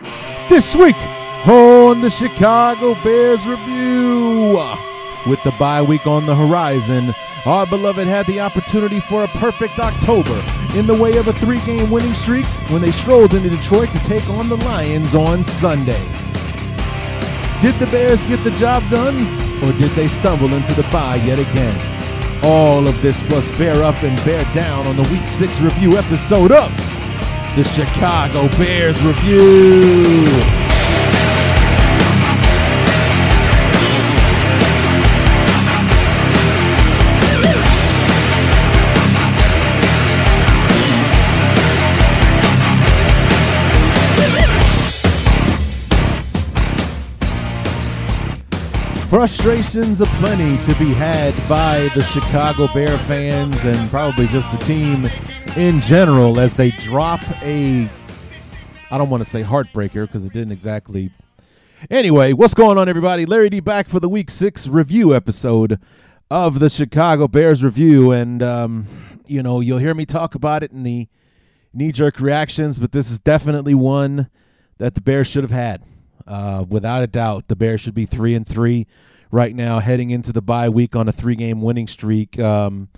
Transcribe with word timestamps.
This 0.00 0.76
week 0.76 0.96
on 1.46 2.00
the 2.00 2.10
Chicago 2.10 2.94
Bears 3.02 3.48
Review. 3.48 4.52
With 5.26 5.42
the 5.42 5.52
bye 5.58 5.82
week 5.82 6.06
on 6.06 6.24
the 6.24 6.36
horizon, 6.36 7.14
our 7.44 7.66
beloved 7.66 8.06
had 8.06 8.26
the 8.26 8.38
opportunity 8.38 9.00
for 9.00 9.24
a 9.24 9.28
perfect 9.28 9.80
October 9.80 10.40
in 10.76 10.86
the 10.86 10.94
way 10.94 11.16
of 11.16 11.26
a 11.26 11.32
three 11.32 11.58
game 11.60 11.90
winning 11.90 12.14
streak 12.14 12.46
when 12.70 12.80
they 12.80 12.92
strolled 12.92 13.34
into 13.34 13.50
Detroit 13.50 13.90
to 13.90 13.98
take 14.00 14.28
on 14.28 14.48
the 14.48 14.56
Lions 14.58 15.16
on 15.16 15.44
Sunday. 15.44 16.04
Did 17.60 17.76
the 17.80 17.88
Bears 17.90 18.24
get 18.26 18.44
the 18.44 18.52
job 18.52 18.88
done, 18.88 19.34
or 19.64 19.72
did 19.76 19.90
they 19.92 20.06
stumble 20.06 20.54
into 20.54 20.74
the 20.74 20.88
bye 20.92 21.16
yet 21.16 21.40
again? 21.40 22.44
All 22.44 22.86
of 22.86 23.02
this 23.02 23.20
plus 23.24 23.50
bear 23.58 23.82
up 23.82 24.00
and 24.04 24.16
bear 24.24 24.44
down 24.52 24.86
on 24.86 24.94
the 24.94 25.08
Week 25.10 25.28
6 25.28 25.60
review 25.60 25.98
episode 25.98 26.52
of 26.52 26.97
the 27.58 27.64
Chicago 27.64 28.46
Bears 28.56 29.02
Review. 29.02 30.24
Frustrations 49.08 50.00
aplenty 50.00 50.62
to 50.62 50.78
be 50.78 50.94
had 50.94 51.34
by 51.48 51.88
the 51.96 52.04
Chicago 52.04 52.68
Bear 52.72 52.96
fans 52.98 53.64
and 53.64 53.90
probably 53.90 54.28
just 54.28 54.48
the 54.52 54.58
team 54.58 55.08
in 55.58 55.80
general 55.80 56.38
as 56.38 56.54
they 56.54 56.70
drop 56.70 57.20
a 57.42 57.90
I 58.92 58.96
don't 58.96 59.10
want 59.10 59.24
to 59.24 59.28
say 59.28 59.42
heartbreaker 59.42 60.06
because 60.06 60.24
it 60.24 60.32
didn't 60.32 60.52
exactly 60.52 61.10
Anyway, 61.90 62.32
what's 62.32 62.54
going 62.54 62.78
on 62.78 62.88
everybody? 62.88 63.26
Larry 63.26 63.50
D 63.50 63.58
back 63.58 63.88
for 63.88 63.98
the 63.98 64.08
week 64.08 64.30
6 64.30 64.68
review 64.68 65.16
episode 65.16 65.80
of 66.30 66.60
the 66.60 66.70
Chicago 66.70 67.26
Bears 67.26 67.64
review 67.64 68.12
and 68.12 68.40
um, 68.40 68.86
you 69.26 69.42
know, 69.42 69.58
you'll 69.58 69.78
hear 69.78 69.94
me 69.94 70.06
talk 70.06 70.36
about 70.36 70.62
it 70.62 70.70
in 70.70 70.84
the 70.84 71.08
knee 71.74 71.90
jerk 71.90 72.20
reactions, 72.20 72.78
but 72.78 72.92
this 72.92 73.10
is 73.10 73.18
definitely 73.18 73.74
one 73.74 74.30
that 74.78 74.94
the 74.94 75.00
Bears 75.00 75.26
should 75.26 75.42
have 75.42 75.50
had. 75.50 75.82
Uh, 76.24 76.64
without 76.68 77.02
a 77.02 77.08
doubt, 77.08 77.48
the 77.48 77.56
Bears 77.56 77.80
should 77.80 77.94
be 77.94 78.06
three 78.06 78.36
and 78.36 78.46
three 78.46 78.86
right 79.32 79.56
now, 79.56 79.80
heading 79.80 80.10
into 80.10 80.32
the 80.32 80.40
bye 80.40 80.68
week 80.68 80.94
on 80.94 81.08
a 81.08 81.12
three-game 81.12 81.60
winning 81.62 81.88
streak. 81.88 82.38
Um, 82.38 82.88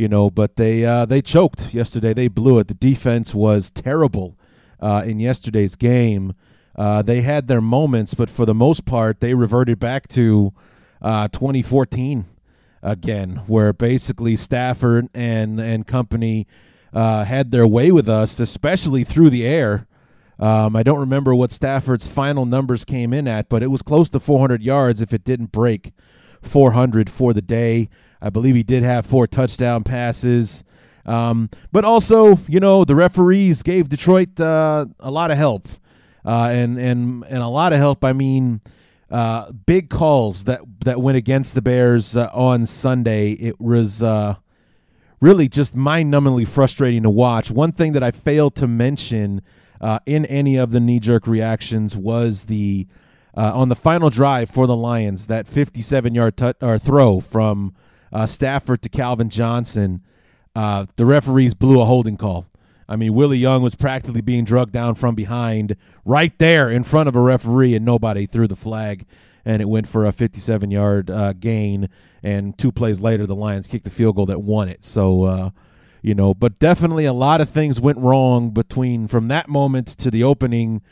you 0.00 0.08
know, 0.08 0.30
but 0.30 0.56
they 0.56 0.82
uh, 0.82 1.04
they 1.04 1.20
choked 1.20 1.74
yesterday. 1.74 2.14
They 2.14 2.28
blew 2.28 2.58
it. 2.58 2.68
The 2.68 2.74
defense 2.74 3.34
was 3.34 3.68
terrible 3.68 4.38
uh, 4.80 5.02
in 5.04 5.20
yesterday's 5.20 5.76
game. 5.76 6.34
Uh, 6.74 7.02
they 7.02 7.20
had 7.20 7.48
their 7.48 7.60
moments, 7.60 8.14
but 8.14 8.30
for 8.30 8.46
the 8.46 8.54
most 8.54 8.86
part, 8.86 9.20
they 9.20 9.34
reverted 9.34 9.78
back 9.78 10.08
to 10.08 10.54
uh, 11.02 11.28
2014 11.28 12.24
again, 12.82 13.42
where 13.46 13.74
basically 13.74 14.36
Stafford 14.36 15.10
and 15.12 15.60
and 15.60 15.86
company 15.86 16.46
uh, 16.94 17.24
had 17.24 17.50
their 17.50 17.66
way 17.66 17.92
with 17.92 18.08
us, 18.08 18.40
especially 18.40 19.04
through 19.04 19.28
the 19.28 19.46
air. 19.46 19.86
Um, 20.38 20.74
I 20.74 20.82
don't 20.82 20.98
remember 20.98 21.34
what 21.34 21.52
Stafford's 21.52 22.08
final 22.08 22.46
numbers 22.46 22.86
came 22.86 23.12
in 23.12 23.28
at, 23.28 23.50
but 23.50 23.62
it 23.62 23.66
was 23.66 23.82
close 23.82 24.08
to 24.08 24.18
400 24.18 24.62
yards 24.62 25.02
if 25.02 25.12
it 25.12 25.24
didn't 25.24 25.52
break 25.52 25.92
400 26.40 27.10
for 27.10 27.34
the 27.34 27.42
day. 27.42 27.90
I 28.22 28.30
believe 28.30 28.54
he 28.54 28.62
did 28.62 28.82
have 28.82 29.06
four 29.06 29.26
touchdown 29.26 29.82
passes. 29.82 30.64
Um, 31.06 31.50
but 31.72 31.84
also, 31.84 32.38
you 32.48 32.60
know, 32.60 32.84
the 32.84 32.94
referees 32.94 33.62
gave 33.62 33.88
Detroit 33.88 34.38
uh, 34.40 34.86
a 34.98 35.10
lot 35.10 35.30
of 35.30 35.38
help. 35.38 35.68
Uh, 36.24 36.50
and, 36.52 36.78
and, 36.78 37.24
and 37.28 37.42
a 37.42 37.48
lot 37.48 37.72
of 37.72 37.78
help, 37.78 38.04
I 38.04 38.12
mean, 38.12 38.60
uh, 39.10 39.50
big 39.50 39.88
calls 39.88 40.44
that, 40.44 40.60
that 40.84 41.00
went 41.00 41.16
against 41.16 41.54
the 41.54 41.62
Bears 41.62 42.16
uh, 42.16 42.30
on 42.32 42.66
Sunday. 42.66 43.32
It 43.32 43.58
was 43.60 44.02
uh, 44.02 44.36
really 45.20 45.48
just 45.48 45.74
mind 45.74 46.12
numbingly 46.12 46.46
frustrating 46.46 47.02
to 47.04 47.10
watch. 47.10 47.50
One 47.50 47.72
thing 47.72 47.92
that 47.92 48.02
I 48.02 48.10
failed 48.10 48.54
to 48.56 48.66
mention 48.68 49.42
uh, 49.80 50.00
in 50.04 50.26
any 50.26 50.56
of 50.56 50.72
the 50.72 50.80
knee 50.80 51.00
jerk 51.00 51.26
reactions 51.26 51.96
was 51.96 52.44
the 52.44 52.86
on 53.32 53.70
the 53.70 53.76
final 53.76 54.10
drive 54.10 54.50
for 54.50 54.66
the 54.66 54.76
Lions 54.76 55.28
that 55.28 55.48
57 55.48 56.14
yard 56.14 56.36
t- 56.36 56.52
or 56.60 56.78
throw 56.78 57.20
from 57.20 57.72
uh, 58.12 58.26
Stafford 58.26 58.82
to 58.82 58.88
Calvin 58.88 59.28
Johnson. 59.28 60.02
Uh, 60.54 60.86
the 60.96 61.04
referees 61.04 61.54
blew 61.54 61.80
a 61.80 61.84
holding 61.84 62.16
call. 62.16 62.46
I 62.88 62.96
mean, 62.96 63.14
Willie 63.14 63.38
Young 63.38 63.62
was 63.62 63.76
practically 63.76 64.20
being 64.20 64.44
drugged 64.44 64.72
down 64.72 64.96
from 64.96 65.14
behind 65.14 65.76
right 66.04 66.36
there 66.38 66.68
in 66.68 66.82
front 66.82 67.08
of 67.08 67.14
a 67.14 67.20
referee, 67.20 67.76
and 67.76 67.84
nobody 67.84 68.26
threw 68.26 68.48
the 68.48 68.56
flag. 68.56 69.06
And 69.44 69.62
it 69.62 69.66
went 69.66 69.86
for 69.86 70.04
a 70.04 70.12
57 70.12 70.70
yard 70.70 71.08
uh, 71.08 71.32
gain. 71.34 71.88
And 72.22 72.58
two 72.58 72.72
plays 72.72 73.00
later, 73.00 73.26
the 73.26 73.34
Lions 73.34 73.68
kicked 73.68 73.84
the 73.84 73.90
field 73.90 74.16
goal 74.16 74.26
that 74.26 74.42
won 74.42 74.68
it. 74.68 74.84
So, 74.84 75.22
uh, 75.24 75.50
you 76.02 76.14
know, 76.14 76.34
but 76.34 76.58
definitely 76.58 77.04
a 77.04 77.12
lot 77.12 77.40
of 77.40 77.48
things 77.48 77.80
went 77.80 77.98
wrong 77.98 78.50
between 78.50 79.06
from 79.06 79.28
that 79.28 79.48
moment 79.48 79.86
to 79.98 80.10
the 80.10 80.24
opening 80.24 80.82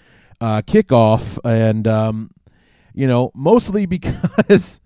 uh, 0.40 0.62
kickoff, 0.62 1.38
and 1.44 1.86
um, 1.86 2.30
you 2.94 3.06
know, 3.06 3.32
mostly 3.34 3.86
because 3.86 4.80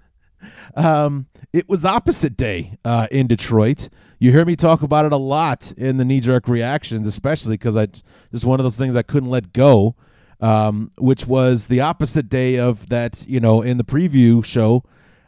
um, 0.75 1.27
it 1.53 1.69
was 1.69 1.85
opposite 1.85 2.37
day 2.37 2.79
uh, 2.85 3.07
in 3.11 3.27
Detroit. 3.27 3.89
You 4.19 4.33
hear 4.33 4.45
me 4.45 4.57
talk 4.57 4.83
about 4.83 5.05
it 5.05 5.13
a 5.13 5.17
lot 5.17 5.73
in 5.77 5.99
the 5.99 6.05
knee 6.05 6.21
jerk 6.21 6.49
reactions, 6.49 7.07
especially 7.07 7.55
because 7.55 7.77
I 7.77 7.87
just 8.31 8.45
one 8.45 8.61
of 8.61 8.65
those 8.65 8.79
things 8.79 8.97
I 8.97 9.03
couldn't 9.03 9.31
let 9.31 9.53
go, 9.53 9.95
um, 10.41 10.93
which 10.97 11.27
was 11.27 11.67
the 11.67 11.81
opposite 11.81 12.29
day 12.29 12.59
of 12.59 12.89
that. 12.89 13.27
You 13.29 13.41
know, 13.41 13.63
in 13.63 13.77
the 13.77 13.85
preview 13.85 14.45
show, 14.45 14.85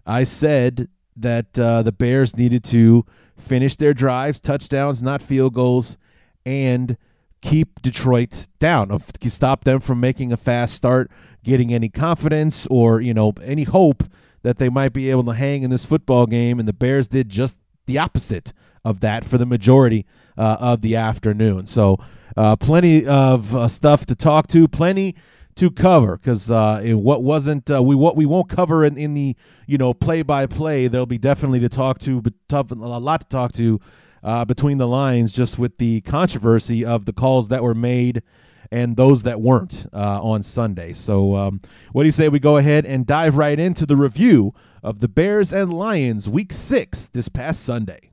I 0.06 0.24
said 0.24 0.88
that 1.16 1.58
uh, 1.58 1.82
the 1.82 1.92
Bears 1.92 2.36
needed 2.36 2.64
to 2.64 3.04
finish 3.36 3.76
their 3.76 3.94
drives, 3.94 4.40
touchdowns, 4.40 5.02
not 5.02 5.20
field 5.20 5.54
goals, 5.54 5.98
and 6.46 6.96
keep 7.42 7.82
Detroit 7.82 8.48
down. 8.58 8.96
Stop 9.26 9.64
them 9.64 9.80
from 9.80 10.00
making 10.00 10.32
a 10.32 10.36
fast 10.36 10.74
start, 10.74 11.10
getting 11.42 11.74
any 11.74 11.90
confidence 11.90 12.66
or 12.70 13.00
you 13.00 13.12
know 13.12 13.34
any 13.42 13.64
hope 13.64 14.04
that 14.44 14.58
they 14.58 14.68
might 14.68 14.92
be 14.92 15.10
able 15.10 15.24
to 15.24 15.32
hang 15.32 15.64
in 15.64 15.70
this 15.70 15.84
football 15.84 16.26
game. 16.26 16.60
And 16.60 16.68
the 16.68 16.72
Bears 16.72 17.08
did 17.08 17.28
just 17.28 17.56
the 17.86 17.98
opposite 17.98 18.52
of 18.84 19.00
that 19.00 19.24
for 19.24 19.38
the 19.38 19.46
majority 19.46 20.06
uh, 20.38 20.58
of 20.60 20.82
the 20.82 20.94
afternoon. 20.94 21.66
So, 21.66 21.98
uh, 22.36 22.54
plenty 22.56 23.06
of 23.06 23.56
uh, 23.56 23.68
stuff 23.68 24.06
to 24.06 24.14
talk 24.14 24.46
to, 24.48 24.68
plenty 24.68 25.16
to 25.56 25.70
cover 25.70 26.16
because 26.16 26.50
uh, 26.50 26.82
what 26.94 27.22
wasn't 27.22 27.70
uh, 27.70 27.82
we 27.82 27.94
what 27.94 28.16
we 28.16 28.26
won't 28.26 28.48
cover 28.48 28.84
in, 28.84 28.98
in 28.98 29.14
the 29.14 29.36
you 29.66 29.78
know 29.78 29.94
play 29.94 30.22
by 30.22 30.46
play. 30.46 30.88
There'll 30.88 31.06
be 31.06 31.18
definitely 31.18 31.60
to 31.60 31.68
talk 31.68 31.98
to, 32.00 32.20
but 32.20 32.34
tough, 32.48 32.70
a 32.70 32.74
lot 32.74 33.20
to 33.20 33.26
talk 33.28 33.52
to 33.52 33.80
uh, 34.22 34.44
between 34.44 34.78
the 34.78 34.88
lines, 34.88 35.32
just 35.32 35.58
with 35.58 35.78
the 35.78 36.00
controversy 36.02 36.84
of 36.84 37.04
the 37.04 37.12
calls 37.12 37.48
that 37.48 37.62
were 37.62 37.74
made 37.74 38.22
and 38.70 38.96
those 38.96 39.22
that 39.24 39.40
weren't 39.40 39.86
uh, 39.92 40.22
on 40.22 40.42
Sunday. 40.42 40.92
So, 40.92 41.36
um, 41.36 41.60
what 41.92 42.02
do 42.02 42.06
you 42.06 42.12
say 42.12 42.28
we 42.28 42.40
go 42.40 42.56
ahead 42.56 42.86
and 42.86 43.06
dive 43.06 43.36
right 43.36 43.58
into 43.58 43.86
the 43.86 43.96
review 43.96 44.54
of 44.82 45.00
the 45.00 45.08
Bears 45.08 45.52
and 45.52 45.72
Lions 45.72 46.28
Week 46.28 46.52
6 46.52 47.06
this 47.06 47.28
past 47.28 47.62
Sunday? 47.62 48.10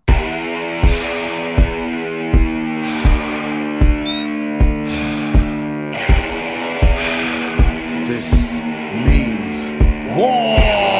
This 8.07 8.53
means 9.05 10.17
war. 10.17 10.90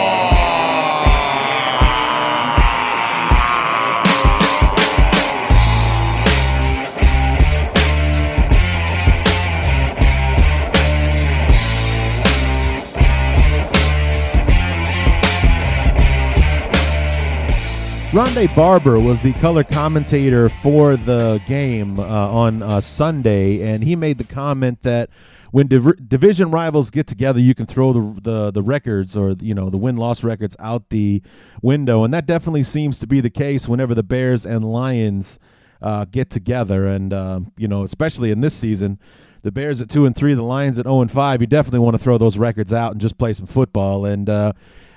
Ronde 18.14 18.54
Barber 18.58 19.00
was 19.00 19.22
the 19.22 19.32
color 19.32 19.64
commentator 19.64 20.50
for 20.50 20.98
the 20.98 21.42
game 21.48 21.98
uh, 21.98 22.04
on 22.04 22.62
uh, 22.62 22.82
Sunday, 22.82 23.62
and 23.62 23.82
he 23.82 23.96
made 23.96 24.18
the 24.18 24.26
comment 24.26 24.84
that 24.84 25.10
when 25.52 25.68
div- 25.68 26.10
division 26.10 26.52
rivals 26.52 26.92
get 26.92 27.08
together, 27.08 27.40
you 27.40 27.56
can 27.56 27.68
throw 27.68 27.94
the, 27.94 28.22
the 28.22 28.52
the 28.52 28.62
records 28.62 29.16
or 29.16 29.38
you 29.40 29.54
know 29.54 29.70
the 29.70 29.78
win 29.78 29.96
loss 29.96 30.26
records 30.26 30.58
out 30.60 30.90
the 30.90 31.22
window, 31.62 32.04
and 32.04 32.14
that 32.14 32.26
definitely 32.26 32.64
seems 32.64 33.00
to 33.00 33.08
be 33.08 33.22
the 33.22 33.30
case 33.30 33.70
whenever 33.70 33.96
the 33.96 34.04
Bears 34.04 34.46
and 34.46 34.66
Lions 34.66 35.40
uh, 35.82 36.04
get 36.04 36.30
together, 36.30 36.88
and 36.88 37.14
uh, 37.14 37.40
you 37.58 37.70
know 37.70 37.84
especially 37.84 38.30
in 38.30 38.42
this 38.42 38.54
season. 38.54 39.00
The 39.44 39.54
Bears 39.54 39.80
at 39.80 39.90
two 39.90 40.06
and 40.06 40.14
three, 40.14 40.34
the 40.34 40.44
Lions 40.44 40.78
at 40.78 40.86
zero 40.86 41.00
and 41.00 41.10
five. 41.10 41.40
You 41.40 41.48
definitely 41.48 41.80
want 41.80 41.96
to 41.96 42.04
throw 42.04 42.18
those 42.18 42.38
records 42.38 42.74
out 42.74 42.92
and 42.92 43.00
just 43.00 43.18
play 43.18 43.32
some 43.32 43.48
football. 43.48 44.06
And 44.06 44.30
uh, 44.30 44.52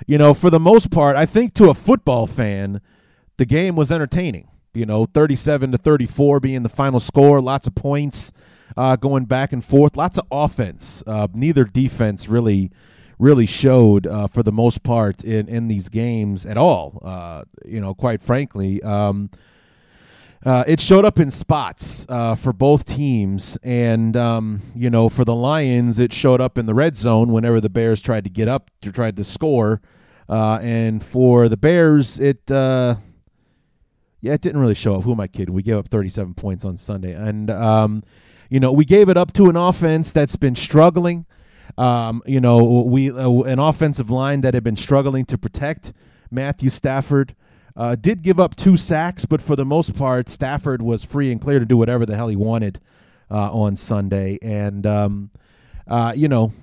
you 0.05 0.19
know, 0.19 0.35
for 0.35 0.51
the 0.51 0.61
most 0.61 0.91
part, 0.91 1.15
I 1.15 1.27
think 1.27 1.55
to 1.55 1.71
a 1.71 1.75
football 1.75 2.27
fan, 2.27 2.81
the 3.37 3.45
game 3.45 3.77
was 3.77 3.91
entertaining. 3.91 4.49
You 4.73 4.87
know, 4.87 5.07
37 5.07 5.73
to 5.73 5.79
34 5.79 6.41
being 6.41 6.65
the 6.65 6.69
final 6.69 6.99
score, 6.99 7.41
lots 7.41 7.67
of 7.69 7.77
points 7.77 8.33
uh, 8.77 8.97
going 8.97 9.25
back 9.25 9.53
and 9.53 9.65
forth, 9.65 9.97
lots 9.97 10.19
of 10.19 10.27
offense. 10.33 11.03
Uh, 11.07 11.29
neither 11.33 11.65
defense 11.65 12.29
really 12.29 12.71
really 13.19 13.47
showed 13.47 14.09
uh, 14.09 14.27
for 14.27 14.43
the 14.43 14.51
most 14.51 14.83
part 14.83 15.23
in, 15.23 15.49
in 15.49 15.69
these 15.69 15.89
games 15.89 16.45
at 16.45 16.57
all. 16.57 17.01
Uh, 17.05 17.45
you 17.65 17.81
know, 17.81 17.95
quite 17.95 18.21
frankly. 18.21 18.83
Um, 18.83 19.31
uh, 20.45 20.63
it 20.67 20.79
showed 20.79 21.07
up 21.07 21.19
in 21.19 21.31
spots 21.31 22.05
uh, 22.11 22.35
for 22.35 22.53
both 22.53 22.85
teams, 22.85 23.57
and 23.63 24.15
um, 24.15 24.61
you 24.75 24.91
know, 24.91 25.09
for 25.09 25.25
the 25.25 25.35
Lions, 25.35 25.99
it 25.99 26.13
showed 26.13 26.41
up 26.41 26.59
in 26.59 26.67
the 26.67 26.75
red 26.75 26.99
zone 26.99 27.33
whenever 27.33 27.63
the 27.63 27.71
Bears 27.71 28.03
tried 28.03 28.25
to 28.25 28.31
get 28.31 28.47
up, 28.47 28.71
tried 28.83 29.17
to 29.17 29.25
score, 29.25 29.81
uh, 30.29 30.59
and 30.61 31.03
for 31.03 31.49
the 31.49 31.57
Bears, 31.57 32.21
it 32.21 32.51
uh, 32.51 32.97
yeah, 34.25 34.33
it 34.33 34.41
didn't 34.41 34.59
really 34.59 34.75
show 34.75 34.95
up. 34.95 35.03
Who 35.03 35.13
am 35.13 35.21
I 35.21 35.27
kidding? 35.27 35.55
We 35.55 35.63
gave 35.63 35.77
up 35.77 35.89
37 35.89 36.33
points 36.33 36.65
on 36.65 36.79
Sunday, 36.79 37.13
and 37.13 37.51
um, 37.51 38.03
you 38.49 38.59
know 38.59 38.73
we 38.73 38.87
gave 38.87 39.11
it 39.11 39.19
up 39.19 39.35
to 39.35 39.51
an 39.51 39.57
offense 39.57 40.13
that's 40.13 40.37
been 40.37 40.55
struggling. 40.55 41.27
Um, 41.77 42.23
you 42.25 42.41
know, 42.41 42.83
we 42.85 43.11
uh, 43.11 43.31
an 43.43 43.59
offensive 43.59 44.09
line 44.09 44.41
that 44.41 44.55
had 44.55 44.65
been 44.65 44.77
struggling 44.77 45.27
to 45.27 45.37
protect 45.37 45.93
Matthew 46.31 46.71
Stafford. 46.71 47.37
Uh, 47.77 47.97
did 47.97 48.23
give 48.23 48.41
up 48.41 48.57
two 48.57 48.79
sacks, 48.79 49.27
but 49.27 49.43
for 49.43 49.57
the 49.57 49.65
most 49.67 49.95
part, 49.95 50.31
Stafford 50.31 50.81
was 50.81 51.05
free 51.05 51.31
and 51.31 51.39
clear 51.39 51.59
to 51.59 51.67
do 51.67 51.77
whatever 51.77 52.07
the 52.07 52.17
hell 52.17 52.29
he 52.29 52.37
wanted 52.37 52.81
uh, 53.31 53.51
on 53.53 53.77
Sunday. 53.77 54.39
And 54.41 54.87
um, 54.87 55.33
uh, 55.87 56.15
you 56.17 56.29
know, 56.29 56.55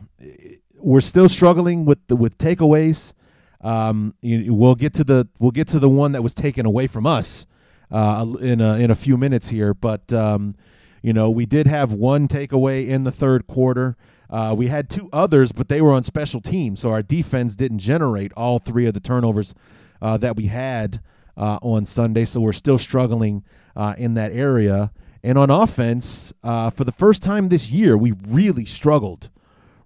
we're 0.78 1.02
still 1.02 1.30
struggling 1.30 1.86
with 1.86 2.00
the, 2.08 2.16
with 2.16 2.40
takeaways. 2.40 3.14
Um, 3.60 4.16
you, 4.22 4.52
we'll 4.52 4.74
get 4.74 4.96
to 4.96 5.04
the 5.04 5.28
we'll 5.38 5.52
get 5.52 5.68
to 5.68 5.78
the 5.78 5.90
one 5.90 6.14
that 6.14 6.24
was 6.24 6.34
taken 6.34 6.66
away 6.66 6.88
from 6.88 7.06
us 7.06 7.46
uh, 7.92 8.26
in 8.40 8.62
a, 8.62 8.76
in 8.78 8.92
a 8.92 8.96
few 8.96 9.18
minutes 9.18 9.50
here. 9.50 9.74
But 9.74 10.12
um, 10.14 10.54
you 11.02 11.14
know, 11.14 11.30
we 11.30 11.46
did 11.46 11.68
have 11.68 11.92
one 11.92 12.28
takeaway 12.28 12.88
in 12.88 13.04
the 13.04 13.12
third 13.12 13.48
quarter. 13.48 13.98
Uh, 14.30 14.56
we 14.58 14.68
had 14.68 14.90
two 14.90 15.10
others, 15.12 15.52
but 15.52 15.68
they 15.68 15.82
were 15.82 15.92
on 15.92 16.04
special 16.04 16.40
teams, 16.40 16.80
so 16.80 16.92
our 16.92 17.02
defense 17.02 17.56
didn't 17.56 17.80
generate 17.80 18.32
all 18.34 18.60
three 18.60 18.86
of 18.86 18.94
the 18.94 19.00
turnovers 19.00 19.54
uh, 20.02 20.16
that 20.18 20.38
we 20.38 20.46
had 20.46 21.02
uh, 21.36 21.60
on 21.62 21.86
Sunday. 21.86 22.24
So 22.24 22.40
we're 22.40 22.54
still 22.54 22.78
struggling 22.78 23.44
uh, 23.76 23.96
in 23.98 24.14
that 24.14 24.32
area. 24.32 24.92
And 25.24 25.38
on 25.38 25.50
offense, 25.50 26.34
uh, 26.44 26.70
for 26.70 26.84
the 26.84 26.92
first 26.92 27.22
time 27.22 27.50
this 27.50 27.72
year, 27.72 27.98
we 27.98 28.14
really 28.28 28.66
struggled 28.66 29.30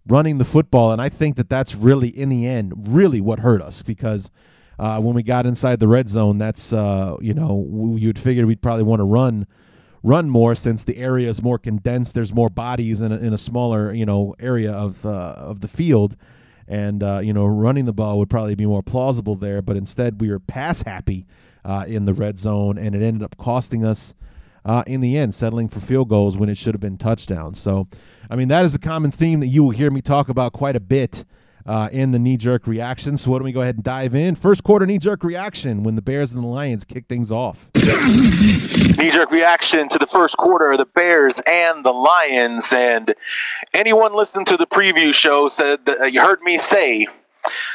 running 0.07 0.37
the 0.37 0.45
football, 0.45 0.91
and 0.91 1.01
I 1.01 1.09
think 1.09 1.35
that 1.35 1.49
that's 1.49 1.75
really, 1.75 2.09
in 2.09 2.29
the 2.29 2.45
end, 2.45 2.89
really 2.89 3.19
what 3.19 3.39
hurt 3.39 3.61
us 3.61 3.81
because 3.81 4.29
uh, 4.77 4.99
when 4.99 5.15
we 5.15 5.23
got 5.23 5.45
inside 5.45 5.79
the 5.79 5.87
red 5.87 6.09
zone, 6.09 6.37
that's 6.37 6.73
uh, 6.73 7.15
you 7.21 7.33
know 7.33 7.95
you'd 7.97 8.19
figure 8.19 8.45
we'd 8.45 8.61
probably 8.61 8.83
want 8.83 8.99
to 8.99 9.05
run 9.05 9.47
run 10.03 10.29
more 10.29 10.53
since 10.53 10.83
the 10.83 10.97
area 10.97 11.29
is 11.29 11.41
more 11.41 11.57
condensed. 11.57 12.13
There's 12.13 12.33
more 12.33 12.49
bodies 12.49 13.01
in 13.01 13.11
a, 13.11 13.17
in 13.17 13.33
a 13.33 13.37
smaller 13.37 13.93
you 13.93 14.05
know 14.05 14.35
area 14.39 14.71
of 14.71 15.05
uh, 15.05 15.35
of 15.37 15.61
the 15.61 15.67
field, 15.67 16.15
and 16.67 17.01
uh, 17.01 17.19
you 17.19 17.33
know 17.33 17.45
running 17.45 17.85
the 17.85 17.93
ball 17.93 18.19
would 18.19 18.29
probably 18.29 18.55
be 18.55 18.65
more 18.65 18.83
plausible 18.83 19.35
there. 19.35 19.61
But 19.61 19.77
instead, 19.77 20.21
we 20.21 20.29
were 20.29 20.39
pass 20.39 20.81
happy 20.81 21.25
uh, 21.63 21.85
in 21.87 22.05
the 22.05 22.13
red 22.13 22.37
zone, 22.37 22.77
and 22.77 22.95
it 22.95 23.01
ended 23.01 23.23
up 23.23 23.37
costing 23.37 23.85
us. 23.85 24.13
Uh, 24.67 24.81
in 24.87 24.99
the 24.99 25.15
end, 25.15 25.35
settling 25.35 25.67
for 25.67 25.79
field 25.79 26.09
goals 26.09 26.37
when 26.37 26.49
it 26.49 26.57
should 26.57 26.73
have 26.73 26.81
been 26.81 26.97
touchdowns. 26.97 27.59
So, 27.59 27.87
I 28.31 28.35
mean, 28.35 28.47
that 28.47 28.65
is 28.65 28.73
a 28.73 28.79
common 28.79 29.11
theme 29.11 29.39
that 29.41 29.45
you 29.45 29.63
will 29.63 29.69
hear 29.69 29.91
me 29.91 30.01
talk 30.01 30.27
about 30.27 30.53
quite 30.53 30.75
a 30.75 30.79
bit 30.79 31.23
uh, 31.65 31.89
in 31.91 32.11
the 32.11 32.19
knee 32.19 32.37
jerk 32.37 32.67
reaction. 32.67 33.17
So, 33.17 33.31
why 33.31 33.37
don't 33.37 33.45
we 33.45 33.51
go 33.51 33.61
ahead 33.61 33.75
and 33.75 33.83
dive 33.83 34.15
in? 34.15 34.35
First 34.35 34.63
quarter 34.63 34.85
knee 34.85 34.99
jerk 34.99 35.23
reaction 35.23 35.83
when 35.83 35.95
the 35.95 36.01
Bears 36.01 36.31
and 36.31 36.43
the 36.43 36.47
Lions 36.47 36.85
kick 36.85 37.07
things 37.07 37.31
off. 37.31 37.69
knee 38.97 39.11
jerk 39.11 39.31
reaction 39.31 39.89
to 39.89 39.97
the 39.97 40.07
first 40.07 40.37
quarter 40.37 40.77
the 40.77 40.85
Bears 40.85 41.39
and 41.45 41.83
the 41.83 41.91
Lions. 41.91 42.71
And 42.71 43.13
anyone 43.73 44.15
listened 44.15 44.47
to 44.47 44.57
the 44.57 44.67
preview 44.67 45.13
show 45.13 45.47
said 45.47 45.85
that 45.85 46.01
uh, 46.01 46.05
you 46.05 46.21
heard 46.21 46.41
me 46.41 46.57
say 46.57 47.07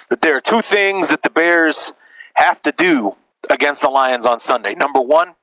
that 0.09 0.21
there 0.21 0.37
are 0.37 0.41
two 0.41 0.63
things 0.63 1.09
that 1.09 1.23
the 1.23 1.31
Bears 1.31 1.93
have 2.35 2.63
to 2.63 2.73
do 2.73 3.17
against 3.49 3.81
the 3.83 3.89
Lions 3.89 4.27
on 4.27 4.39
Sunday. 4.39 4.75
Number 4.75 5.01
one, 5.01 5.35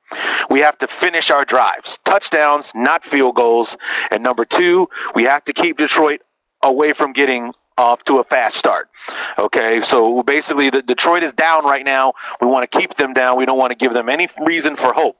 we 0.50 0.60
have 0.60 0.78
to 0.78 0.86
finish 0.86 1.30
our 1.30 1.44
drives, 1.44 1.98
touchdowns, 2.04 2.72
not 2.74 3.04
field 3.04 3.34
goals. 3.34 3.76
And 4.10 4.22
number 4.22 4.44
two, 4.44 4.88
we 5.14 5.24
have 5.24 5.44
to 5.44 5.52
keep 5.52 5.78
Detroit 5.78 6.22
away 6.62 6.92
from 6.92 7.12
getting 7.12 7.52
off 7.78 8.04
to 8.04 8.18
a 8.18 8.24
fast 8.24 8.56
start. 8.56 8.90
Okay, 9.38 9.82
so 9.82 10.22
basically, 10.22 10.70
the, 10.70 10.82
Detroit 10.82 11.22
is 11.22 11.32
down 11.32 11.64
right 11.64 11.84
now. 11.84 12.14
We 12.40 12.46
want 12.46 12.70
to 12.70 12.78
keep 12.78 12.94
them 12.94 13.14
down. 13.14 13.38
We 13.38 13.46
don't 13.46 13.58
want 13.58 13.70
to 13.70 13.76
give 13.76 13.94
them 13.94 14.08
any 14.08 14.28
reason 14.40 14.76
for 14.76 14.92
hope. 14.92 15.16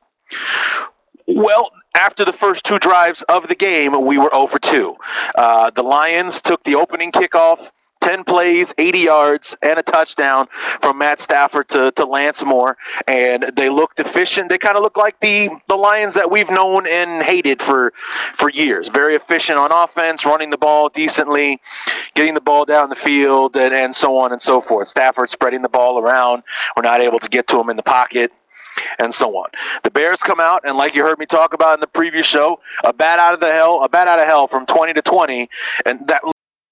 Well, 1.26 1.70
after 1.94 2.24
the 2.24 2.32
first 2.32 2.64
two 2.64 2.78
drives 2.78 3.22
of 3.22 3.48
the 3.48 3.54
game, 3.54 3.92
we 4.04 4.18
were 4.18 4.30
0 4.30 4.46
for 4.46 4.58
2. 4.58 4.96
Uh, 5.34 5.70
the 5.70 5.82
Lions 5.82 6.40
took 6.40 6.62
the 6.64 6.74
opening 6.76 7.12
kickoff 7.12 7.68
10 8.08 8.24
plays, 8.24 8.72
80 8.78 9.00
yards, 9.00 9.54
and 9.60 9.78
a 9.78 9.82
touchdown 9.82 10.48
from 10.80 10.96
Matt 10.96 11.20
Stafford 11.20 11.68
to, 11.68 11.92
to 11.92 12.06
Lance 12.06 12.42
Moore. 12.42 12.78
And 13.06 13.52
they 13.54 13.68
looked 13.68 14.00
efficient. 14.00 14.48
They 14.48 14.56
kind 14.56 14.78
of 14.78 14.82
look 14.82 14.96
like 14.96 15.20
the, 15.20 15.50
the 15.68 15.76
Lions 15.76 16.14
that 16.14 16.30
we've 16.30 16.48
known 16.48 16.86
and 16.86 17.22
hated 17.22 17.60
for, 17.60 17.92
for 18.34 18.48
years. 18.48 18.88
Very 18.88 19.14
efficient 19.14 19.58
on 19.58 19.72
offense, 19.72 20.24
running 20.24 20.48
the 20.48 20.56
ball 20.56 20.88
decently, 20.88 21.60
getting 22.14 22.32
the 22.32 22.40
ball 22.40 22.64
down 22.64 22.88
the 22.88 22.96
field, 22.96 23.56
and, 23.56 23.74
and 23.74 23.94
so 23.94 24.16
on 24.16 24.32
and 24.32 24.40
so 24.40 24.62
forth. 24.62 24.88
Stafford 24.88 25.28
spreading 25.28 25.60
the 25.60 25.68
ball 25.68 25.98
around. 25.98 26.44
We're 26.76 26.84
not 26.84 27.02
able 27.02 27.18
to 27.18 27.28
get 27.28 27.46
to 27.48 27.60
him 27.60 27.68
in 27.68 27.76
the 27.76 27.82
pocket 27.82 28.32
and 28.98 29.12
so 29.12 29.36
on. 29.36 29.50
The 29.82 29.90
Bears 29.90 30.22
come 30.22 30.40
out, 30.40 30.62
and 30.64 30.78
like 30.78 30.94
you 30.94 31.02
heard 31.02 31.18
me 31.18 31.26
talk 31.26 31.52
about 31.52 31.74
in 31.74 31.80
the 31.80 31.86
previous 31.86 32.26
show, 32.26 32.60
a 32.84 32.92
bat 32.92 33.18
out 33.18 33.34
of 33.34 33.40
the 33.40 33.52
hell, 33.52 33.82
a 33.84 33.88
bat 33.88 34.08
out 34.08 34.18
of 34.18 34.26
hell 34.26 34.46
from 34.46 34.64
20 34.64 34.94
to 34.94 35.02
20, 35.02 35.50
and 35.84 36.08
that 36.08 36.22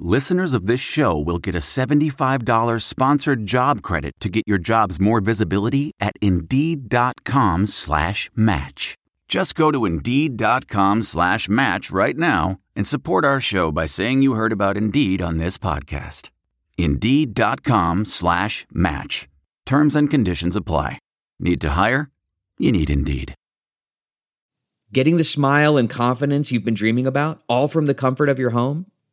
listeners 0.00 0.54
of 0.54 0.66
this 0.66 0.80
show 0.80 1.18
will 1.18 1.38
get 1.38 1.54
a 1.54 1.58
$75 1.58 2.82
sponsored 2.82 3.46
job 3.46 3.82
credit 3.82 4.12
to 4.20 4.28
get 4.28 4.44
your 4.46 4.58
jobs 4.58 5.00
more 5.00 5.20
visibility 5.20 5.92
at 5.98 6.12
Indeed.com 6.20 7.66
slash 7.66 8.30
match. 8.36 8.94
Just 9.28 9.54
go 9.54 9.70
to 9.70 9.84
Indeed.com 9.84 11.02
slash 11.02 11.48
match 11.48 11.90
right 11.90 12.16
now 12.16 12.58
and 12.74 12.86
support 12.86 13.24
our 13.24 13.40
show 13.40 13.70
by 13.70 13.86
saying 13.86 14.22
you 14.22 14.34
heard 14.34 14.52
about 14.52 14.76
Indeed 14.76 15.22
on 15.22 15.36
this 15.36 15.56
podcast. 15.56 16.30
Indeed.com 16.76 18.04
slash 18.06 18.66
match. 18.72 19.28
Terms 19.66 19.94
and 19.94 20.10
conditions 20.10 20.56
apply. 20.56 20.98
Need 21.38 21.60
to 21.60 21.70
hire? 21.70 22.10
You 22.58 22.72
need 22.72 22.90
Indeed. 22.90 23.34
Getting 24.92 25.16
the 25.16 25.24
smile 25.24 25.76
and 25.76 25.88
confidence 25.88 26.50
you've 26.50 26.64
been 26.64 26.74
dreaming 26.74 27.06
about, 27.06 27.40
all 27.48 27.68
from 27.68 27.86
the 27.86 27.94
comfort 27.94 28.28
of 28.28 28.40
your 28.40 28.50
home? 28.50 28.89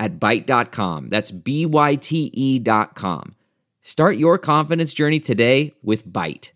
at 0.00 0.18
Byte.com. 0.18 1.08
That's 1.08 1.30
B 1.30 1.66
Y 1.66 1.96
T 1.96 2.30
E.com. 2.32 3.34
Start 3.80 4.16
your 4.16 4.38
confidence 4.38 4.92
journey 4.92 5.20
today 5.20 5.74
with 5.82 6.06
Byte 6.06 6.52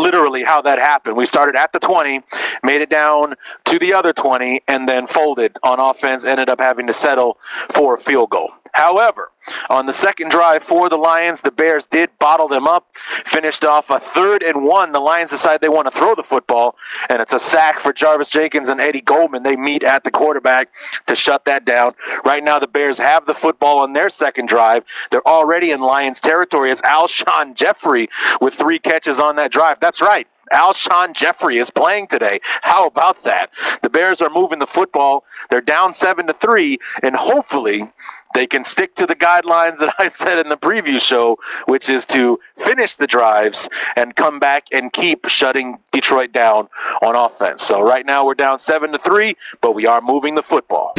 literally 0.00 0.42
how 0.42 0.62
that 0.62 0.78
happened. 0.78 1.16
We 1.16 1.26
started 1.26 1.56
at 1.56 1.72
the 1.72 1.78
20, 1.78 2.22
made 2.64 2.80
it 2.80 2.90
down 2.90 3.34
to 3.66 3.78
the 3.78 3.92
other 3.94 4.12
20, 4.12 4.62
and 4.66 4.88
then 4.88 5.06
folded 5.06 5.56
on 5.62 5.78
offense, 5.78 6.24
ended 6.24 6.48
up 6.48 6.58
having 6.58 6.86
to 6.88 6.92
settle 6.92 7.38
for 7.70 7.96
a 7.96 8.00
field 8.00 8.30
goal. 8.30 8.50
However, 8.72 9.30
on 9.68 9.86
the 9.86 9.92
second 9.92 10.30
drive 10.30 10.62
for 10.62 10.88
the 10.88 10.96
Lions, 10.96 11.40
the 11.40 11.50
Bears 11.50 11.86
did 11.86 12.10
bottle 12.18 12.48
them 12.48 12.66
up, 12.66 12.86
finished 13.26 13.64
off 13.64 13.90
a 13.90 13.98
third 14.00 14.42
and 14.42 14.64
one. 14.64 14.92
The 14.92 15.00
Lions 15.00 15.30
decide 15.30 15.60
they 15.60 15.68
want 15.68 15.86
to 15.86 15.90
throw 15.90 16.14
the 16.14 16.22
football, 16.22 16.76
and 17.08 17.20
it's 17.20 17.32
a 17.32 17.40
sack 17.40 17.80
for 17.80 17.92
Jarvis 17.92 18.30
Jenkins 18.30 18.68
and 18.68 18.80
Eddie 18.80 19.00
Goldman. 19.00 19.42
They 19.42 19.56
meet 19.56 19.82
at 19.82 20.04
the 20.04 20.10
quarterback 20.10 20.68
to 21.06 21.16
shut 21.16 21.44
that 21.46 21.64
down. 21.64 21.94
Right 22.24 22.44
now, 22.44 22.58
the 22.58 22.68
Bears 22.68 22.98
have 22.98 23.26
the 23.26 23.34
football 23.34 23.80
on 23.80 23.92
their 23.92 24.10
second 24.10 24.46
drive. 24.48 24.84
They're 25.10 25.26
already 25.26 25.70
in 25.70 25.80
Lions 25.80 26.20
territory 26.20 26.70
as 26.70 26.80
Alshon 26.82 27.54
Jeffery 27.54 28.08
with 28.40 28.54
three 28.54 28.78
catches 28.78 29.18
on 29.18 29.36
that 29.36 29.50
drive. 29.52 29.80
That's 29.80 30.00
right. 30.00 30.26
Alshon 30.52 31.14
Jeffery 31.14 31.58
is 31.58 31.70
playing 31.70 32.08
today. 32.08 32.40
How 32.62 32.86
about 32.86 33.22
that? 33.24 33.50
The 33.82 33.90
Bears 33.90 34.20
are 34.20 34.30
moving 34.30 34.58
the 34.58 34.66
football. 34.66 35.24
They're 35.48 35.60
down 35.60 35.92
seven 35.92 36.26
to 36.26 36.34
three, 36.34 36.78
and 37.02 37.14
hopefully 37.16 37.90
they 38.34 38.46
can 38.46 38.64
stick 38.64 38.94
to 38.96 39.06
the 39.06 39.16
guidelines 39.16 39.78
that 39.78 39.94
I 39.98 40.08
said 40.08 40.38
in 40.38 40.48
the 40.48 40.56
preview 40.56 41.00
show, 41.00 41.38
which 41.66 41.88
is 41.88 42.06
to 42.06 42.38
finish 42.58 42.96
the 42.96 43.06
drives 43.06 43.68
and 43.96 44.14
come 44.14 44.38
back 44.38 44.66
and 44.72 44.92
keep 44.92 45.28
shutting 45.28 45.78
Detroit 45.92 46.32
down 46.32 46.68
on 47.02 47.16
offense. 47.16 47.62
So 47.62 47.80
right 47.80 48.04
now 48.04 48.24
we're 48.24 48.34
down 48.34 48.58
seven 48.58 48.92
to 48.92 48.98
three, 48.98 49.36
but 49.60 49.74
we 49.74 49.86
are 49.86 50.00
moving 50.00 50.34
the 50.34 50.42
football. 50.42 50.92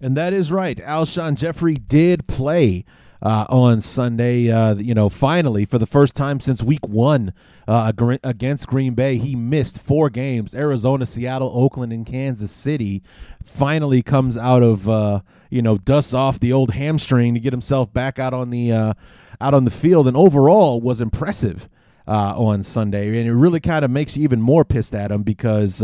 And 0.00 0.16
that 0.16 0.32
is 0.32 0.50
right. 0.50 0.78
Alshon 0.78 1.36
Jeffery 1.36 1.74
did 1.74 2.26
play 2.26 2.84
uh, 3.22 3.46
on 3.48 3.80
Sunday. 3.80 4.50
Uh, 4.50 4.74
you 4.74 4.94
know, 4.94 5.08
finally, 5.08 5.64
for 5.64 5.78
the 5.78 5.86
first 5.86 6.16
time 6.16 6.40
since 6.40 6.62
week 6.62 6.86
one 6.86 7.32
uh, 7.68 7.92
against 8.24 8.66
Green 8.66 8.94
Bay, 8.94 9.16
he 9.16 9.36
missed 9.36 9.78
four 9.78 10.10
games 10.10 10.54
Arizona, 10.54 11.06
Seattle, 11.06 11.50
Oakland, 11.54 11.92
and 11.92 12.04
Kansas 12.06 12.50
City. 12.50 13.02
Finally 13.44 14.02
comes 14.02 14.36
out 14.36 14.62
of, 14.62 14.88
uh, 14.88 15.20
you 15.50 15.62
know, 15.62 15.78
dusts 15.78 16.14
off 16.14 16.40
the 16.40 16.52
old 16.52 16.72
hamstring 16.72 17.34
to 17.34 17.40
get 17.40 17.52
himself 17.52 17.92
back 17.92 18.18
out 18.18 18.34
on 18.34 18.50
the, 18.50 18.72
uh, 18.72 18.94
out 19.40 19.54
on 19.54 19.64
the 19.64 19.70
field, 19.70 20.08
and 20.08 20.16
overall 20.16 20.80
was 20.80 21.00
impressive 21.00 21.68
uh, 22.06 22.34
on 22.36 22.62
Sunday. 22.62 23.08
And 23.18 23.28
it 23.28 23.34
really 23.34 23.60
kind 23.60 23.84
of 23.84 23.90
makes 23.90 24.16
you 24.16 24.24
even 24.24 24.40
more 24.40 24.64
pissed 24.64 24.94
at 24.94 25.10
him 25.10 25.22
because 25.22 25.82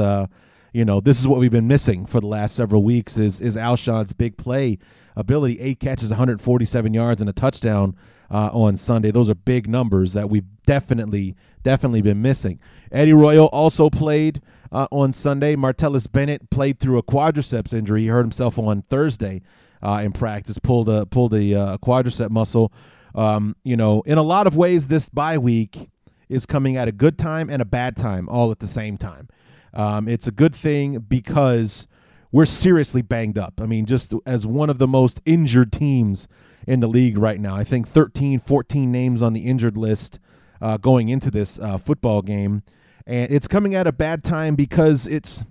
you 0.72 0.84
know, 0.84 1.00
this 1.00 1.18
is 1.18 1.26
what 1.26 1.40
we've 1.40 1.50
been 1.50 1.66
missing 1.66 2.04
for 2.06 2.20
the 2.20 2.26
last 2.26 2.54
several 2.54 2.82
weeks 2.82 3.16
is 3.16 3.40
is 3.40 3.56
Alshon's 3.56 4.12
big 4.12 4.36
play 4.36 4.78
ability. 5.16 5.60
Eight 5.60 5.80
catches, 5.80 6.10
147 6.10 6.94
yards, 6.94 7.20
and 7.20 7.28
a 7.28 7.32
touchdown 7.32 7.96
uh, 8.30 8.50
on 8.52 8.76
Sunday. 8.76 9.10
Those 9.10 9.28
are 9.28 9.34
big 9.34 9.68
numbers 9.68 10.12
that 10.12 10.30
we've 10.30 10.46
definitely, 10.66 11.34
definitely 11.68 12.00
been 12.00 12.22
missing. 12.22 12.58
Eddie 12.90 13.12
Royal 13.12 13.48
also 13.48 13.90
played 13.90 14.40
uh, 14.72 14.86
on 14.90 15.12
Sunday. 15.12 15.54
Martellus 15.54 16.10
Bennett 16.10 16.48
played 16.48 16.78
through 16.78 16.96
a 16.96 17.02
quadriceps 17.02 17.74
injury. 17.74 18.00
He 18.00 18.06
hurt 18.06 18.22
himself 18.22 18.58
on 18.58 18.80
Thursday 18.80 19.42
uh, 19.82 20.00
in 20.02 20.12
practice, 20.12 20.58
pulled 20.58 20.88
a 20.88 21.04
pulled 21.04 21.34
a 21.34 21.54
uh, 21.54 21.76
quadricep 21.76 22.30
muscle. 22.30 22.72
Um, 23.14 23.54
you 23.64 23.76
know, 23.76 24.00
in 24.06 24.16
a 24.16 24.22
lot 24.22 24.46
of 24.46 24.56
ways, 24.56 24.88
this 24.88 25.10
bye 25.10 25.36
week 25.36 25.90
is 26.30 26.46
coming 26.46 26.78
at 26.78 26.88
a 26.88 26.92
good 26.92 27.18
time 27.18 27.50
and 27.50 27.60
a 27.60 27.66
bad 27.66 27.96
time 27.98 28.30
all 28.30 28.50
at 28.50 28.60
the 28.60 28.66
same 28.66 28.96
time. 28.96 29.28
Um, 29.74 30.08
it's 30.08 30.26
a 30.26 30.32
good 30.32 30.54
thing 30.54 31.00
because 31.00 31.86
we're 32.32 32.46
seriously 32.46 33.02
banged 33.02 33.36
up. 33.36 33.60
I 33.60 33.66
mean, 33.66 33.84
just 33.84 34.14
as 34.24 34.46
one 34.46 34.70
of 34.70 34.78
the 34.78 34.88
most 34.88 35.20
injured 35.26 35.70
teams 35.70 36.28
in 36.66 36.80
the 36.80 36.88
league 36.88 37.18
right 37.18 37.40
now. 37.40 37.54
I 37.54 37.64
think 37.64 37.86
13, 37.88 38.38
14 38.38 38.90
names 38.90 39.20
on 39.20 39.34
the 39.34 39.40
injured 39.42 39.76
list 39.76 40.18
uh, 40.60 40.76
going 40.76 41.08
into 41.08 41.30
this 41.30 41.58
uh, 41.58 41.78
football 41.78 42.22
game. 42.22 42.62
And 43.06 43.30
it's 43.32 43.48
coming 43.48 43.74
at 43.74 43.86
a 43.86 43.92
bad 43.92 44.22
time 44.22 44.54
because 44.54 45.06
it's 45.06 45.42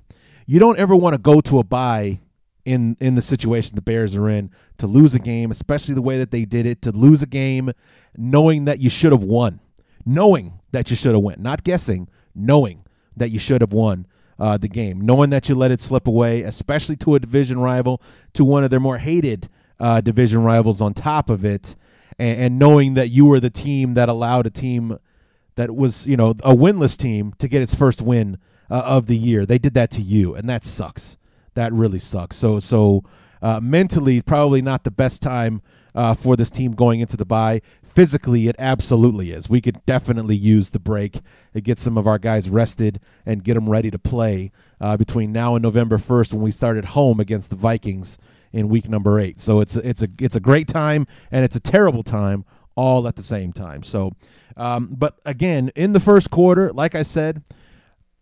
you 0.46 0.60
don't 0.60 0.78
ever 0.78 0.96
want 0.96 1.14
to 1.14 1.18
go 1.18 1.42
to 1.42 1.60
a 1.60 1.64
bye 1.64 2.20
in 2.66 2.98
in 3.00 3.16
the 3.16 3.22
situation 3.22 3.76
the 3.76 3.82
Bears 3.82 4.16
are 4.16 4.30
in 4.30 4.52
to 4.78 4.88
lose 4.88 5.16
a 5.16 5.20
game, 5.20 5.52
especially 5.52 5.96
the 5.96 6.02
way 6.02 6.18
that 6.18 6.32
they 6.32 6.46
did 6.46 6.66
it, 6.66 6.82
to 6.84 6.92
lose 6.92 7.22
a 7.22 7.28
game 7.28 7.72
knowing 8.16 8.66
that 8.66 8.80
you 8.80 8.90
should 8.90 9.12
have 9.12 9.24
won. 9.24 9.60
Knowing 10.06 10.60
that 10.72 10.90
you 10.90 10.96
should 10.96 11.14
have 11.14 11.22
won, 11.22 11.36
not 11.40 11.64
guessing, 11.64 12.08
knowing 12.34 12.84
that 13.16 13.30
you 13.30 13.40
should 13.40 13.62
have 13.62 13.74
won 13.74 14.06
uh, 14.40 14.58
the 14.58 14.68
game, 14.68 15.02
knowing 15.02 15.30
that 15.32 15.50
you 15.50 15.56
let 15.56 15.72
it 15.72 15.82
slip 15.82 16.08
away, 16.08 16.44
especially 16.44 16.96
to 16.96 17.16
a 17.16 17.20
division 17.20 17.60
rival, 17.60 18.02
to 18.34 18.46
one 18.46 18.64
of 18.64 18.70
their 18.70 18.80
more 18.80 19.00
hated 19.00 19.50
uh, 19.80 20.00
division 20.02 20.44
rivals 20.44 20.82
on 20.82 20.94
top 20.94 21.30
of 21.30 21.44
it, 21.44 21.76
and, 22.20 22.40
and, 22.40 22.60
knowing 22.60 22.96
that 22.96 23.10
you 23.10 23.26
were 23.26 23.40
the 23.40 23.50
team 23.50 23.94
that 23.94 24.10
allowed 24.10 24.46
a 24.46 24.50
team 24.50 24.98
that 25.56 25.76
was, 25.76 26.08
you 26.08 26.18
know, 26.18 26.32
a 26.44 26.56
winless 26.56 26.98
team 26.98 27.34
to 27.40 27.48
get 27.48 27.62
its 27.62 27.76
first 27.76 28.02
win 28.02 28.38
uh, 28.70 28.82
of 28.86 29.08
the 29.08 29.18
year. 29.18 29.46
They 29.46 29.58
did 29.58 29.74
that 29.76 29.92
to 29.92 30.02
you, 30.02 30.36
and 30.36 30.50
that 30.50 30.64
sucks. 30.64 31.18
That 31.54 31.74
really 31.74 32.00
sucks. 32.00 32.36
So, 32.38 32.60
so 32.60 33.04
uh, 33.42 33.60
mentally, 33.60 34.22
probably 34.22 34.62
not 34.62 34.84
the 34.84 34.92
best 34.92 35.22
time 35.22 35.62
uh, 35.96 36.14
for 36.14 36.36
this 36.36 36.52
team 36.52 36.74
going 36.74 37.00
into 37.00 37.18
the 37.18 37.26
bye. 37.26 37.62
Physically, 37.84 38.48
it 38.48 38.56
absolutely 38.60 39.32
is. 39.32 39.50
We 39.50 39.60
could 39.60 39.84
definitely 39.88 40.36
use 40.36 40.70
the 40.70 40.80
break 40.80 41.22
to 41.54 41.62
get 41.62 41.80
some 41.80 41.98
of 41.98 42.06
our 42.06 42.20
guys 42.20 42.48
rested 42.50 43.00
and 43.26 43.44
get 43.44 43.56
them 43.56 43.68
ready 43.68 43.90
to 43.90 43.98
play 43.98 44.52
uh, 44.80 44.98
between 44.98 45.32
now 45.32 45.56
and 45.56 45.64
November 45.64 45.98
1st 45.98 46.34
when 46.34 46.44
we 46.44 46.52
start 46.52 46.78
at 46.78 46.86
home 46.86 47.20
against 47.20 47.50
the 47.50 47.56
Vikings 47.56 48.20
in 48.58 48.70
week 48.70 48.90
number 48.90 49.20
eight. 49.20 49.40
So 49.40 49.60
it's 49.60 49.76
it's 49.76 50.02
a 50.02 50.08
it's 50.20 50.36
a 50.36 50.40
great 50.40 50.68
time 50.68 51.08
and 51.32 51.44
it's 51.46 51.56
a 51.56 51.60
terrible 51.60 52.04
time 52.04 52.46
all 52.76 53.08
at 53.08 53.16
the 53.16 53.24
same 53.24 53.52
time. 53.52 53.84
So, 53.84 54.14
um, 54.56 54.90
but 54.92 55.20
again, 55.26 55.72
in 55.76 55.94
the 55.94 56.00
first 56.00 56.30
quarter, 56.30 56.72
like 56.74 56.96
I 56.96 57.02
said, 57.02 57.44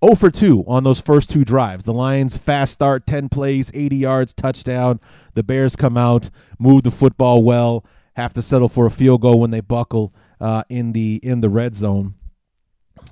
0 0.03 0.15
for 0.15 0.29
2 0.31 0.63
on 0.67 0.83
those 0.83 1.01
first 1.01 1.29
two 1.29 1.43
drives. 1.43 1.85
The 1.85 1.93
Lions 1.93 2.37
fast 2.37 2.73
start, 2.73 3.07
10 3.07 3.29
plays, 3.29 3.71
80 3.73 3.95
yards, 3.95 4.33
touchdown. 4.33 4.99
The 5.33 5.43
Bears 5.43 5.75
come 5.75 5.97
out, 5.97 6.29
move 6.59 6.83
the 6.83 6.91
football 6.91 7.43
well, 7.43 7.85
have 8.15 8.33
to 8.33 8.41
settle 8.41 8.69
for 8.69 8.85
a 8.85 8.91
field 8.91 9.21
goal 9.21 9.39
when 9.39 9.51
they 9.51 9.61
buckle 9.61 10.13
uh, 10.39 10.63
in 10.69 10.93
the 10.93 11.19
in 11.23 11.41
the 11.41 11.49
red 11.49 11.75
zone. 11.75 12.15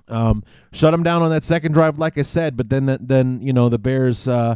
Um, 0.08 0.44
shut 0.72 0.92
them 0.92 1.04
down 1.04 1.22
on 1.22 1.30
that 1.32 1.44
second 1.44 1.74
drive, 1.74 1.98
like 1.98 2.18
I 2.18 2.22
said. 2.22 2.56
But 2.58 2.70
then 2.70 2.98
then 3.02 3.42
you 3.42 3.54
know 3.54 3.70
the 3.70 3.80
Bears, 3.80 4.28
uh, 4.28 4.56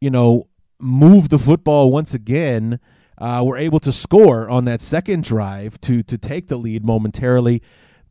you 0.00 0.10
know, 0.10 0.48
move 0.80 1.28
the 1.28 1.38
football 1.38 1.90
once 1.90 2.14
again. 2.14 2.80
Uh, 3.20 3.42
were 3.44 3.56
able 3.56 3.80
to 3.80 3.90
score 3.90 4.48
on 4.48 4.64
that 4.64 4.80
second 4.80 5.24
drive 5.24 5.80
to 5.80 6.04
to 6.04 6.16
take 6.16 6.46
the 6.46 6.56
lead 6.56 6.84
momentarily. 6.84 7.60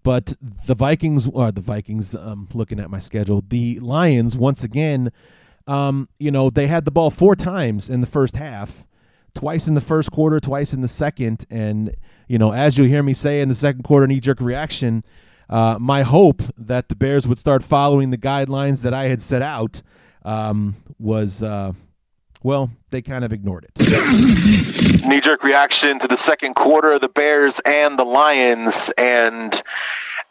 But 0.04 0.36
the 0.66 0.76
Vikings, 0.76 1.28
or 1.28 1.52
the 1.52 1.62
Vikings, 1.62 2.16
um, 2.16 2.48
looking 2.54 2.80
at 2.80 2.90
my 2.90 3.00
schedule, 3.00 3.44
the 3.46 3.80
Lions 3.80 4.38
once 4.38 4.64
again, 4.64 5.12
um, 5.68 6.08
you 6.18 6.32
know, 6.32 6.50
they 6.50 6.68
had 6.68 6.86
the 6.86 6.92
ball 6.92 7.10
four 7.10 7.36
times 7.36 7.90
in 7.90 8.00
the 8.00 8.08
first 8.08 8.38
half, 8.38 8.86
twice 9.34 9.68
in 9.68 9.74
the 9.74 9.82
first 9.82 10.12
quarter, 10.12 10.40
twice 10.40 10.74
in 10.74 10.82
the 10.82 10.88
second, 10.88 11.46
and 11.50 11.96
you 12.28 12.38
know, 12.38 12.54
as 12.54 12.78
you 12.78 12.86
hear 12.86 13.04
me 13.04 13.14
say 13.14 13.42
in 13.42 13.50
the 13.50 13.56
second 13.56 13.84
quarter, 13.84 14.08
knee 14.08 14.20
jerk 14.20 14.40
reaction. 14.40 15.04
Uh, 15.50 15.78
my 15.80 16.04
hope 16.04 16.42
that 16.58 16.90
the 16.90 16.96
Bears 16.96 17.28
would 17.28 17.40
start 17.40 17.64
following 17.64 18.10
the 18.10 18.18
guidelines 18.18 18.82
that 18.82 18.94
I 18.94 19.06
had 19.06 19.22
set 19.22 19.42
out 19.42 19.82
um, 20.26 20.76
was 21.00 21.42
uh, 21.42 21.72
well, 22.48 22.72
they 22.92 23.02
kind 23.02 23.26
of 23.26 23.34
ignored 23.34 23.66
it. 23.66 25.06
Knee 25.06 25.20
jerk 25.20 25.44
reaction 25.44 26.00
to 26.00 26.08
the 26.08 26.16
second 26.16 26.54
quarter, 26.54 26.94
of 26.94 27.02
the 27.02 27.10
Bears 27.10 27.60
and 27.66 28.00
the 28.00 28.06
Lions. 28.06 28.90
And 28.98 29.62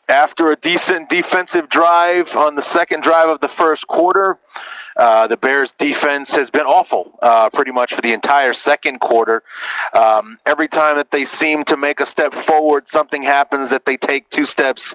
after 0.09 0.51
a 0.51 0.57
decent 0.57 1.11
defensive 1.11 1.69
drive 1.69 2.35
on 2.35 2.55
the 2.55 2.63
second 2.63 3.03
drive 3.03 3.29
of 3.29 3.43
the 3.43 3.49
first 3.49 3.87
quarter, 3.87 4.39
uh, 4.97 5.27
the 5.27 5.37
Bears' 5.37 5.73
defense 5.73 6.35
has 6.35 6.51
been 6.51 6.67
awful 6.67 7.19
uh, 7.21 7.51
pretty 7.51 7.73
much 7.73 7.95
for 7.95 8.01
the 8.01 8.13
entire 8.13 8.53
second 8.53 9.01
quarter. 9.01 9.43
Um, 9.93 10.39
every 10.47 10.69
time 10.69 10.97
that 10.97 11.11
they 11.11 11.25
seem 11.25 11.65
to 11.65 11.77
make 11.77 12.01
a 12.01 12.07
step 12.07 12.33
forward, 12.33 12.89
something 12.89 13.23
happens 13.23 13.71
that 13.71 13.85
they 13.85 13.97
take 13.97 14.29
two 14.31 14.47
steps 14.47 14.95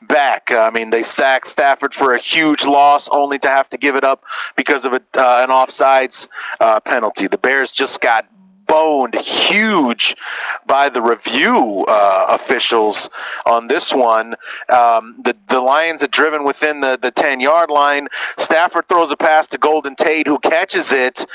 back. 0.00 0.50
I 0.50 0.70
mean, 0.70 0.90
they 0.90 1.02
sacked 1.02 1.48
Stafford 1.48 1.94
for 1.94 2.14
a 2.14 2.18
huge 2.18 2.64
loss, 2.64 3.08
only 3.10 3.38
to 3.40 3.48
have 3.48 3.68
to 3.70 3.78
give 3.78 3.96
it 3.96 4.04
up 4.04 4.24
because 4.56 4.84
of 4.84 4.92
a, 4.94 5.02
uh, 5.14 5.44
an 5.44 5.50
offsides 5.50 6.28
uh, 6.60 6.80
penalty. 6.80 7.26
The 7.26 7.38
Bears 7.38 7.72
just 7.72 8.00
got 8.00 8.26
boned 8.72 9.14
huge 9.14 10.16
by 10.64 10.88
the 10.88 11.02
review 11.02 11.84
uh, 11.86 12.26
officials 12.30 13.10
on 13.44 13.68
this 13.68 13.92
one. 13.92 14.34
Um, 14.70 15.20
the 15.22 15.36
the 15.50 15.60
Lions 15.60 16.02
are 16.02 16.06
driven 16.08 16.42
within 16.42 16.80
the 16.80 16.98
the 17.00 17.10
ten 17.10 17.38
yard 17.40 17.68
line. 17.68 18.08
Stafford 18.38 18.88
throws 18.88 19.10
a 19.10 19.16
pass 19.16 19.46
to 19.48 19.58
Golden 19.58 19.94
Tate, 19.94 20.26
who 20.26 20.38
catches 20.38 20.90
it. 20.90 21.26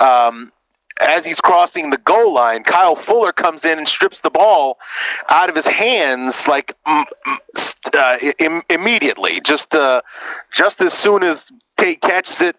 Um, 0.00 0.52
as 1.00 1.24
he's 1.24 1.40
crossing 1.40 1.90
the 1.90 1.96
goal 1.96 2.32
line, 2.32 2.62
Kyle 2.62 2.94
Fuller 2.94 3.32
comes 3.32 3.64
in 3.64 3.78
and 3.78 3.88
strips 3.88 4.20
the 4.20 4.30
ball 4.30 4.78
out 5.28 5.48
of 5.48 5.56
his 5.56 5.66
hands, 5.66 6.46
like 6.46 6.76
uh, 6.86 7.04
Im- 8.38 8.62
immediately. 8.70 9.40
Just 9.40 9.74
uh, 9.74 10.02
just 10.52 10.80
as 10.80 10.94
soon 10.94 11.24
as 11.24 11.50
Tate 11.76 12.00
catches 12.00 12.40
it, 12.40 12.54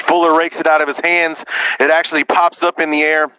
Fuller 0.00 0.36
rakes 0.36 0.60
it 0.60 0.66
out 0.66 0.82
of 0.82 0.88
his 0.88 1.00
hands. 1.00 1.42
It 1.80 1.90
actually 1.90 2.24
pops 2.24 2.62
up 2.62 2.78
in 2.78 2.90
the 2.90 3.02
air 3.02 3.32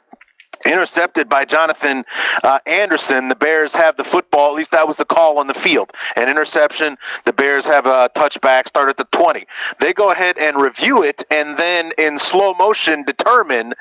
intercepted 0.67 1.29
by 1.29 1.45
Jonathan 1.45 2.05
uh, 2.43 2.59
Anderson. 2.65 3.29
The 3.29 3.35
Bears 3.35 3.73
have 3.73 3.97
the 3.97 4.03
football. 4.03 4.51
At 4.51 4.55
least 4.55 4.71
that 4.71 4.87
was 4.87 4.97
the 4.97 5.05
call 5.05 5.39
on 5.39 5.47
the 5.47 5.53
field. 5.53 5.91
An 6.15 6.29
interception. 6.29 6.97
The 7.25 7.33
Bears 7.33 7.65
have 7.65 7.85
a 7.85 8.09
touchback. 8.15 8.67
Start 8.67 8.89
at 8.89 8.97
the 8.97 9.05
20. 9.05 9.45
They 9.79 9.93
go 9.93 10.11
ahead 10.11 10.37
and 10.37 10.57
review 10.61 11.03
it, 11.03 11.23
and 11.31 11.57
then 11.57 11.91
in 11.97 12.17
slow 12.19 12.53
motion 12.53 13.03
determine 13.03 13.73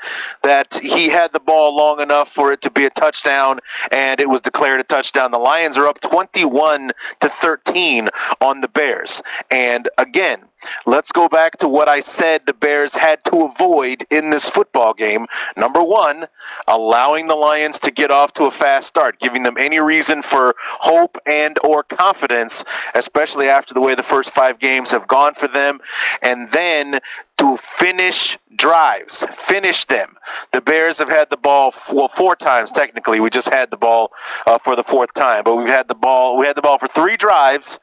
that 0.43 0.73
he 0.75 1.09
had 1.09 1.33
the 1.33 1.39
ball 1.39 1.75
long 1.75 1.99
enough 1.99 2.31
for 2.31 2.51
it 2.51 2.61
to 2.61 2.69
be 2.69 2.85
a 2.85 2.89
touchdown, 2.89 3.59
and 3.91 4.19
it 4.19 4.29
was 4.29 4.41
declared 4.41 4.79
a 4.79 4.83
touchdown. 4.83 5.31
The 5.31 5.37
Lions 5.37 5.77
are 5.77 5.87
up 5.87 5.99
21 6.01 6.91
to 7.21 7.29
13 7.29 8.09
on 8.41 8.61
the 8.61 8.67
Bears. 8.67 9.21
And 9.51 9.89
again, 9.97 10.39
Let's 10.85 11.11
go 11.11 11.27
back 11.29 11.57
to 11.57 11.67
what 11.67 11.89
I 11.89 11.99
said 11.99 12.41
the 12.45 12.53
Bears 12.53 12.93
had 12.93 13.23
to 13.25 13.43
avoid 13.45 14.05
in 14.09 14.29
this 14.29 14.49
football 14.49 14.93
game. 14.93 15.27
Number 15.55 15.83
one, 15.83 16.27
allowing 16.67 17.27
the 17.27 17.35
Lions 17.35 17.79
to 17.79 17.91
get 17.91 18.11
off 18.11 18.33
to 18.33 18.45
a 18.45 18.51
fast 18.51 18.87
start, 18.87 19.19
giving 19.19 19.43
them 19.43 19.57
any 19.57 19.79
reason 19.79 20.21
for 20.21 20.55
hope 20.59 21.17
and 21.25 21.57
or 21.63 21.83
confidence, 21.83 22.63
especially 22.95 23.49
after 23.49 23.73
the 23.73 23.81
way 23.81 23.95
the 23.95 24.03
first 24.03 24.31
five 24.31 24.59
games 24.59 24.91
have 24.91 25.07
gone 25.07 25.33
for 25.33 25.47
them, 25.47 25.79
and 26.21 26.51
then 26.51 26.99
to 27.37 27.57
finish 27.57 28.37
drives, 28.55 29.23
finish 29.45 29.85
them. 29.85 30.17
The 30.51 30.61
Bears 30.61 30.97
have 30.97 31.09
had 31.09 31.29
the 31.29 31.37
ball 31.37 31.73
well 31.91 32.07
four 32.07 32.35
times 32.35 32.71
technically. 32.71 33.19
We 33.19 33.29
just 33.29 33.49
had 33.49 33.69
the 33.69 33.77
ball 33.77 34.11
uh, 34.45 34.57
for 34.57 34.75
the 34.75 34.83
fourth 34.83 35.13
time, 35.13 35.43
but 35.43 35.55
we've 35.55 35.67
had 35.67 35.87
the 35.87 35.95
ball. 35.95 36.37
We 36.37 36.47
had 36.47 36.55
the 36.55 36.61
ball 36.61 36.79
for 36.79 36.87
three 36.87 37.17
drives 37.17 37.79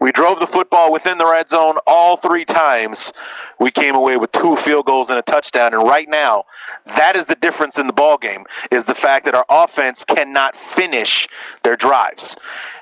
we 0.00 0.12
drove 0.12 0.40
the 0.40 0.46
football 0.46 0.92
within 0.92 1.18
the 1.18 1.26
red 1.26 1.48
zone 1.48 1.76
all 1.86 2.16
three 2.16 2.44
times. 2.44 3.12
We 3.58 3.70
came 3.70 3.94
away 3.94 4.16
with 4.16 4.32
two 4.32 4.56
field 4.56 4.86
goals 4.86 5.10
and 5.10 5.18
a 5.18 5.22
touchdown. 5.22 5.74
And 5.74 5.82
right 5.82 6.08
now, 6.08 6.44
that 6.86 7.16
is 7.16 7.26
the 7.26 7.34
difference 7.34 7.78
in 7.78 7.86
the 7.86 7.92
ball 7.92 8.16
game: 8.16 8.46
is 8.70 8.84
the 8.84 8.94
fact 8.94 9.26
that 9.26 9.34
our 9.34 9.44
offense 9.48 10.04
cannot 10.04 10.56
finish 10.56 11.28
their 11.62 11.76
drives. 11.76 12.36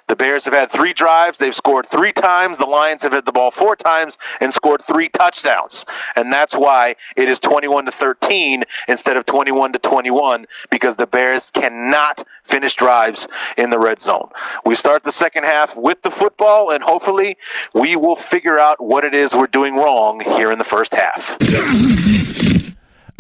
The 0.09 0.17
Bears 0.17 0.47
have 0.47 0.55
had 0.55 0.71
three 0.71 0.95
drives. 0.95 1.39
They've 1.39 1.55
scored 1.55 1.87
three 1.87 2.13
times. 2.13 2.59
The 2.59 2.67
Lions 2.67 3.03
have 3.03 3.13
hit 3.13 3.27
the 3.27 3.33
ball 3.33 3.51
four 3.51 3.77
times 3.77 4.17
and 4.41 4.53
scored 4.53 4.83
three 4.85 5.11
touchdowns. 5.11 5.85
And 6.17 6.33
that's 6.33 6.55
why 6.55 6.97
it 7.17 7.29
is 7.29 7.39
21 7.41 7.85
to 7.85 7.93
13 7.93 8.65
instead 8.89 9.17
of 9.17 9.27
21 9.27 9.75
to 9.75 9.79
21 9.79 10.47
because 10.71 10.97
the 10.97 11.07
Bears 11.07 11.51
cannot 11.51 12.27
finish 12.45 12.75
drives 12.75 13.29
in 13.59 13.69
the 13.69 13.79
red 13.79 14.01
zone. 14.01 14.31
We 14.65 14.77
start 14.77 15.05
the 15.05 15.13
second 15.13 15.45
half 15.45 15.77
with 15.77 16.01
the 16.03 16.11
football, 16.11 16.71
and 16.71 16.83
hopefully 16.83 17.37
we 17.75 17.95
will 17.97 18.17
figure 18.17 18.59
out 18.59 18.83
what 18.83 19.05
it 19.05 19.13
is 19.15 19.35
we're 19.35 19.47
doing 19.47 19.77
wrong 19.77 20.21
here 20.21 20.51
in 20.51 20.59
the 20.59 20.65
first 20.65 20.95
half. 20.95 21.37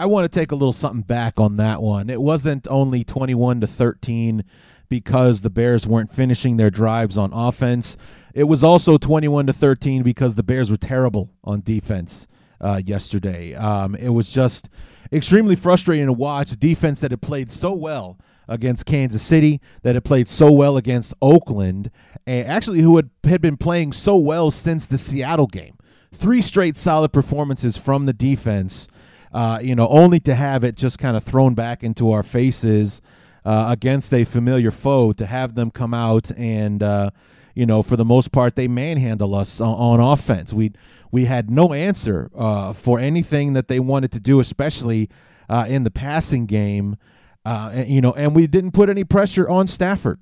I 0.00 0.07
want 0.07 0.30
to 0.30 0.40
take 0.40 0.52
a 0.52 0.54
little 0.54 0.73
something 0.73 1.02
back 1.02 1.40
on 1.40 1.57
that 1.57 1.83
one. 1.83 2.09
It 2.09 2.21
wasn't 2.21 2.68
only 2.68 3.02
21 3.02 3.62
to 3.62 3.66
13 3.66 4.45
because 4.88 5.40
the 5.40 5.50
Bears 5.50 5.87
weren't 5.87 6.12
finishing 6.12 6.57
their 6.57 6.71
drives 6.71 7.18
on 7.18 7.33
offense. 7.33 7.97
It 8.35 8.45
was 8.45 8.64
also 8.64 8.97
21 8.97 9.47
to 9.47 9.52
13 9.52 10.02
because 10.02 10.35
the 10.35 10.42
Bears 10.42 10.71
were 10.71 10.76
terrible 10.76 11.30
on 11.45 11.61
defense 11.61 12.26
uh, 12.61 12.80
yesterday. 12.85 13.54
Um, 13.54 13.95
it 13.95 14.11
was 14.11 14.30
just 14.30 14.68
extremely 15.12 15.57
frustrating 15.57 16.07
to 16.07 16.12
watch 16.12 16.50
defense 16.59 17.00
that 17.00 17.11
had 17.11 17.23
played 17.23 17.50
so 17.50 17.73
well 17.73 18.18
against 18.47 18.87
Kansas 18.87 19.23
City, 19.23 19.61
that 19.83 19.95
had 19.95 20.04
played 20.04 20.28
so 20.28 20.50
well 20.50 20.76
against 20.76 21.12
Oakland, 21.21 21.90
and 22.26 22.47
actually 22.49 22.80
who 22.80 22.97
had, 22.97 23.11
had 23.25 23.42
been 23.42 23.57
playing 23.59 23.92
so 23.92 24.16
well 24.16 24.50
since 24.50 24.87
the 24.87 24.97
Seattle 24.97 25.47
game. 25.47 25.76
Three 26.14 26.40
straight 26.40 26.76
solid 26.76 27.12
performances 27.12 27.76
from 27.76 28.07
the 28.07 28.14
defense, 28.14 28.88
uh, 29.33 29.61
you 29.62 29.75
know, 29.75 29.87
only 29.88 30.18
to 30.21 30.35
have 30.35 30.64
it 30.64 30.75
just 30.75 30.99
kind 30.99 31.16
of 31.16 31.23
thrown 31.23 31.54
back 31.54 31.85
into 31.85 32.11
our 32.11 32.23
faces 32.23 33.02
uh, 33.49 33.71
against 33.71 34.12
a 34.12 34.25
familiar 34.25 34.71
foe 34.71 35.11
to 35.11 35.25
have 35.25 35.55
them 35.55 35.71
come 35.71 35.95
out 35.95 36.31
and 36.37 36.83
uh, 36.83 37.09
you 37.55 37.64
know 37.64 37.83
for 37.83 37.97
the 37.97 38.05
most 38.05 38.31
part 38.31 38.57
they 38.57 38.69
manhandle 38.69 39.35
us 39.35 39.59
on, 39.59 39.75
on 39.75 40.00
offense. 40.00 40.52
We 40.52 40.73
we 41.11 41.25
had 41.25 41.50
no 41.50 41.73
answer 41.73 42.31
uh, 42.37 42.75
for 42.75 42.99
anything 42.99 43.55
that 43.55 43.69
they 43.69 43.81
wanted 43.81 44.12
to 44.12 44.21
do, 44.21 44.38
especially 44.40 45.09
uh, 45.49 45.64
in 45.66 45.85
the 45.85 45.90
passing 45.90 46.44
game. 46.44 46.99
Uh, 47.46 47.70
and, 47.73 47.88
you 47.88 48.03
know, 48.03 48.12
and 48.12 48.37
we 48.37 48.46
didn't 48.46 48.73
put 48.73 48.90
any 48.90 49.05
pressure 49.05 49.49
on 49.49 49.66
Stafford. 49.66 50.20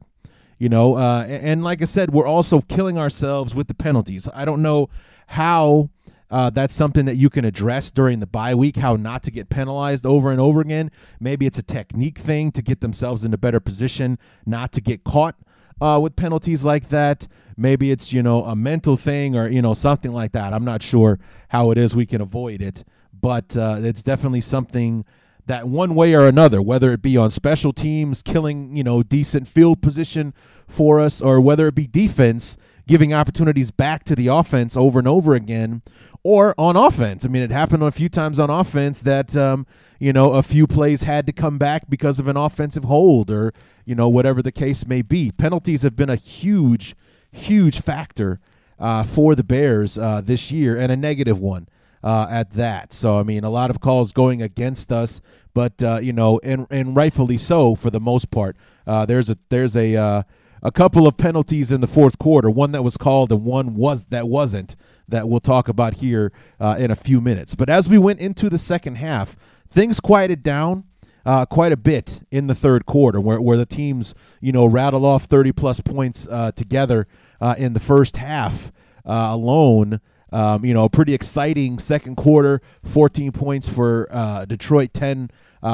You 0.58 0.68
know, 0.68 0.96
and, 0.96 1.42
and 1.42 1.64
like 1.64 1.82
I 1.82 1.86
said, 1.86 2.12
we're 2.12 2.28
also 2.28 2.60
killing 2.60 2.96
ourselves 2.96 3.56
with 3.56 3.66
the 3.66 3.74
penalties. 3.74 4.28
I 4.32 4.44
don't 4.44 4.62
know 4.62 4.88
how 5.26 5.90
uh, 6.30 6.50
that's 6.50 6.74
something 6.74 7.04
that 7.06 7.16
you 7.16 7.30
can 7.30 7.44
address 7.44 7.90
during 7.90 8.20
the 8.20 8.26
bye 8.26 8.54
week, 8.54 8.76
how 8.76 8.96
not 8.96 9.22
to 9.24 9.30
get 9.30 9.48
penalized 9.48 10.04
over 10.04 10.30
and 10.30 10.40
over 10.40 10.60
again. 10.60 10.90
Maybe 11.20 11.46
it's 11.46 11.58
a 11.58 11.62
technique 11.62 12.18
thing 12.18 12.50
to 12.52 12.62
get 12.62 12.80
themselves 12.80 13.24
in 13.24 13.32
a 13.32 13.38
better 13.38 13.60
position, 13.60 14.18
not 14.44 14.72
to 14.72 14.80
get 14.80 15.04
caught 15.04 15.36
uh, 15.80 16.00
with 16.02 16.16
penalties 16.16 16.64
like 16.64 16.88
that. 16.88 17.28
Maybe 17.56 17.90
it's, 17.90 18.12
you 18.12 18.22
know, 18.22 18.44
a 18.44 18.56
mental 18.56 18.96
thing 18.96 19.36
or, 19.36 19.48
you 19.48 19.62
know, 19.62 19.72
something 19.72 20.12
like 20.12 20.32
that. 20.32 20.52
I'm 20.52 20.64
not 20.64 20.82
sure 20.82 21.18
how 21.48 21.70
it 21.70 21.78
is 21.78 21.94
we 21.94 22.06
can 22.06 22.20
avoid 22.20 22.60
it, 22.60 22.84
but 23.12 23.56
uh, 23.56 23.78
it's 23.80 24.02
definitely 24.02 24.42
something 24.42 25.04
that 25.46 25.68
one 25.68 25.94
way 25.94 26.12
or 26.12 26.26
another, 26.26 26.60
whether 26.60 26.92
it 26.92 27.02
be 27.02 27.16
on 27.16 27.30
special 27.30 27.72
teams 27.72 28.22
killing, 28.22 28.76
you 28.76 28.82
know, 28.82 29.02
decent 29.02 29.46
field 29.46 29.80
position 29.80 30.34
for 30.66 31.00
us, 31.00 31.22
or 31.22 31.40
whether 31.40 31.68
it 31.68 31.74
be 31.76 31.86
defense 31.86 32.56
giving 32.86 33.12
opportunities 33.12 33.70
back 33.70 34.04
to 34.04 34.14
the 34.14 34.28
offense 34.28 34.76
over 34.76 34.98
and 34.98 35.08
over 35.08 35.34
again, 35.34 35.82
or 36.22 36.54
on 36.58 36.76
offense. 36.76 37.24
I 37.24 37.28
mean, 37.28 37.42
it 37.42 37.50
happened 37.50 37.82
a 37.82 37.90
few 37.90 38.08
times 38.08 38.38
on 38.38 38.50
offense 38.50 39.02
that 39.02 39.36
um, 39.36 39.66
you 39.98 40.12
know 40.12 40.32
a 40.32 40.42
few 40.42 40.66
plays 40.66 41.02
had 41.02 41.26
to 41.26 41.32
come 41.32 41.58
back 41.58 41.88
because 41.88 42.18
of 42.18 42.28
an 42.28 42.36
offensive 42.36 42.84
hold, 42.84 43.30
or 43.30 43.52
you 43.84 43.94
know 43.94 44.08
whatever 44.08 44.42
the 44.42 44.52
case 44.52 44.86
may 44.86 45.02
be. 45.02 45.30
Penalties 45.32 45.82
have 45.82 45.96
been 45.96 46.10
a 46.10 46.16
huge, 46.16 46.96
huge 47.30 47.80
factor 47.80 48.40
uh, 48.78 49.04
for 49.04 49.34
the 49.34 49.44
Bears 49.44 49.98
uh, 49.98 50.20
this 50.20 50.50
year, 50.50 50.76
and 50.76 50.90
a 50.90 50.96
negative 50.96 51.38
one. 51.38 51.68
Uh, 52.04 52.28
at 52.30 52.52
that. 52.52 52.92
So 52.92 53.18
I 53.18 53.24
mean, 53.24 53.42
a 53.42 53.50
lot 53.50 53.68
of 53.68 53.80
calls 53.80 54.12
going 54.12 54.40
against 54.40 54.92
us, 54.92 55.20
but 55.54 55.82
uh, 55.82 55.98
you 56.00 56.12
know, 56.12 56.38
and 56.44 56.68
and 56.70 56.94
rightfully 56.94 57.36
so 57.36 57.74
for 57.74 57.90
the 57.90 57.98
most 57.98 58.30
part. 58.30 58.56
Uh, 58.86 59.06
there's 59.06 59.28
a 59.28 59.36
there's 59.48 59.74
a 59.74 59.96
uh, 59.96 60.22
a 60.66 60.72
couple 60.72 61.06
of 61.06 61.16
penalties 61.16 61.70
in 61.70 61.80
the 61.80 61.86
fourth 61.86 62.18
quarter, 62.18 62.50
one 62.50 62.72
that 62.72 62.82
was 62.82 62.96
called 62.96 63.30
and 63.30 63.44
one 63.44 63.74
was 63.74 64.06
that 64.06 64.28
wasn't 64.28 64.74
that 65.06 65.28
we'll 65.28 65.38
talk 65.38 65.68
about 65.68 65.94
here 65.94 66.32
uh, 66.58 66.74
in 66.76 66.90
a 66.90 66.96
few 66.96 67.20
minutes. 67.20 67.54
But 67.54 67.70
as 67.70 67.88
we 67.88 67.98
went 67.98 68.18
into 68.18 68.50
the 68.50 68.58
second 68.58 68.96
half, 68.96 69.36
things 69.70 70.00
quieted 70.00 70.42
down. 70.42 70.84
Uh, 71.24 71.44
quite 71.44 71.72
a 71.72 71.76
bit 71.76 72.22
in 72.30 72.46
the 72.46 72.54
third 72.54 72.86
quarter, 72.86 73.20
where, 73.20 73.40
where 73.40 73.56
the 73.56 73.66
teams, 73.66 74.14
you 74.40 74.52
know, 74.52 74.64
rattle 74.64 75.04
off 75.04 75.24
30 75.24 75.50
plus 75.50 75.80
points 75.80 76.28
uh, 76.30 76.52
together 76.52 77.08
uh, 77.40 77.56
in 77.58 77.72
the 77.72 77.80
first 77.80 78.16
half 78.16 78.70
uh, 79.04 79.30
alone. 79.32 80.00
Um, 80.30 80.64
you 80.64 80.72
know, 80.72 80.84
a 80.84 80.88
pretty 80.88 81.14
exciting 81.14 81.80
second 81.80 82.14
quarter, 82.14 82.62
14 82.84 83.32
points 83.32 83.68
for 83.68 84.06
uh, 84.12 84.44
Detroit, 84.44 84.94
10 84.94 85.32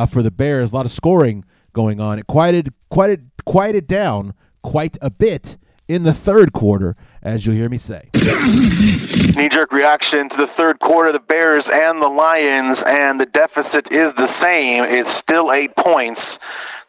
for 0.08 0.22
the 0.22 0.30
Bears. 0.30 0.72
A 0.72 0.74
lot 0.74 0.86
of 0.86 0.90
scoring 0.90 1.44
going 1.74 2.00
on. 2.00 2.18
It 2.18 2.26
quieted, 2.26 2.72
quieted, 2.88 3.30
quieted 3.44 3.86
down 3.86 4.32
quite 4.62 4.98
a 5.00 5.10
bit 5.10 5.56
in 5.88 6.04
the 6.04 6.14
third 6.14 6.52
quarter, 6.52 6.96
as 7.22 7.44
you'll 7.44 7.56
hear 7.56 7.68
me 7.68 7.78
say. 7.78 8.08
Knee 9.36 9.48
jerk 9.48 9.72
reaction 9.72 10.28
to 10.28 10.36
the 10.36 10.46
third 10.46 10.78
quarter, 10.78 11.12
the 11.12 11.18
Bears 11.18 11.68
and 11.68 12.00
the 12.00 12.08
Lions, 12.08 12.82
and 12.82 13.20
the 13.20 13.26
deficit 13.26 13.92
is 13.92 14.12
the 14.14 14.26
same. 14.26 14.84
It's 14.84 15.10
still 15.10 15.52
eight 15.52 15.76
points. 15.76 16.38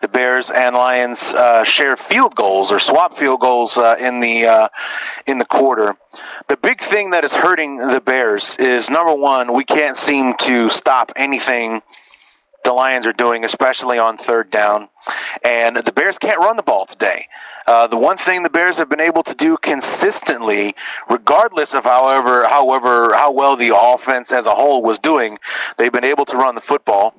The 0.02 0.08
Bears 0.08 0.50
and 0.50 0.76
Lions 0.76 1.32
uh, 1.32 1.64
share 1.64 1.96
field 1.96 2.36
goals 2.36 2.72
or 2.72 2.80
swap 2.80 3.18
field 3.18 3.40
goals 3.40 3.78
uh, 3.78 3.96
in 4.00 4.20
the 4.20 4.46
uh, 4.46 4.68
in 5.26 5.38
the 5.38 5.46
quarter. 5.46 5.96
The 6.50 6.58
big 6.58 6.82
thing 6.82 7.12
that 7.12 7.24
is 7.24 7.34
hurting 7.34 7.78
the 7.78 8.02
Bears 8.02 8.56
is 8.60 8.90
number 8.90 9.16
one, 9.16 9.54
we 9.54 9.64
can't 9.64 9.96
seem 9.96 10.34
to 10.42 10.70
stop 10.70 11.14
anything 11.16 11.82
the 12.64 12.74
Lions 12.74 13.06
are 13.06 13.14
doing, 13.14 13.46
especially 13.46 14.00
on 14.00 14.18
third 14.18 14.50
down. 14.50 14.90
And 15.44 15.78
the 15.78 15.92
Bears 15.92 16.18
can't 16.18 16.40
run 16.40 16.58
the 16.58 16.64
ball 16.64 16.86
today. 16.86 17.28
Uh, 17.66 17.88
the 17.88 17.98
one 17.98 18.18
thing 18.18 18.44
the 18.44 18.50
Bears 18.50 18.78
have 18.78 18.90
been 18.90 19.02
able 19.02 19.24
to 19.24 19.36
do 19.36 19.58
consistently, 19.58 20.76
regardless 21.10 21.74
of 21.74 21.84
however, 21.84 22.46
however, 22.48 23.14
how 23.14 23.32
well 23.32 23.56
the 23.56 23.78
offense 23.78 24.32
as 24.32 24.46
a 24.46 24.56
whole 24.56 24.82
was 24.82 25.00
doing, 25.00 25.40
they've 25.78 25.92
been 25.92 26.04
able 26.04 26.26
to 26.26 26.38
run 26.38 26.56
the 26.56 26.62
football. 26.62 27.14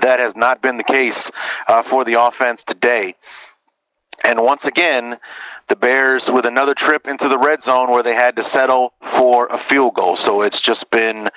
That 0.00 0.18
has 0.18 0.34
not 0.34 0.62
been 0.62 0.78
the 0.78 0.84
case 0.84 1.30
uh, 1.68 1.82
for 1.82 2.04
the 2.04 2.14
offense 2.14 2.64
today. 2.64 3.14
And 4.24 4.40
once 4.40 4.64
again, 4.64 5.18
the 5.68 5.76
Bears 5.76 6.30
with 6.30 6.46
another 6.46 6.74
trip 6.74 7.06
into 7.06 7.28
the 7.28 7.38
red 7.38 7.62
zone 7.62 7.90
where 7.90 8.02
they 8.02 8.14
had 8.14 8.36
to 8.36 8.42
settle 8.42 8.94
for 9.00 9.46
a 9.46 9.58
field 9.58 9.94
goal. 9.94 10.16
So 10.16 10.42
it's 10.42 10.60
just 10.60 10.90
been, 10.90 11.28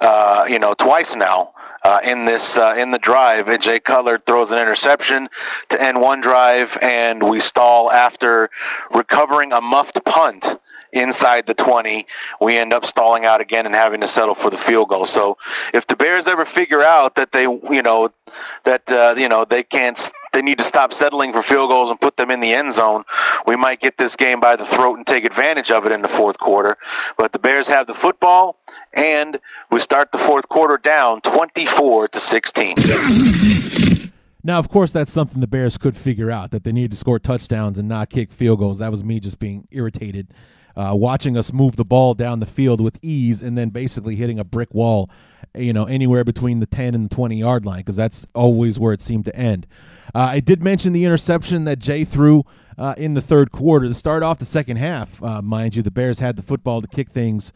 uh, 0.00 0.46
you 0.48 0.58
know, 0.58 0.74
twice 0.74 1.14
now 1.14 1.52
uh, 1.82 2.00
in 2.04 2.24
this 2.24 2.56
uh, 2.56 2.74
in 2.76 2.90
the 2.90 2.98
drive. 2.98 3.60
Jay 3.60 3.80
Cutler 3.80 4.18
throws 4.18 4.50
an 4.50 4.58
interception 4.58 5.28
to 5.70 5.80
end 5.80 6.00
one 6.00 6.20
drive, 6.20 6.76
and 6.80 7.22
we 7.22 7.40
stall 7.40 7.90
after 7.90 8.50
recovering 8.90 9.52
a 9.52 9.60
muffed 9.60 10.04
punt 10.04 10.58
inside 10.92 11.46
the 11.46 11.54
20, 11.54 12.06
we 12.40 12.56
end 12.56 12.72
up 12.72 12.86
stalling 12.86 13.24
out 13.24 13.40
again 13.40 13.66
and 13.66 13.74
having 13.74 14.00
to 14.00 14.08
settle 14.08 14.34
for 14.34 14.50
the 14.50 14.56
field 14.56 14.88
goal. 14.88 15.06
So 15.06 15.38
if 15.74 15.86
the 15.86 15.96
Bears 15.96 16.26
ever 16.28 16.44
figure 16.44 16.82
out 16.82 17.16
that 17.16 17.32
they, 17.32 17.42
you 17.42 17.82
know, 17.82 18.10
that 18.64 18.88
uh, 18.90 19.14
you 19.16 19.28
know 19.28 19.44
they 19.44 19.62
can't, 19.62 19.98
they 20.32 20.42
need 20.42 20.58
to 20.58 20.64
stop 20.64 20.92
settling 20.92 21.32
for 21.32 21.42
field 21.42 21.70
goals 21.70 21.90
and 21.90 22.00
put 22.00 22.16
them 22.16 22.30
in 22.30 22.40
the 22.40 22.52
end 22.52 22.72
zone, 22.72 23.04
we 23.46 23.56
might 23.56 23.80
get 23.80 23.96
this 23.98 24.16
game 24.16 24.40
by 24.40 24.56
the 24.56 24.66
throat 24.66 24.96
and 24.96 25.06
take 25.06 25.24
advantage 25.24 25.70
of 25.70 25.86
it 25.86 25.92
in 25.92 26.02
the 26.02 26.08
fourth 26.08 26.38
quarter. 26.38 26.76
But 27.16 27.32
the 27.32 27.38
Bears 27.38 27.68
have 27.68 27.86
the 27.86 27.94
football, 27.94 28.58
and 28.92 29.38
we 29.70 29.80
start 29.80 30.12
the 30.12 30.18
fourth 30.18 30.48
quarter 30.48 30.76
down 30.76 31.20
24 31.22 32.08
to 32.08 32.20
16. 32.20 32.74
Now, 34.44 34.58
of 34.58 34.68
course, 34.68 34.92
that's 34.92 35.12
something 35.12 35.40
the 35.40 35.46
Bears 35.46 35.76
could 35.78 35.96
figure 35.96 36.30
out 36.30 36.52
that 36.52 36.64
they 36.64 36.72
need 36.72 36.90
to 36.92 36.96
score 36.96 37.18
touchdowns 37.18 37.78
and 37.78 37.88
not 37.88 38.08
kick 38.08 38.30
field 38.32 38.60
goals. 38.60 38.78
That 38.78 38.90
was 38.90 39.02
me 39.02 39.20
just 39.20 39.38
being 39.38 39.66
irritated, 39.70 40.28
uh, 40.78 40.94
watching 40.94 41.36
us 41.36 41.52
move 41.52 41.76
the 41.76 41.84
ball 41.84 42.14
down 42.14 42.40
the 42.40 42.46
field 42.46 42.80
with 42.80 42.98
ease 43.02 43.42
and 43.42 43.58
then 43.58 43.68
basically 43.68 44.16
hitting 44.16 44.38
a 44.38 44.44
brick 44.44 44.72
wall, 44.72 45.10
you 45.54 45.72
know, 45.72 45.84
anywhere 45.84 46.24
between 46.24 46.60
the 46.60 46.66
10 46.66 46.94
and 46.94 47.10
the 47.10 47.14
20 47.14 47.36
yard 47.36 47.66
line 47.66 47.80
because 47.80 47.96
that's 47.96 48.26
always 48.34 48.78
where 48.78 48.92
it 48.92 49.00
seemed 49.00 49.24
to 49.24 49.36
end. 49.36 49.66
Uh, 50.14 50.28
I 50.30 50.40
did 50.40 50.62
mention 50.62 50.92
the 50.92 51.04
interception 51.04 51.64
that 51.64 51.78
Jay 51.78 52.04
threw 52.04 52.44
uh, 52.78 52.94
in 52.96 53.14
the 53.14 53.20
third 53.20 53.52
quarter 53.52 53.88
to 53.88 53.94
start 53.94 54.22
off 54.22 54.38
the 54.38 54.44
second 54.44 54.76
half. 54.76 55.22
Uh, 55.22 55.42
mind 55.42 55.76
you, 55.76 55.82
the 55.82 55.90
Bears 55.90 56.20
had 56.20 56.36
the 56.36 56.42
football 56.42 56.80
to 56.80 56.88
kick 56.88 57.10
things 57.10 57.52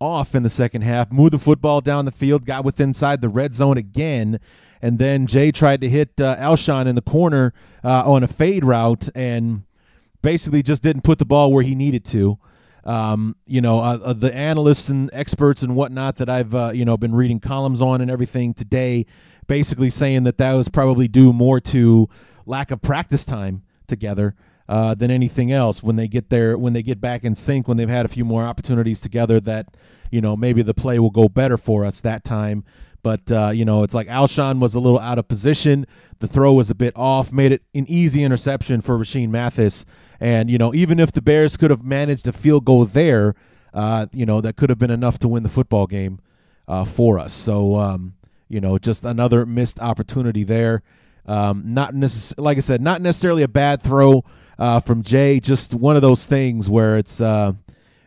off 0.00 0.34
in 0.34 0.42
the 0.42 0.50
second 0.50 0.82
half, 0.82 1.10
moved 1.12 1.32
the 1.32 1.38
football 1.38 1.80
down 1.80 2.04
the 2.04 2.10
field, 2.10 2.44
got 2.44 2.64
within 2.64 2.90
inside 2.90 3.20
the 3.20 3.28
red 3.28 3.54
zone 3.54 3.78
again 3.78 4.38
and 4.84 4.98
then 4.98 5.26
Jay 5.26 5.50
tried 5.50 5.80
to 5.80 5.88
hit 5.88 6.20
uh, 6.20 6.36
Alshon 6.36 6.86
in 6.86 6.94
the 6.94 7.00
corner 7.00 7.54
uh, 7.82 8.02
on 8.04 8.22
a 8.22 8.28
fade 8.28 8.66
route 8.66 9.08
and 9.14 9.62
basically 10.20 10.62
just 10.62 10.82
didn't 10.82 11.04
put 11.04 11.18
the 11.18 11.24
ball 11.24 11.50
where 11.54 11.62
he 11.62 11.74
needed 11.74 12.04
to. 12.04 12.38
Um, 12.84 13.36
you 13.46 13.60
know, 13.60 13.78
uh, 13.78 13.98
uh 14.04 14.12
the 14.12 14.34
analysts 14.34 14.88
and 14.88 15.10
experts 15.12 15.62
and 15.62 15.74
whatnot 15.74 16.16
that 16.16 16.28
I've 16.28 16.54
uh, 16.54 16.72
you 16.74 16.84
know 16.84 16.96
been 16.96 17.14
reading 17.14 17.40
columns 17.40 17.80
on 17.80 18.00
and 18.00 18.10
everything 18.10 18.54
today, 18.54 19.06
basically 19.46 19.90
saying 19.90 20.24
that 20.24 20.38
that 20.38 20.52
was 20.52 20.68
probably 20.68 21.08
due 21.08 21.32
more 21.32 21.60
to 21.60 22.08
lack 22.46 22.70
of 22.70 22.82
practice 22.82 23.24
time 23.24 23.62
together. 23.86 24.34
Uh, 24.66 24.94
than 24.94 25.10
anything 25.10 25.52
else 25.52 25.82
when 25.82 25.96
they 25.96 26.08
get 26.08 26.30
there 26.30 26.56
when 26.56 26.72
they 26.72 26.82
get 26.82 26.98
back 26.98 27.22
in 27.22 27.34
sync 27.34 27.68
when 27.68 27.76
they've 27.76 27.90
had 27.90 28.06
a 28.06 28.08
few 28.08 28.24
more 28.24 28.44
opportunities 28.44 28.98
together 28.98 29.38
that 29.38 29.66
you 30.10 30.22
know 30.22 30.34
maybe 30.34 30.62
the 30.62 30.72
play 30.72 30.98
will 30.98 31.10
go 31.10 31.28
better 31.28 31.58
for 31.58 31.84
us 31.84 32.00
that 32.00 32.24
time 32.24 32.64
but 33.04 33.30
uh, 33.30 33.50
you 33.50 33.64
know, 33.64 33.84
it's 33.84 33.94
like 33.94 34.08
Alshon 34.08 34.58
was 34.58 34.74
a 34.74 34.80
little 34.80 34.98
out 34.98 35.18
of 35.18 35.28
position. 35.28 35.86
The 36.18 36.26
throw 36.26 36.54
was 36.54 36.70
a 36.70 36.74
bit 36.74 36.94
off, 36.96 37.32
made 37.32 37.52
it 37.52 37.62
an 37.74 37.84
easy 37.86 38.24
interception 38.24 38.80
for 38.80 38.98
Rashean 38.98 39.28
Mathis. 39.28 39.84
And 40.18 40.50
you 40.50 40.56
know, 40.56 40.74
even 40.74 40.98
if 40.98 41.12
the 41.12 41.20
Bears 41.22 41.56
could 41.58 41.70
have 41.70 41.84
managed 41.84 42.26
a 42.26 42.32
field 42.32 42.64
goal 42.64 42.86
there, 42.86 43.34
uh, 43.74 44.06
you 44.12 44.24
know, 44.24 44.40
that 44.40 44.56
could 44.56 44.70
have 44.70 44.78
been 44.78 44.90
enough 44.90 45.18
to 45.20 45.28
win 45.28 45.42
the 45.42 45.48
football 45.50 45.86
game 45.86 46.18
uh, 46.66 46.86
for 46.86 47.18
us. 47.18 47.34
So 47.34 47.76
um, 47.76 48.14
you 48.48 48.60
know, 48.60 48.78
just 48.78 49.04
another 49.04 49.44
missed 49.44 49.78
opportunity 49.80 50.42
there. 50.42 50.82
Um, 51.26 51.62
not 51.74 51.92
necess- 51.92 52.34
like 52.38 52.56
I 52.56 52.60
said, 52.60 52.80
not 52.80 53.02
necessarily 53.02 53.42
a 53.42 53.48
bad 53.48 53.82
throw 53.82 54.24
uh, 54.58 54.80
from 54.80 55.02
Jay. 55.02 55.40
Just 55.40 55.74
one 55.74 55.94
of 55.94 56.02
those 56.02 56.24
things 56.24 56.70
where 56.70 56.96
it's 56.96 57.20
uh, 57.20 57.52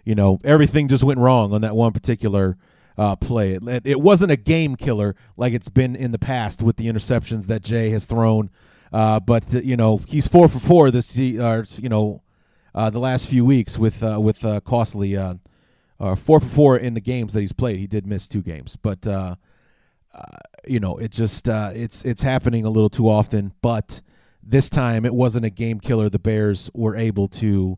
you 0.06 0.16
know 0.16 0.40
everything 0.44 0.88
just 0.88 1.04
went 1.04 1.20
wrong 1.20 1.54
on 1.54 1.62
that 1.62 1.76
one 1.76 1.92
particular 1.92 2.58
uh, 2.98 3.16
play. 3.16 3.54
It, 3.54 3.82
it 3.86 4.02
wasn't 4.02 4.32
a 4.32 4.36
game 4.36 4.76
killer 4.76 5.16
like 5.36 5.54
it's 5.54 5.70
been 5.70 5.96
in 5.96 6.12
the 6.12 6.20
past 6.20 6.62
with 6.62 6.78
the 6.78 6.88
interceptions 6.88 7.48
that 7.48 7.62
Jay 7.62 7.90
has 7.92 8.06
thrown. 8.06 8.50
Uh, 8.92 9.20
but 9.20 9.52
you 9.66 9.76
know 9.76 9.98
he's 10.08 10.28
four 10.28 10.48
for 10.48 10.60
four 10.60 10.92
this 10.92 11.18
you 11.18 11.90
know 11.90 12.22
uh, 12.74 12.90
the 12.90 13.00
last 13.00 13.28
few 13.28 13.44
weeks 13.44 13.78
with 13.78 14.02
uh, 14.04 14.20
with 14.20 14.46
uh, 14.46 14.60
costly 14.62 15.18
uh, 15.18 15.36
four 16.00 16.40
for 16.40 16.42
four 16.42 16.78
in 16.78 16.94
the 16.94 17.02
games 17.02 17.34
that 17.34 17.42
he's 17.42 17.52
played. 17.52 17.80
He 17.80 17.88
did 17.88 18.08
miss 18.08 18.28
two 18.28 18.42
games, 18.42 18.78
but 18.82 19.06
you 20.66 20.80
know 20.80 20.98
it 20.98 21.12
just 21.12 21.48
it's 21.48 22.04
it's 22.06 22.22
happening 22.22 22.66
a 22.66 22.70
little 22.70 22.90
too 22.90 23.10
often. 23.10 23.54
But 23.62 24.02
this 24.42 24.70
time 24.70 25.06
it 25.06 25.14
wasn't 25.14 25.46
a 25.46 25.50
game 25.50 25.80
killer. 25.80 26.10
The 26.10 26.20
Bears 26.20 26.70
were 26.74 26.96
able 26.96 27.28
to 27.30 27.78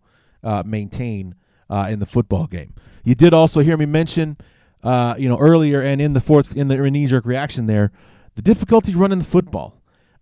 maintain 0.63 1.36
in 1.71 1.99
the 1.99 2.05
football 2.05 2.45
game. 2.45 2.75
You 3.03 3.15
did 3.15 3.34
also 3.34 3.62
hear 3.62 3.77
me 3.77 3.88
mention 3.88 4.38
uh, 4.83 5.15
you 5.17 5.27
know, 5.27 5.37
earlier 5.37 5.81
and 5.81 6.01
in 6.01 6.13
the 6.13 6.21
fourth 6.21 6.55
in 6.55 6.67
the 6.67 6.77
knee 6.77 7.05
jerk 7.07 7.25
reaction 7.25 7.65
there, 7.65 7.91
the 8.35 8.41
difficulty 8.41 8.95
running 8.95 9.19
the 9.19 9.25
football. 9.25 9.75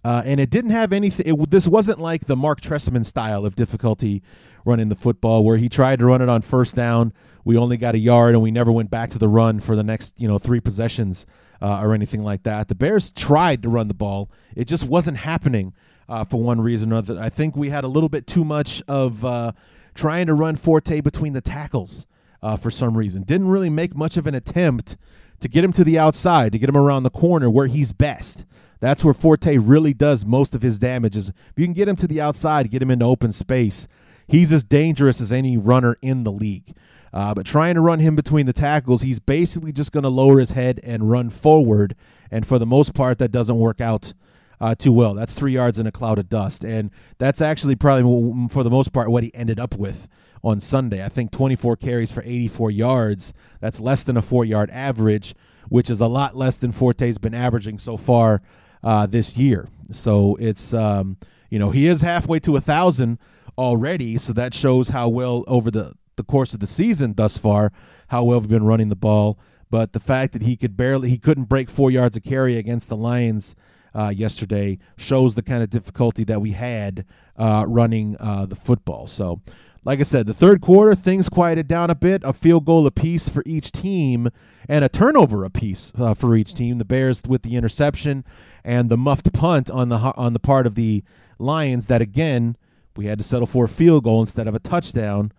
Uh, 0.03 0.21
and 0.25 0.39
it 0.39 0.49
didn't 0.49 0.71
have 0.71 0.93
anything. 0.93 1.35
This 1.49 1.67
wasn't 1.67 1.99
like 1.99 2.25
the 2.25 2.35
Mark 2.35 2.61
Trestman 2.61 3.03
style 3.03 3.45
of 3.45 3.55
difficulty 3.55 4.23
running 4.63 4.89
the 4.89 4.95
football, 4.95 5.43
where 5.43 5.57
he 5.57 5.67
tried 5.69 5.99
to 5.99 6.05
run 6.05 6.21
it 6.21 6.29
on 6.29 6.41
first 6.41 6.75
down. 6.75 7.11
We 7.43 7.57
only 7.57 7.77
got 7.77 7.95
a 7.95 7.97
yard, 7.97 8.33
and 8.33 8.41
we 8.41 8.51
never 8.51 8.71
went 8.71 8.89
back 8.89 9.09
to 9.11 9.17
the 9.17 9.27
run 9.27 9.59
for 9.59 9.75
the 9.75 9.83
next, 9.83 10.19
you 10.19 10.27
know, 10.27 10.37
three 10.37 10.59
possessions 10.59 11.25
uh, 11.61 11.79
or 11.81 11.93
anything 11.93 12.23
like 12.23 12.43
that. 12.43 12.67
The 12.67 12.75
Bears 12.75 13.11
tried 13.11 13.63
to 13.63 13.69
run 13.69 13.87
the 13.87 13.93
ball. 13.93 14.29
It 14.55 14.65
just 14.65 14.85
wasn't 14.85 15.17
happening 15.17 15.73
uh, 16.07 16.23
for 16.23 16.41
one 16.41 16.61
reason 16.61 16.91
or 16.91 16.95
another. 16.95 17.19
I 17.19 17.29
think 17.29 17.55
we 17.55 17.69
had 17.69 17.83
a 17.83 17.87
little 17.87 18.09
bit 18.09 18.27
too 18.27 18.45
much 18.45 18.81
of 18.87 19.25
uh, 19.25 19.53
trying 19.93 20.27
to 20.27 20.33
run 20.33 20.55
Forte 20.55 21.01
between 21.01 21.33
the 21.33 21.41
tackles 21.41 22.07
uh, 22.41 22.57
for 22.57 22.71
some 22.71 22.97
reason. 22.97 23.23
Didn't 23.23 23.47
really 23.47 23.69
make 23.69 23.95
much 23.95 24.17
of 24.17 24.27
an 24.27 24.35
attempt 24.35 24.97
to 25.39 25.47
get 25.47 25.63
him 25.63 25.71
to 25.73 25.83
the 25.83 25.99
outside, 25.99 26.51
to 26.51 26.59
get 26.59 26.69
him 26.69 26.77
around 26.77 27.03
the 27.03 27.09
corner 27.09 27.49
where 27.49 27.67
he's 27.67 27.91
best. 27.91 28.45
That's 28.79 29.03
where 29.03 29.13
Forte 29.13 29.57
really 29.57 29.93
does 29.93 30.25
most 30.25 30.53
of 30.53 30.61
his 30.61 30.79
damage. 30.79 31.15
Is 31.15 31.29
if 31.29 31.53
you 31.55 31.65
can 31.65 31.73
get 31.73 31.87
him 31.87 31.95
to 31.97 32.07
the 32.07 32.21
outside, 32.21 32.69
get 32.69 32.81
him 32.81 32.91
into 32.91 33.05
open 33.05 33.31
space, 33.31 33.87
he's 34.27 34.53
as 34.53 34.63
dangerous 34.63 35.21
as 35.21 35.31
any 35.31 35.57
runner 35.57 35.97
in 36.01 36.23
the 36.23 36.31
league. 36.31 36.75
Uh, 37.13 37.33
but 37.33 37.45
trying 37.45 37.75
to 37.75 37.81
run 37.81 37.99
him 37.99 38.15
between 38.15 38.45
the 38.45 38.53
tackles, 38.53 39.01
he's 39.01 39.19
basically 39.19 39.71
just 39.71 39.91
going 39.91 40.03
to 40.03 40.09
lower 40.09 40.39
his 40.39 40.51
head 40.51 40.79
and 40.83 41.09
run 41.09 41.29
forward. 41.29 41.95
And 42.29 42.45
for 42.45 42.59
the 42.59 42.65
most 42.65 42.93
part, 42.93 43.17
that 43.17 43.31
doesn't 43.31 43.57
work 43.57 43.81
out 43.81 44.13
uh, 44.59 44.75
too 44.75 44.91
well. 44.91 45.13
That's 45.13 45.33
three 45.33 45.53
yards 45.53 45.79
in 45.79 45.87
a 45.87 45.91
cloud 45.91 46.19
of 46.19 46.29
dust. 46.29 46.63
And 46.63 46.91
that's 47.17 47.41
actually 47.41 47.75
probably, 47.75 48.47
for 48.49 48.63
the 48.63 48.69
most 48.69 48.93
part, 48.93 49.09
what 49.09 49.23
he 49.23 49.33
ended 49.33 49.59
up 49.59 49.77
with 49.77 50.07
on 50.43 50.59
Sunday. 50.59 51.03
I 51.03 51.09
think 51.09 51.31
24 51.31 51.75
carries 51.77 52.11
for 52.11 52.23
84 52.23 52.71
yards. 52.71 53.33
That's 53.59 53.79
less 53.79 54.03
than 54.03 54.17
a 54.17 54.21
four 54.21 54.45
yard 54.45 54.69
average, 54.71 55.35
which 55.69 55.89
is 55.89 56.01
a 56.01 56.07
lot 56.07 56.35
less 56.35 56.57
than 56.57 56.71
Forte's 56.71 57.17
been 57.17 57.33
averaging 57.33 57.79
so 57.79 57.97
far 57.97 58.41
uh, 58.83 59.05
this 59.05 59.37
year. 59.37 59.67
So 59.91 60.35
it's, 60.39 60.73
um, 60.73 61.17
you 61.49 61.59
know, 61.59 61.71
he 61.71 61.87
is 61.87 62.01
halfway 62.01 62.39
to 62.41 62.55
a 62.55 62.61
thousand 62.61 63.19
already. 63.57 64.17
So 64.17 64.33
that 64.33 64.53
shows 64.53 64.89
how 64.89 65.09
well 65.09 65.43
over 65.47 65.71
the, 65.71 65.93
the 66.15 66.23
course 66.23 66.53
of 66.53 66.59
the 66.59 66.67
season 66.67 67.13
thus 67.15 67.37
far, 67.37 67.71
how 68.09 68.23
well 68.23 68.39
we've 68.39 68.49
been 68.49 68.65
running 68.65 68.89
the 68.89 68.95
ball. 68.95 69.39
But 69.69 69.93
the 69.93 69.99
fact 69.99 70.33
that 70.33 70.43
he 70.43 70.55
could 70.55 70.77
barely, 70.77 71.09
he 71.09 71.17
couldn't 71.17 71.45
break 71.45 71.69
four 71.69 71.91
yards 71.91 72.15
of 72.15 72.23
carry 72.23 72.57
against 72.57 72.87
the 72.87 72.95
Lions 72.95 73.55
uh, 73.97 74.09
yesterday 74.09 74.77
shows 74.95 75.35
the 75.35 75.41
kind 75.41 75.63
of 75.63 75.69
difficulty 75.69 76.23
that 76.25 76.39
we 76.39 76.51
had 76.51 77.05
uh, 77.37 77.65
running 77.67 78.15
uh, 78.19 78.45
the 78.45 78.55
football. 78.55 79.07
So 79.07 79.41
like 79.83 79.99
I 79.99 80.03
said, 80.03 80.27
the 80.27 80.33
third 80.33 80.59
quarter, 80.59 80.93
things 80.95 81.29
quieted 81.29 81.67
down 81.67 81.89
a 81.89 81.95
bit. 81.95 82.21
A 82.25 82.33
field 82.33 82.65
goal 82.65 82.85
apiece 82.85 83.29
for 83.29 83.41
each 83.45 83.71
team 83.71 84.29
and 84.67 84.83
a 84.83 84.89
turnover 84.89 85.45
apiece 85.45 85.93
uh, 85.97 86.13
for 86.13 86.35
each 86.35 86.53
team. 86.53 86.77
The 86.77 86.83
Bears 86.85 87.21
with 87.25 87.43
the 87.43 87.55
interception 87.55 88.25
and 88.65 88.89
the 88.89 88.97
muffed 88.97 89.31
punt 89.31 89.71
on 89.71 89.87
the 89.87 89.97
on 89.97 90.33
the 90.33 90.39
part 90.39 90.67
of 90.67 90.75
the 90.75 91.03
Lions. 91.39 91.87
That 91.87 92.01
again, 92.01 92.57
we 92.97 93.05
had 93.05 93.17
to 93.19 93.23
settle 93.23 93.47
for 93.47 93.65
a 93.65 93.69
field 93.69 94.03
goal 94.03 94.19
instead 94.19 94.47
of 94.47 94.53
a 94.53 94.59
touchdown. 94.59 95.31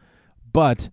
But 0.50 0.88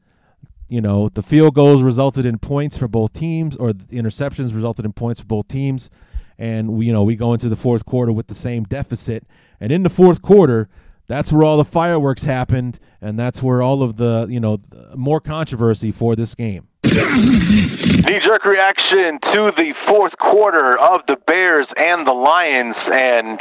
you 0.67 0.82
know, 0.82 1.08
the 1.08 1.23
field 1.23 1.56
goals 1.56 1.82
resulted 1.82 2.25
in 2.25 2.39
points 2.39 2.75
for 2.75 2.89
both 2.89 3.13
teams, 3.13 3.56
or 3.56 3.71
the 3.71 3.86
interceptions 3.95 4.54
resulted 4.54 4.84
in 4.84 4.91
points 4.91 5.21
for 5.21 5.28
both 5.28 5.47
teams. 5.47 5.89
And 6.38 6.74
we, 6.74 6.88
you 6.88 6.93
know, 6.93 7.04
we 7.04 7.15
go 7.15 7.34
into 7.34 7.50
the 7.50 7.56
fourth 7.56 7.86
quarter 7.86 8.12
with 8.12 8.28
the 8.28 8.36
same 8.36 8.63
deficit. 8.63 9.26
And 9.60 9.71
in 9.71 9.84
the 9.84 9.89
fourth 9.89 10.21
quarter, 10.21 10.69
that's 11.08 11.32
where 11.32 11.43
all 11.43 11.58
the 11.58 11.65
fireworks 11.65 12.24
happened, 12.24 12.80
and 13.02 13.17
that's 13.19 13.41
where 13.43 13.62
all 13.62 13.84
of 13.84 13.98
the 13.98 14.28
you 14.30 14.39
know 14.39 14.60
more 14.95 15.19
controversy 15.19 15.91
for 15.91 16.15
this 16.15 16.34
game. 16.36 16.67
Knee 16.84 18.19
jerk 18.19 18.45
reaction 18.45 19.19
to 19.19 19.52
the 19.56 19.74
fourth 19.74 20.17
quarter 20.17 20.78
of 20.78 21.06
the 21.08 21.17
Bears 21.17 21.74
and 21.78 22.08
the 22.08 22.13
Lions, 22.13 22.89
and 22.91 23.39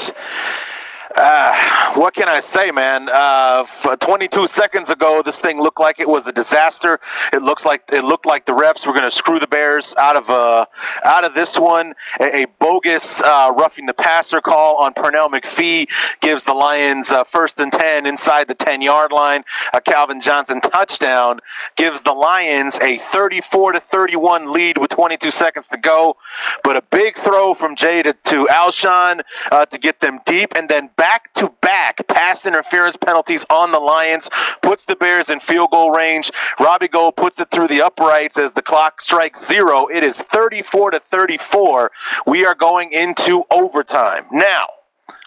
uh, 1.15 1.95
what 1.95 2.15
can 2.15 2.29
I 2.29 2.41
say, 2.41 2.71
man? 2.71 3.09
Uh, 3.13 3.65
22 3.97 4.47
seconds 4.47 4.91
ago, 4.91 5.23
this 5.25 5.41
thing 5.41 5.61
looked 5.61 5.81
like 5.81 6.01
it 6.01 6.09
was 6.09 6.27
a 6.27 6.33
disaster. 6.33 7.01
It 7.33 7.43
looks 7.43 7.65
like 7.65 7.83
it 7.93 8.05
looked 8.05 8.27
like 8.27 8.47
the 8.47 8.53
refs 8.53 8.87
were 8.87 8.93
going 8.93 9.05
to 9.05 9.11
screw 9.11 9.39
the 9.39 9.47
Bears 9.47 9.95
out 9.99 10.17
of 10.17 10.31
uh, 10.31 10.67
out 11.05 11.25
of 11.25 11.35
this 11.35 11.59
one. 11.59 11.95
A, 12.21 12.43
a 12.43 12.47
bogus 12.59 13.21
uh, 13.21 13.53
roughing 13.57 13.87
the 13.87 13.95
passer 13.95 14.41
call 14.41 14.77
on 14.77 14.95
Pernell 14.95 15.29
McPhee 15.29 15.89
gives 16.21 16.45
the 16.45 16.55
Lions 16.55 17.13
uh, 17.13 17.25
first 17.25 17.61
and 17.61 17.73
10 17.73 18.07
inside 18.07 18.49
the 18.49 18.55
10 18.55 18.83
yard 18.83 19.13
line. 19.13 19.45
A 19.73 19.81
Calvin 19.81 20.21
Johnson 20.21 20.61
touchdown 20.61 21.41
gives 21.77 22.01
the 22.01 22.13
Lions 22.13 22.79
a 22.81 22.99
34 23.13 23.73
to 23.73 23.81
31 23.81 24.53
lead 24.53 24.79
with 24.79 24.91
22 24.91 25.31
seconds 25.31 25.69
to 25.69 25.77
go. 25.77 26.17
But 26.63 26.77
a 26.77 26.83
big 26.83 27.17
throw 27.17 27.55
from 27.55 27.77
Jay 27.77 28.03
to, 28.03 28.13
to 28.13 28.47
Alshon 28.47 29.23
uh, 29.53 29.67
to 29.67 29.79
get 29.79 30.01
them 30.01 30.21
deep, 30.25 30.55
and 30.57 30.69
then 30.69 30.91
back 30.97 31.33
to 31.35 31.53
back 31.61 32.07
pass 32.09 32.47
interference 32.47 32.97
penalties 32.97 33.45
on 33.51 33.73
the 33.73 33.79
Lions, 33.79 34.31
puts 34.63 34.85
the 34.85 34.97
Bears 34.97 35.31
in 35.31 35.41
field 35.41 35.71
goal 35.71 35.91
range. 35.91 36.31
Robbie 36.61 36.89
Gould 36.89 37.17
puts 37.17 37.41
it 37.41 37.51
through 37.51 37.69
the 37.69 37.83
uprights 37.83 38.39
as 38.39 38.53
the 38.53 38.63
clock 38.63 39.01
strikes 39.01 39.47
zero. 39.47 39.89
It 39.89 40.05
is 40.05 40.21
34 40.21 40.93
to 40.93 41.01
34. 41.01 41.91
We 42.27 42.47
are 42.47 42.55
going 42.55 42.93
into 42.93 43.45
overtime. 43.51 44.25
Now, 44.33 44.69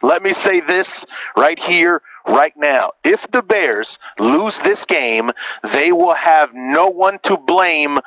let 0.02 0.22
me 0.22 0.34
say 0.34 0.62
this 0.62 1.06
right 1.36 1.60
here, 1.60 2.02
right 2.28 2.54
now. 2.56 2.92
If 3.04 3.30
the 3.32 3.42
Bears 3.42 4.00
lose 4.20 4.60
this 4.60 4.86
game, 4.86 5.32
they 5.74 5.92
will 5.92 6.14
have 6.14 6.52
no 6.54 6.88
one 6.88 7.20
to 7.24 7.38
blame 7.38 8.00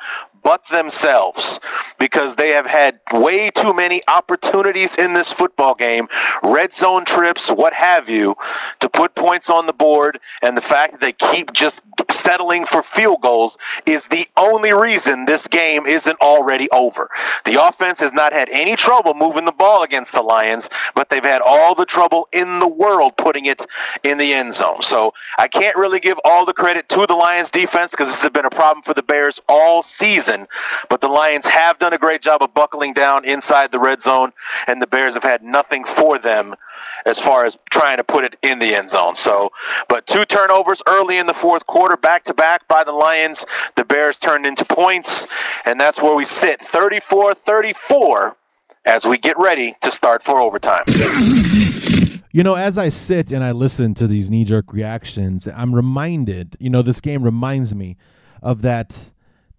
but 0.43 0.61
themselves 0.71 1.59
because 1.99 2.35
they 2.35 2.53
have 2.53 2.65
had 2.65 2.99
way 3.13 3.49
too 3.49 3.73
many 3.73 4.01
opportunities 4.07 4.95
in 4.95 5.13
this 5.13 5.31
football 5.31 5.75
game, 5.75 6.07
red 6.43 6.73
zone 6.73 7.05
trips, 7.05 7.49
what 7.49 7.73
have 7.73 8.09
you, 8.09 8.35
to 8.79 8.89
put 8.89 9.13
points 9.15 9.49
on 9.49 9.67
the 9.67 9.73
board. 9.73 10.19
And 10.41 10.57
the 10.57 10.61
fact 10.61 10.93
that 10.93 11.01
they 11.01 11.13
keep 11.13 11.53
just 11.53 11.81
settling 12.09 12.65
for 12.65 12.83
field 12.83 13.21
goals 13.21 13.57
is 13.85 14.05
the 14.05 14.27
only 14.37 14.73
reason 14.73 15.25
this 15.25 15.47
game 15.47 15.85
isn't 15.85 16.19
already 16.21 16.69
over. 16.71 17.09
The 17.45 17.63
offense 17.63 17.99
has 17.99 18.13
not 18.13 18.33
had 18.33 18.49
any 18.49 18.75
trouble 18.75 19.13
moving 19.13 19.45
the 19.45 19.51
ball 19.51 19.83
against 19.83 20.11
the 20.11 20.21
Lions, 20.21 20.69
but 20.95 21.09
they've 21.09 21.23
had 21.23 21.41
all 21.41 21.75
the 21.75 21.85
trouble 21.85 22.27
in 22.31 22.59
the 22.59 22.67
world 22.67 23.17
putting 23.17 23.45
it 23.45 23.65
in 24.03 24.17
the 24.17 24.33
end 24.33 24.53
zone. 24.53 24.81
So 24.81 25.13
I 25.37 25.47
can't 25.47 25.75
really 25.75 25.99
give 25.99 26.17
all 26.23 26.45
the 26.45 26.53
credit 26.53 26.89
to 26.89 27.05
the 27.07 27.15
Lions 27.15 27.51
defense 27.51 27.91
because 27.91 28.07
this 28.07 28.21
has 28.21 28.31
been 28.31 28.45
a 28.45 28.49
problem 28.49 28.83
for 28.83 28.93
the 28.93 29.03
Bears 29.03 29.39
all 29.47 29.83
season. 29.83 30.30
But 30.89 31.01
the 31.01 31.07
Lions 31.07 31.45
have 31.45 31.79
done 31.79 31.93
a 31.93 31.97
great 31.97 32.21
job 32.21 32.41
of 32.41 32.53
buckling 32.53 32.93
down 32.93 33.25
inside 33.25 33.71
the 33.71 33.79
red 33.79 34.01
zone, 34.01 34.31
and 34.67 34.81
the 34.81 34.87
Bears 34.87 35.13
have 35.13 35.23
had 35.23 35.43
nothing 35.43 35.83
for 35.83 36.19
them 36.19 36.55
as 37.05 37.19
far 37.19 37.45
as 37.45 37.57
trying 37.69 37.97
to 37.97 38.03
put 38.03 38.23
it 38.23 38.35
in 38.41 38.59
the 38.59 38.75
end 38.75 38.89
zone. 38.89 39.15
So, 39.15 39.51
but 39.87 40.05
two 40.07 40.25
turnovers 40.25 40.81
early 40.87 41.17
in 41.17 41.27
the 41.27 41.33
fourth 41.33 41.65
quarter, 41.65 41.97
back 41.97 42.25
to 42.25 42.33
back 42.33 42.67
by 42.67 42.83
the 42.83 42.91
Lions. 42.91 43.45
The 43.75 43.85
Bears 43.85 44.19
turned 44.19 44.45
into 44.45 44.65
points, 44.65 45.25
and 45.65 45.79
that's 45.79 46.01
where 46.01 46.15
we 46.15 46.25
sit 46.25 46.61
34 46.61 47.35
34 47.35 48.35
as 48.85 49.05
we 49.05 49.17
get 49.17 49.37
ready 49.37 49.75
to 49.81 49.91
start 49.91 50.23
for 50.23 50.39
overtime. 50.39 50.83
You 52.33 52.43
know, 52.43 52.55
as 52.55 52.77
I 52.77 52.87
sit 52.87 53.33
and 53.33 53.43
I 53.43 53.51
listen 53.51 53.93
to 53.95 54.07
these 54.07 54.31
knee 54.31 54.45
jerk 54.45 54.71
reactions, 54.71 55.47
I'm 55.47 55.75
reminded, 55.75 56.55
you 56.61 56.69
know, 56.69 56.81
this 56.81 57.01
game 57.01 57.23
reminds 57.23 57.75
me 57.75 57.97
of 58.41 58.61
that 58.61 59.11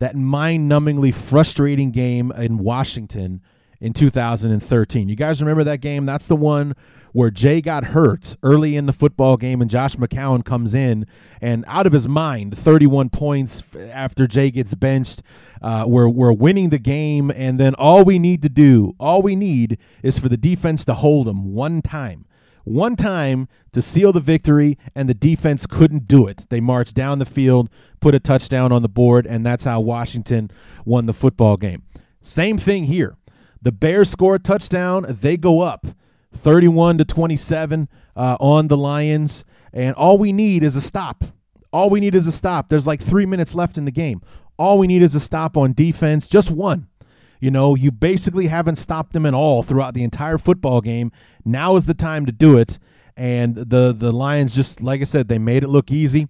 that 0.02 0.16
mind-numbingly 0.16 1.14
frustrating 1.14 1.92
game 1.92 2.32
in 2.32 2.58
Washington 2.58 3.40
in 3.80 3.92
2013. 3.92 5.08
You 5.08 5.14
guys 5.14 5.40
remember 5.40 5.62
that 5.62 5.80
game? 5.80 6.06
That's 6.06 6.26
the 6.26 6.34
one 6.34 6.74
where 7.12 7.30
Jay 7.30 7.60
got 7.60 7.84
hurt 7.84 8.34
early 8.42 8.74
in 8.74 8.86
the 8.86 8.92
football 8.92 9.36
game 9.36 9.60
and 9.60 9.70
Josh 9.70 9.94
McCown 9.94 10.44
comes 10.44 10.74
in 10.74 11.06
and 11.40 11.64
out 11.68 11.86
of 11.86 11.92
his 11.92 12.08
mind, 12.08 12.58
31 12.58 13.10
points 13.10 13.62
after 13.76 14.26
Jay 14.26 14.50
gets 14.50 14.74
benched. 14.74 15.22
Uh, 15.60 15.84
we're, 15.86 16.08
we're 16.08 16.32
winning 16.32 16.70
the 16.70 16.80
game, 16.80 17.30
and 17.30 17.60
then 17.60 17.72
all 17.76 18.02
we 18.02 18.18
need 18.18 18.42
to 18.42 18.48
do, 18.48 18.96
all 18.98 19.22
we 19.22 19.36
need 19.36 19.78
is 20.02 20.18
for 20.18 20.28
the 20.28 20.36
defense 20.36 20.84
to 20.86 20.94
hold 20.94 21.28
them 21.28 21.52
one 21.54 21.80
time 21.80 22.24
one 22.64 22.96
time 22.96 23.48
to 23.72 23.82
seal 23.82 24.12
the 24.12 24.20
victory, 24.20 24.78
and 24.94 25.08
the 25.08 25.14
defense 25.14 25.66
couldn't 25.66 26.06
do 26.06 26.26
it. 26.26 26.46
They 26.48 26.60
marched 26.60 26.94
down 26.94 27.18
the 27.18 27.24
field, 27.24 27.68
put 28.00 28.14
a 28.14 28.20
touchdown 28.20 28.72
on 28.72 28.82
the 28.82 28.88
board, 28.88 29.26
and 29.26 29.44
that's 29.44 29.64
how 29.64 29.80
Washington 29.80 30.50
won 30.84 31.06
the 31.06 31.12
football 31.12 31.56
game. 31.56 31.82
Same 32.20 32.58
thing 32.58 32.84
here. 32.84 33.16
The 33.60 33.72
Bears 33.72 34.10
score 34.10 34.36
a 34.36 34.38
touchdown, 34.38 35.06
they 35.08 35.36
go 35.36 35.60
up 35.60 35.86
31 36.34 36.98
to 36.98 37.04
27 37.04 37.88
uh, 38.16 38.36
on 38.40 38.68
the 38.68 38.76
Lions, 38.76 39.44
and 39.72 39.94
all 39.96 40.18
we 40.18 40.32
need 40.32 40.62
is 40.62 40.76
a 40.76 40.80
stop. 40.80 41.24
All 41.72 41.88
we 41.88 42.00
need 42.00 42.14
is 42.14 42.26
a 42.26 42.32
stop. 42.32 42.68
There's 42.68 42.86
like 42.86 43.00
three 43.00 43.26
minutes 43.26 43.54
left 43.54 43.78
in 43.78 43.84
the 43.84 43.90
game. 43.90 44.20
All 44.58 44.78
we 44.78 44.86
need 44.86 45.02
is 45.02 45.14
a 45.14 45.20
stop 45.20 45.56
on 45.56 45.72
defense, 45.72 46.26
just 46.26 46.50
one. 46.50 46.88
You 47.42 47.50
know, 47.50 47.74
you 47.74 47.90
basically 47.90 48.46
haven't 48.46 48.76
stopped 48.76 49.14
them 49.14 49.26
at 49.26 49.34
all 49.34 49.64
throughout 49.64 49.94
the 49.94 50.04
entire 50.04 50.38
football 50.38 50.80
game. 50.80 51.10
Now 51.44 51.74
is 51.74 51.86
the 51.86 51.92
time 51.92 52.24
to 52.26 52.30
do 52.30 52.56
it. 52.56 52.78
And 53.16 53.56
the 53.56 53.92
the 53.92 54.12
Lions 54.12 54.54
just 54.54 54.80
like 54.80 55.00
I 55.00 55.04
said, 55.04 55.26
they 55.26 55.40
made 55.40 55.64
it 55.64 55.68
look 55.68 55.90
easy. 55.90 56.28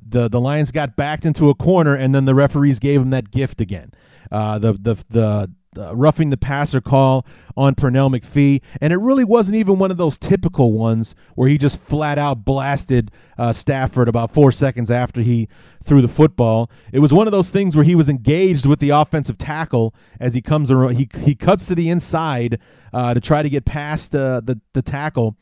The 0.00 0.26
the 0.26 0.40
Lions 0.40 0.72
got 0.72 0.96
backed 0.96 1.26
into 1.26 1.50
a 1.50 1.54
corner, 1.54 1.94
and 1.94 2.14
then 2.14 2.24
the 2.24 2.34
referees 2.34 2.78
gave 2.78 3.00
them 3.00 3.10
that 3.10 3.30
gift 3.30 3.60
again. 3.60 3.92
Uh, 4.32 4.58
the 4.58 4.72
the 4.72 5.04
the 5.10 5.50
uh, 5.78 5.94
roughing 5.94 6.30
the 6.30 6.36
passer 6.36 6.80
call 6.80 7.26
on 7.56 7.74
Pernell 7.74 8.14
McPhee, 8.14 8.60
and 8.80 8.92
it 8.92 8.96
really 8.96 9.24
wasn't 9.24 9.56
even 9.56 9.78
one 9.78 9.90
of 9.90 9.96
those 9.96 10.18
typical 10.18 10.72
ones 10.72 11.14
where 11.34 11.48
he 11.48 11.58
just 11.58 11.80
flat 11.80 12.18
out 12.18 12.44
blasted 12.44 13.10
uh, 13.38 13.52
Stafford 13.52 14.08
about 14.08 14.32
four 14.32 14.52
seconds 14.52 14.90
after 14.90 15.20
he 15.20 15.48
threw 15.84 16.00
the 16.00 16.08
football. 16.08 16.70
It 16.92 16.98
was 16.98 17.12
one 17.12 17.26
of 17.28 17.32
those 17.32 17.50
things 17.50 17.76
where 17.76 17.84
he 17.84 17.94
was 17.94 18.08
engaged 18.08 18.66
with 18.66 18.80
the 18.80 18.90
offensive 18.90 19.38
tackle 19.38 19.94
as 20.18 20.34
he 20.34 20.42
comes 20.42 20.70
around. 20.70 20.96
He 20.96 21.08
he 21.20 21.34
cuts 21.34 21.66
to 21.66 21.74
the 21.74 21.88
inside 21.88 22.58
uh, 22.92 23.14
to 23.14 23.20
try 23.20 23.42
to 23.42 23.50
get 23.50 23.64
past 23.64 24.14
uh, 24.14 24.40
the 24.40 24.60
the 24.72 24.82
tackle, 24.82 25.36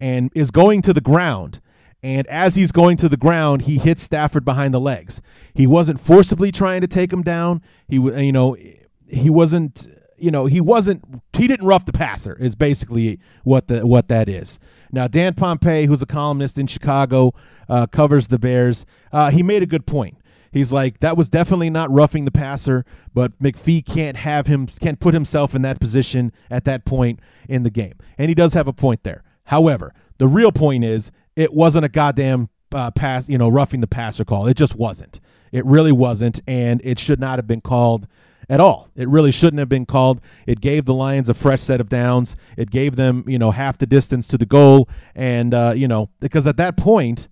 and 0.00 0.30
is 0.34 0.50
going 0.50 0.82
to 0.82 0.92
the 0.92 1.00
ground. 1.00 1.60
And 2.02 2.26
as 2.26 2.54
he's 2.54 2.70
going 2.70 2.98
to 2.98 3.08
the 3.08 3.16
ground, 3.16 3.62
he 3.62 3.78
hits 3.78 4.02
Stafford 4.02 4.44
behind 4.44 4.74
the 4.74 4.80
legs. 4.80 5.22
He 5.54 5.66
wasn't 5.66 5.98
forcibly 5.98 6.52
trying 6.52 6.82
to 6.82 6.86
take 6.86 7.10
him 7.10 7.22
down. 7.22 7.62
He, 7.88 7.96
you 7.96 8.30
know, 8.30 8.58
he 9.06 9.30
wasn't 9.30 9.88
you 10.16 10.30
know 10.30 10.46
he 10.46 10.60
wasn't 10.60 11.04
he 11.36 11.46
didn't 11.46 11.66
rough 11.66 11.86
the 11.86 11.92
passer 11.92 12.36
is 12.40 12.54
basically 12.54 13.18
what 13.42 13.68
the 13.68 13.86
what 13.86 14.08
that 14.08 14.28
is. 14.28 14.58
Now 14.92 15.08
Dan 15.08 15.34
Pompei 15.34 15.86
who's 15.86 16.02
a 16.02 16.06
columnist 16.06 16.58
in 16.58 16.66
chicago 16.66 17.34
uh, 17.68 17.86
covers 17.86 18.28
the 18.28 18.38
bears 18.38 18.86
uh, 19.12 19.30
he 19.30 19.42
made 19.42 19.62
a 19.62 19.66
good 19.66 19.86
point. 19.86 20.18
He's 20.52 20.72
like 20.72 21.00
that 21.00 21.16
was 21.16 21.28
definitely 21.28 21.70
not 21.70 21.90
roughing 21.90 22.24
the 22.24 22.30
passer 22.30 22.84
but 23.12 23.38
mcphee 23.40 23.84
can't 23.84 24.16
have 24.16 24.46
him 24.46 24.66
can't 24.66 25.00
put 25.00 25.14
himself 25.14 25.54
in 25.54 25.62
that 25.62 25.80
position 25.80 26.32
at 26.50 26.64
that 26.64 26.84
point 26.84 27.20
in 27.48 27.62
the 27.62 27.70
game. 27.70 27.94
And 28.16 28.28
he 28.28 28.34
does 28.34 28.54
have 28.54 28.68
a 28.68 28.72
point 28.72 29.02
there. 29.02 29.22
However 29.44 29.92
the 30.18 30.28
real 30.28 30.52
point 30.52 30.84
is 30.84 31.10
it 31.34 31.52
wasn't 31.52 31.84
a 31.84 31.88
goddamn 31.88 32.48
uh, 32.72 32.90
pass 32.92 33.28
you 33.28 33.36
know 33.36 33.48
roughing 33.48 33.80
the 33.80 33.88
passer 33.88 34.24
call. 34.24 34.46
It 34.46 34.56
just 34.56 34.76
wasn't. 34.76 35.20
It 35.50 35.66
really 35.66 35.92
wasn't 35.92 36.40
and 36.46 36.80
it 36.84 36.98
should 36.98 37.20
not 37.20 37.38
have 37.38 37.46
been 37.46 37.60
called 37.60 38.06
at 38.48 38.60
all. 38.60 38.88
It 38.94 39.08
really 39.08 39.32
shouldn't 39.32 39.58
have 39.58 39.68
been 39.68 39.86
called. 39.86 40.20
It 40.46 40.60
gave 40.60 40.84
the 40.84 40.94
Lions 40.94 41.28
a 41.28 41.34
fresh 41.34 41.60
set 41.60 41.80
of 41.80 41.88
downs. 41.88 42.36
It 42.56 42.70
gave 42.70 42.96
them, 42.96 43.24
you 43.26 43.38
know, 43.38 43.50
half 43.50 43.78
the 43.78 43.86
distance 43.86 44.26
to 44.28 44.38
the 44.38 44.46
goal, 44.46 44.88
and 45.14 45.54
uh, 45.54 45.72
you 45.76 45.88
know, 45.88 46.10
because 46.20 46.46
at 46.46 46.56
that 46.56 46.76
point, 46.76 47.28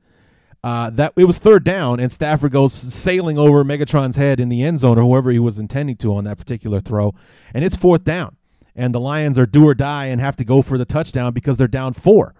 uh, 0.64 0.90
that 0.90 1.12
it 1.16 1.24
was 1.24 1.38
third 1.38 1.64
down, 1.64 2.00
and 2.00 2.12
Stafford 2.12 2.52
goes 2.52 2.72
sailing 2.72 3.38
over 3.38 3.64
Megatron's 3.64 4.16
head 4.16 4.40
in 4.40 4.48
the 4.48 4.62
end 4.62 4.78
zone, 4.80 4.98
or 4.98 5.02
whoever 5.02 5.30
he 5.30 5.38
was 5.38 5.58
intending 5.58 5.96
to 5.96 6.14
on 6.14 6.24
that 6.24 6.38
particular 6.38 6.80
throw, 6.80 7.14
and 7.54 7.64
it's 7.64 7.76
fourth 7.76 8.04
down, 8.04 8.36
and 8.74 8.94
the 8.94 9.00
Lions 9.00 9.38
are 9.38 9.46
do 9.46 9.66
or 9.66 9.74
die 9.74 10.06
and 10.06 10.20
have 10.20 10.36
to 10.36 10.44
go 10.44 10.62
for 10.62 10.78
the 10.78 10.84
touchdown 10.84 11.32
because 11.32 11.56
they're 11.56 11.68
down 11.68 11.92
four 11.92 12.34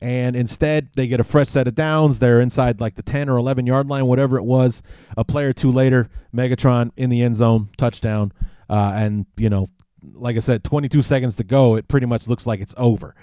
and 0.00 0.36
instead 0.36 0.90
they 0.94 1.06
get 1.06 1.20
a 1.20 1.24
fresh 1.24 1.48
set 1.48 1.66
of 1.66 1.74
downs. 1.74 2.18
They're 2.18 2.40
inside 2.40 2.80
like 2.80 2.94
the 2.94 3.02
10 3.02 3.28
or 3.28 3.36
11 3.38 3.66
yard 3.66 3.88
line, 3.88 4.06
whatever 4.06 4.36
it 4.36 4.44
was. 4.44 4.82
A 5.16 5.24
play 5.24 5.44
or 5.44 5.52
two 5.52 5.72
later, 5.72 6.08
Megatron 6.34 6.90
in 6.96 7.10
the 7.10 7.22
end 7.22 7.36
zone, 7.36 7.70
touchdown. 7.76 8.32
Uh, 8.68 8.92
and, 8.94 9.26
you 9.36 9.48
know, 9.48 9.68
like 10.12 10.36
I 10.36 10.40
said, 10.40 10.64
22 10.64 11.02
seconds 11.02 11.36
to 11.36 11.44
go. 11.44 11.76
It 11.76 11.88
pretty 11.88 12.06
much 12.06 12.28
looks 12.28 12.46
like 12.46 12.60
it's 12.60 12.74
over. 12.76 13.14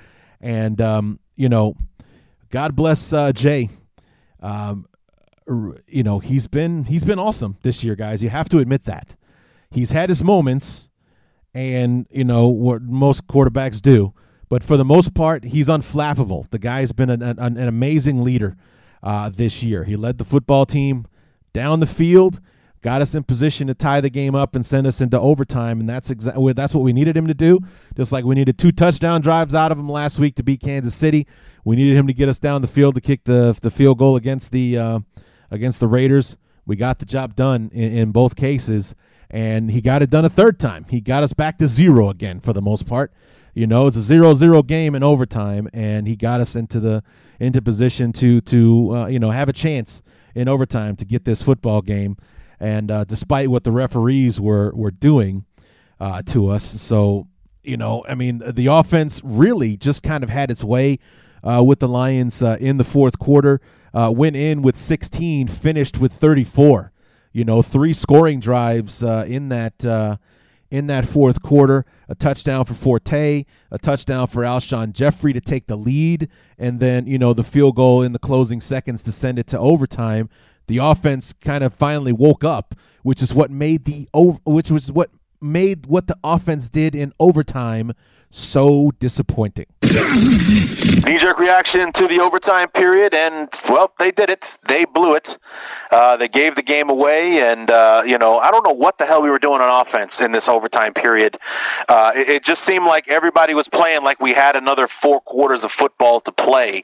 And, 0.41 0.81
um, 0.81 1.19
you 1.35 1.47
know, 1.47 1.75
God 2.49 2.75
bless 2.75 3.13
uh, 3.13 3.31
Jay. 3.31 3.69
Um, 4.41 4.87
you 5.87 6.03
know, 6.03 6.19
he's 6.19 6.47
been 6.47 6.85
he's 6.85 7.03
been 7.03 7.19
awesome 7.19 7.57
this 7.63 7.83
year, 7.83 7.95
guys. 7.95 8.23
You 8.23 8.29
have 8.29 8.47
to 8.49 8.59
admit 8.59 8.83
that. 8.85 9.15
He's 9.69 9.91
had 9.91 10.07
his 10.09 10.23
moments, 10.23 10.89
and 11.53 12.07
you 12.09 12.23
know 12.23 12.47
what 12.47 12.81
most 12.81 13.27
quarterbacks 13.27 13.81
do 13.81 14.13
but 14.53 14.61
for 14.61 14.77
the 14.77 14.85
most 14.85 15.15
part, 15.15 15.45
he's 15.45 15.67
unflappable. 15.67 16.47
The 16.51 16.59
guy's 16.59 16.91
been 16.91 17.09
an, 17.09 17.23
an, 17.23 17.39
an 17.39 17.67
amazing 17.67 18.23
leader 18.23 18.55
uh, 19.01 19.29
this 19.29 19.63
year. 19.63 19.83
He 19.83 19.95
led 19.95 20.19
the 20.19 20.23
football 20.23 20.67
team 20.67 21.07
down 21.53 21.79
the 21.79 21.87
field, 21.87 22.39
got 22.83 23.01
us 23.01 23.15
in 23.15 23.23
position 23.23 23.65
to 23.65 23.73
tie 23.73 23.99
the 23.99 24.11
game 24.11 24.35
up 24.35 24.55
and 24.55 24.63
send 24.63 24.85
us 24.85 25.01
into 25.01 25.19
overtime, 25.19 25.79
and 25.79 25.89
that's 25.89 26.11
exactly 26.11 26.53
that's 26.53 26.75
what 26.75 26.83
we 26.83 26.93
needed 26.93 27.17
him 27.17 27.25
to 27.25 27.33
do. 27.33 27.61
Just 27.97 28.11
like 28.11 28.25
we 28.25 28.35
needed 28.35 28.59
two 28.59 28.71
touchdown 28.71 29.21
drives 29.21 29.55
out 29.55 29.71
of 29.71 29.79
him 29.79 29.89
last 29.89 30.19
week 30.19 30.35
to 30.35 30.43
beat 30.43 30.59
Kansas 30.61 30.93
City, 30.93 31.25
we 31.65 31.75
needed 31.75 31.97
him 31.97 32.05
to 32.05 32.13
get 32.13 32.29
us 32.29 32.37
down 32.37 32.61
the 32.61 32.67
field 32.67 32.93
to 32.93 33.01
kick 33.01 33.23
the 33.23 33.57
the 33.59 33.71
field 33.71 33.97
goal 33.97 34.15
against 34.15 34.51
the 34.51 34.77
uh, 34.77 34.99
against 35.49 35.79
the 35.79 35.87
Raiders. 35.87 36.37
We 36.63 36.75
got 36.75 36.99
the 36.99 37.05
job 37.05 37.35
done 37.35 37.71
in, 37.73 37.91
in 37.97 38.11
both 38.11 38.35
cases, 38.35 38.93
and 39.31 39.71
he 39.71 39.81
got 39.81 40.03
it 40.03 40.11
done 40.11 40.25
a 40.25 40.29
third 40.29 40.59
time. 40.59 40.85
He 40.91 41.01
got 41.01 41.23
us 41.23 41.33
back 41.33 41.57
to 41.57 41.65
zero 41.67 42.09
again 42.09 42.39
for 42.39 42.53
the 42.53 42.61
most 42.61 42.85
part. 42.85 43.11
You 43.53 43.67
know, 43.67 43.85
it's 43.85 43.97
a 43.97 44.01
zero-zero 44.01 44.63
game 44.63 44.95
in 44.95 45.03
overtime, 45.03 45.69
and 45.73 46.07
he 46.07 46.15
got 46.15 46.41
us 46.41 46.55
into 46.55 46.79
the 46.79 47.03
into 47.39 47.61
position 47.61 48.11
to 48.13 48.41
to 48.41 48.95
uh, 48.95 49.05
you 49.07 49.19
know 49.19 49.29
have 49.29 49.47
a 49.47 49.53
chance 49.53 50.01
in 50.33 50.47
overtime 50.47 50.95
to 50.95 51.05
get 51.05 51.25
this 51.25 51.43
football 51.43 51.81
game. 51.81 52.17
And 52.59 52.89
uh, 52.89 53.03
despite 53.03 53.49
what 53.49 53.63
the 53.63 53.71
referees 53.71 54.39
were 54.39 54.71
were 54.73 54.91
doing 54.91 55.45
uh, 55.99 56.23
to 56.27 56.49
us, 56.49 56.63
so 56.63 57.27
you 57.61 57.77
know, 57.77 58.03
I 58.09 58.15
mean, 58.15 58.41
the 58.45 58.67
offense 58.67 59.21
really 59.23 59.77
just 59.77 60.01
kind 60.03 60.23
of 60.23 60.29
had 60.29 60.49
its 60.49 60.63
way 60.63 60.97
uh, 61.43 61.63
with 61.63 61.79
the 61.79 61.87
Lions 61.87 62.41
uh, 62.41 62.57
in 62.59 62.77
the 62.77 62.83
fourth 62.83 63.19
quarter. 63.19 63.61
Uh, 63.93 64.11
went 64.13 64.35
in 64.35 64.63
with 64.63 64.75
16, 64.75 65.47
finished 65.47 65.99
with 65.99 66.11
34. 66.11 66.91
You 67.31 67.45
know, 67.45 67.61
three 67.61 67.93
scoring 67.93 68.39
drives 68.39 69.03
in 69.03 69.49
that 69.49 70.19
in 70.73 70.87
that 70.87 71.05
fourth 71.05 71.43
quarter. 71.43 71.85
A 72.09 72.15
touchdown 72.15 72.65
for 72.65 72.73
Forte, 72.73 73.45
a 73.69 73.77
touchdown 73.77 74.25
for 74.25 74.41
Alshon 74.41 74.91
Jeffery 74.91 75.31
to 75.31 75.39
take 75.39 75.67
the 75.67 75.77
lead, 75.77 76.27
and 76.57 76.79
then 76.79 77.05
you 77.05 77.19
know 77.19 77.31
the 77.31 77.43
field 77.43 77.75
goal 77.75 78.01
in 78.01 78.11
the 78.11 78.19
closing 78.19 78.59
seconds 78.59 79.03
to 79.03 79.11
send 79.11 79.37
it 79.37 79.45
to 79.47 79.59
overtime. 79.59 80.29
The 80.67 80.79
offense 80.79 81.31
kind 81.31 81.63
of 81.63 81.75
finally 81.75 82.11
woke 82.11 82.43
up, 82.43 82.73
which 83.03 83.21
is 83.21 83.35
what 83.35 83.51
made 83.51 83.85
the 83.85 84.09
which 84.45 84.71
was 84.71 84.91
what 84.91 85.11
made 85.39 85.85
what 85.85 86.07
the 86.07 86.17
offense 86.23 86.69
did 86.69 86.95
in 86.95 87.13
overtime 87.19 87.93
so 88.33 88.91
disappointing. 88.99 89.67
Knee 89.83 91.19
jerk 91.19 91.37
reaction 91.37 91.91
to 91.93 92.07
the 92.07 92.19
overtime 92.19 92.69
period, 92.69 93.13
and 93.13 93.47
well, 93.69 93.93
they 93.99 94.09
did 94.09 94.31
it. 94.31 94.55
They 94.67 94.85
blew 94.85 95.13
it. 95.13 95.37
Uh, 95.91 96.17
they 96.17 96.27
gave 96.27 96.55
the 96.55 96.63
game 96.63 96.89
away, 96.89 97.41
and 97.41 97.69
uh, 97.69 98.01
you 98.03 98.17
know, 98.17 98.39
I 98.39 98.49
don't 98.49 98.65
know 98.65 98.73
what 98.73 98.97
the 98.97 99.05
hell 99.05 99.21
we 99.21 99.29
were 99.29 99.37
doing 99.37 99.61
on 99.61 99.81
offense 99.81 100.19
in 100.19 100.31
this 100.31 100.47
overtime 100.47 100.93
period. 100.93 101.37
Uh, 101.87 102.13
it, 102.15 102.29
it, 102.29 102.43
just 102.43 102.63
seemed 102.63 102.85
like 102.85 103.07
everybody 103.07 103.53
was 103.53 103.67
playing 103.67 104.03
like 104.03 104.19
we 104.19 104.33
had 104.33 104.55
another 104.55 104.87
four 104.87 105.21
quarters 105.21 105.63
of 105.63 105.71
football 105.71 106.19
to 106.21 106.31
play, 106.31 106.83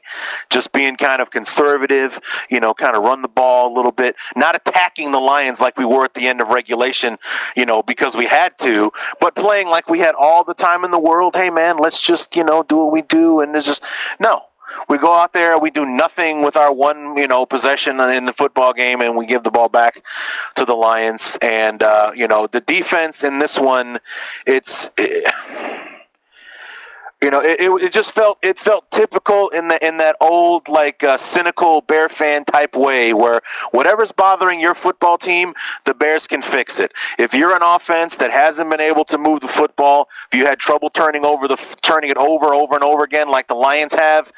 just 0.50 0.70
being 0.70 0.96
kind 0.96 1.20
of 1.20 1.30
conservative, 1.30 2.20
you 2.48 2.60
know, 2.60 2.72
kind 2.72 2.94
of 2.94 3.02
run 3.02 3.22
the 3.22 3.28
ball 3.28 3.72
a 3.72 3.74
little 3.74 3.92
bit, 3.92 4.14
not 4.36 4.54
attacking 4.54 5.10
the 5.10 5.18
Lions 5.18 5.60
like 5.60 5.76
we 5.76 5.84
were 5.84 6.04
at 6.04 6.14
the 6.14 6.28
end 6.28 6.40
of 6.40 6.48
regulation, 6.48 7.18
you 7.56 7.66
know, 7.66 7.82
because 7.82 8.14
we 8.14 8.26
had 8.26 8.56
to, 8.58 8.92
but 9.20 9.34
playing 9.34 9.66
like 9.66 9.88
we 9.88 9.98
had 9.98 10.14
all 10.14 10.44
the 10.44 10.54
time 10.54 10.84
in 10.84 10.92
the 10.92 10.98
world. 10.98 11.34
Hey, 11.40 11.48
man, 11.48 11.78
let's 11.78 11.98
just 11.98 12.36
you 12.36 12.44
know 12.44 12.62
do 12.62 12.76
what 12.76 12.92
we 12.92 13.00
do, 13.00 13.40
and 13.40 13.56
it's 13.56 13.66
just 13.66 13.82
no. 14.18 14.42
We 14.90 14.98
go 14.98 15.10
out 15.10 15.32
there, 15.32 15.58
we 15.58 15.70
do 15.70 15.86
nothing 15.86 16.42
with 16.42 16.54
our 16.54 16.70
one, 16.70 17.16
you 17.16 17.26
know, 17.26 17.46
possession 17.46 17.98
in 17.98 18.26
the 18.26 18.34
football 18.34 18.74
game, 18.74 19.00
and 19.00 19.16
we 19.16 19.24
give 19.24 19.42
the 19.42 19.50
ball 19.50 19.70
back 19.70 20.04
to 20.56 20.66
the 20.66 20.74
Lions. 20.74 21.38
And 21.40 21.82
uh, 21.82 22.12
you 22.14 22.28
know, 22.28 22.46
the 22.46 22.60
defense 22.60 23.24
in 23.24 23.38
this 23.38 23.58
one, 23.58 24.00
it's. 24.46 24.90
It, 24.98 25.32
you 27.22 27.30
know, 27.30 27.40
it, 27.40 27.60
it, 27.60 27.92
just 27.92 28.12
felt 28.12 28.38
it 28.40 28.58
felt 28.58 28.90
typical 28.90 29.50
in 29.50 29.68
the 29.68 29.86
in 29.86 29.98
that 29.98 30.16
old 30.22 30.68
like 30.68 31.04
uh, 31.04 31.18
cynical 31.18 31.82
Bear 31.82 32.08
fan 32.08 32.46
type 32.46 32.74
way, 32.74 33.12
where 33.12 33.42
whatever's 33.72 34.10
bothering 34.10 34.58
your 34.58 34.74
football 34.74 35.18
team, 35.18 35.52
the 35.84 35.92
Bears 35.92 36.26
can 36.26 36.40
fix 36.40 36.78
it. 36.78 36.92
If 37.18 37.34
you're 37.34 37.54
an 37.54 37.62
offense 37.62 38.16
that 38.16 38.30
hasn't 38.30 38.70
been 38.70 38.80
able 38.80 39.04
to 39.06 39.18
move 39.18 39.40
the 39.40 39.48
football, 39.48 40.08
if 40.32 40.38
you 40.38 40.46
had 40.46 40.58
trouble 40.58 40.88
turning 40.88 41.26
over 41.26 41.46
the 41.46 41.56
turning 41.82 42.10
it 42.10 42.16
over 42.16 42.54
over 42.54 42.74
and 42.74 42.82
over 42.82 43.04
again 43.04 43.30
like 43.30 43.48
the 43.48 43.54
Lions 43.54 43.92
have, 43.92 44.32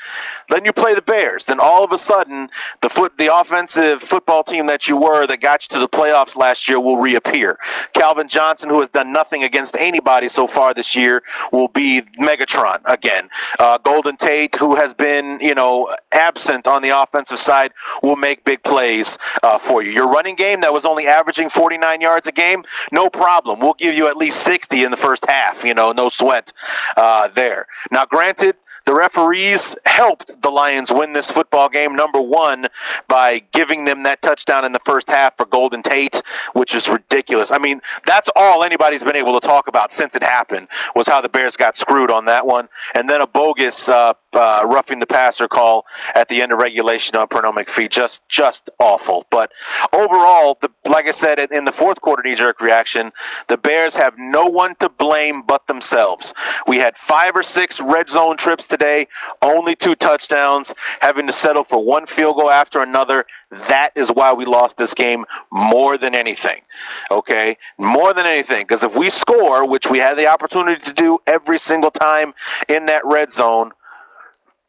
then 0.49 0.65
you 0.65 0.73
play 0.73 0.97
the 0.97 1.03
Bears. 1.03 1.47
Then 1.47 1.61
all 1.61 1.85
of 1.85 1.93
a 1.93 1.99
sudden, 1.99 2.49
the 2.81 2.91
foot 2.91 3.17
the 3.17 3.33
offensive 3.33 4.03
football 4.03 4.43
team 4.43 4.67
that 4.67 4.89
you 4.89 4.97
were 4.97 5.25
that 5.29 5.41
got 5.41 5.63
you 5.63 5.69
to 5.77 5.79
the 5.79 5.89
playoffs 5.89 6.35
last 6.35 6.69
year 6.69 6.81
will 6.81 6.97
reappear. 6.97 7.61
Calvin 7.95 8.27
Johnson, 8.27 8.71
who 8.71 8.81
has 8.81 8.89
done 8.89 9.13
nothing 9.13 9.45
against 9.45 9.77
anybody 9.77 10.29
so 10.29 10.49
far 10.49 10.75
this 10.75 10.97
year, 10.97 11.23
will 11.53 11.69
be 11.69 12.03
Megatron 12.19 12.72
again. 12.85 13.29
Uh, 13.59 13.79
Golden 13.79 14.17
Tate, 14.17 14.55
who 14.57 14.75
has 14.75 14.95
been, 14.95 15.39
you 15.41 15.55
know, 15.55 15.95
absent 16.13 16.67
on 16.67 16.83
the 16.83 16.91
offensive 16.91 17.39
side, 17.39 17.73
will 18.03 18.17
make 18.17 18.45
big 18.45 18.63
plays 18.63 19.19
uh, 19.43 19.59
for 19.59 19.83
you. 19.83 19.91
Your 19.91 20.09
running 20.09 20.37
game 20.37 20.61
that 20.63 20.73
was 20.73 20.85
only 20.85 21.07
averaging 21.07 21.51
49 21.51 22.01
yards 22.01 22.27
a 22.27 22.33
game, 22.33 22.65
no 22.91 23.11
problem. 23.11 23.61
We'll 23.61 23.75
give 23.75 23.95
you 23.95 24.09
at 24.09 24.17
least 24.17 24.41
60 24.41 24.85
in 24.85 24.91
the 24.91 24.97
first 24.97 25.25
half. 25.27 25.65
You 25.65 25.75
know, 25.75 25.93
no 25.93 26.09
sweat 26.09 26.53
uh, 26.97 27.29
there. 27.29 27.67
Now, 27.91 28.05
granted, 28.05 28.57
the 28.85 28.95
referees 28.95 29.75
helped 29.85 30.41
the 30.43 30.51
Lions 30.51 30.91
win 30.91 31.13
this 31.13 31.31
football 31.31 31.69
game, 31.69 31.95
number 31.95 32.21
one, 32.21 32.69
by 33.09 33.41
giving 33.53 33.85
them 33.85 34.05
that 34.05 34.23
touchdown 34.23 34.65
in 34.65 34.73
the 34.73 34.81
first 34.85 35.09
half 35.09 35.37
for 35.37 35.47
Golden 35.47 35.83
Tate, 35.83 36.21
which 36.53 36.75
is 36.75 36.89
ridiculous. 36.89 37.51
I 37.51 37.59
mean, 37.59 37.81
that's 38.07 38.29
all 38.35 38.65
anybody's 38.65 39.03
been 39.03 39.17
able 39.17 39.39
to 39.41 39.47
talk 39.47 39.69
about 39.69 39.93
since 39.93 40.15
it 40.15 40.23
happened 40.23 40.69
was 40.95 41.07
how 41.07 41.21
the 41.21 41.29
Bears 41.29 41.57
got 41.57 41.77
screwed 41.77 42.11
on 42.11 42.27
that 42.27 42.47
one, 42.47 42.69
and 42.95 43.09
then 43.09 43.21
a 43.21 43.27
bogus 43.27 43.89
uh, 43.89 44.15
uh, 44.33 44.63
roughing 44.67 44.99
the 44.99 45.07
passer 45.07 45.49
call 45.49 45.87
at 46.15 46.29
the 46.29 46.43
end 46.43 46.53
of 46.53 46.59
regulation 46.59 47.17
on 47.17 47.29
Pernell 47.29 47.55
McPhee. 47.55 47.91
Just, 47.91 48.27
just 48.29 48.71
awful. 48.79 49.27
But 49.31 49.53
overall, 49.93 50.59
the, 50.61 50.71
like 50.89 51.07
I 51.07 51.13
said 51.13 51.39
in 51.39 51.65
the 51.65 51.73
fourth 51.73 52.01
quarter 52.01 52.23
knee-jerk 52.23 52.61
reaction, 52.61 53.13
the 53.49 53.57
Bears 53.57 53.95
have 53.95 54.15
no 54.19 54.45
one 54.45 54.75
to 54.77 54.89
blame 54.89 55.43
but 55.43 55.67
themselves. 55.67 56.33
We 56.67 56.79
had 56.79 56.97
five 56.97 57.37
or 57.37 57.43
six 57.43 57.81
red 57.81 58.09
zone 58.09 58.37
trips 58.37 58.67
today, 58.73 59.07
only 59.43 59.77
two 59.77 59.95
touchdowns, 59.95 60.73
having 61.01 61.27
to 61.27 61.33
settle 61.33 61.63
for 61.63 61.85
one 61.85 62.07
field 62.07 62.37
goal 62.37 62.51
after 62.51 62.81
another. 62.83 63.27
That 63.51 63.91
is 63.95 64.11
why 64.11 64.33
we 64.33 64.47
lost 64.47 64.79
this 64.79 64.95
game 64.95 65.27
more 65.51 65.99
than 65.99 66.15
anything. 66.15 66.63
Okay? 67.11 67.59
More 67.77 68.15
than 68.15 68.25
anything. 68.25 68.65
Because 68.65 68.83
if 68.83 68.97
we 68.97 69.11
score, 69.11 69.69
which 69.69 69.91
we 69.91 69.99
had 69.99 70.15
the 70.15 70.27
opportunity 70.27 70.83
to 70.87 70.93
do 70.95 71.19
every 71.27 71.59
single 71.59 71.91
time 71.91 72.33
in 72.67 72.87
that 72.87 73.05
red 73.05 73.31
zone, 73.31 73.73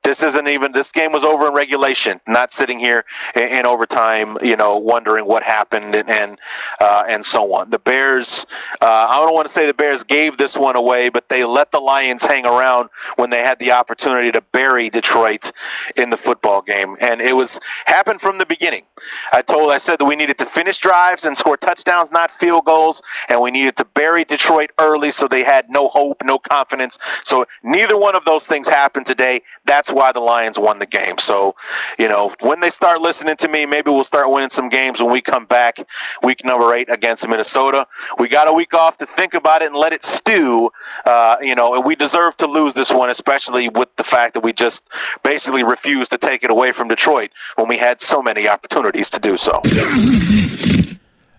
this 0.04 0.22
isn't 0.22 0.48
even 0.48 0.72
this 0.72 0.92
game 0.92 1.12
was 1.12 1.24
over 1.24 1.48
in 1.48 1.54
regulation, 1.54 2.20
not 2.28 2.54
sitting 2.54 2.80
here 2.80 3.06
in, 3.36 3.44
in 3.44 3.66
overtime, 3.66 4.38
you 4.42 4.56
know, 4.56 4.78
wondering 4.78 5.26
what 5.26 5.44
happened 5.44 5.96
and 5.96 6.10
and, 6.10 6.40
uh, 6.80 7.04
and 7.08 7.26
so 7.26 7.54
on. 7.54 7.70
The 7.70 7.80
Bears, 7.80 8.46
uh, 8.82 9.08
I 9.10 9.18
don't 9.24 9.34
want 9.34 9.48
to 9.48 9.54
say 9.54 9.66
the 9.66 9.74
Bears 9.74 10.04
gave 10.04 10.38
this 10.38 10.58
one 10.58 10.76
away, 10.76 11.10
but 11.10 11.30
they 11.30 11.44
let 11.46 11.72
the 11.72 11.80
Lions 11.80 12.24
hang 12.24 12.46
around 12.46 12.90
when 13.16 13.30
they 13.30 13.40
had 13.40 13.60
the 13.60 13.72
opportunity 13.72 14.32
to 14.32 14.42
bury 14.42 14.90
Detroit 14.90 15.52
in 15.96 16.10
the 16.10 16.18
football 16.18 16.62
game, 16.62 16.98
and 17.00 17.22
it 17.22 17.34
was 17.34 17.60
happened 17.86 18.22
from 18.22 18.38
the 18.38 18.46
beginning. 18.46 18.84
I 19.32 19.42
told, 19.42 19.72
I 19.72 19.78
said 19.78 20.00
that 20.00 20.06
we 20.06 20.16
needed 20.16 20.38
to 20.40 20.46
finish 20.46 20.80
drives 20.80 21.26
and 21.26 21.38
score 21.38 21.58
touchdowns, 21.58 22.12
not 22.12 22.32
field 22.40 22.66
goals, 22.66 23.02
and 23.30 23.42
we 23.42 23.52
needed 23.52 23.76
to 23.78 23.86
bury 23.86 24.26
Detroit 24.26 24.72
early 24.80 25.12
so 25.12 25.28
they 25.28 25.44
had 25.44 25.70
no 25.70 25.88
hope, 25.88 26.22
no 26.24 26.40
confidence. 26.40 26.98
So 27.24 27.46
neither 27.64 27.98
one 27.98 28.16
of 28.16 28.26
those 28.26 28.46
things 28.46 28.68
happened 28.68 29.06
today. 29.06 29.42
That's 29.66 29.92
why 29.94 30.12
the 30.12 30.20
Lions 30.20 30.58
won 30.58 30.80
the 30.80 30.86
game. 30.86 31.18
So, 31.18 31.56
you 31.98 32.08
know, 32.08 32.34
when 32.42 32.60
they 32.60 32.70
start 32.70 33.02
listening 33.02 33.38
to 33.38 33.48
me, 33.48 33.66
maybe 33.66 33.92
we'll 33.92 34.04
start 34.04 34.30
winning 34.30 34.50
some 34.50 34.70
games 34.70 35.02
when 35.02 35.12
we 35.12 35.22
come 35.22 35.46
back 35.46 35.78
week 36.22 36.44
number 36.44 36.76
eight 36.76 36.90
against 36.90 37.28
Minnesota. 37.28 37.88
We 38.18 38.28
got 38.28 38.48
a 38.48 38.54
week 38.54 38.74
off 38.74 38.98
to 38.98 39.06
think 39.06 39.34
about 39.34 39.62
it 39.62 39.68
and 39.68 39.76
let 39.76 39.94
it 39.94 40.04
stew, 40.04 40.72
uh, 41.06 41.38
you 41.42 41.56
know, 41.56 41.76
and 41.76 41.86
we 41.86 41.96
deserve 41.96 42.36
to 42.38 42.48
lose 42.48 42.74
this 42.74 42.92
one, 42.92 43.10
especially 43.10 43.70
with 43.70 43.90
the 43.96 44.04
fact 44.04 44.34
that 44.34 44.44
we 44.44 44.54
just 44.54 44.84
basically 45.24 45.64
refused 45.64 46.12
to 46.12 46.18
take 46.18 46.44
it 46.44 46.52
away 46.52 46.72
from 46.72 46.88
Detroit 46.88 47.32
when 47.56 47.68
we 47.68 47.78
had 47.78 48.02
so 48.02 48.22
many 48.22 48.48
opportunities 48.48 49.10
to 49.12 49.20
do 49.20 49.38
so. 49.38 49.62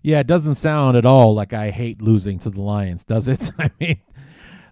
Yeah, 0.04 0.20
it 0.20 0.26
doesn't 0.26 0.56
sound 0.56 0.98
at 0.98 1.06
all 1.06 1.34
like 1.34 1.54
I 1.54 1.70
hate 1.70 2.02
losing 2.02 2.38
to 2.40 2.50
the 2.50 2.60
Lions, 2.60 3.04
does 3.04 3.26
it? 3.26 3.50
I 3.58 3.70
mean, 3.80 4.00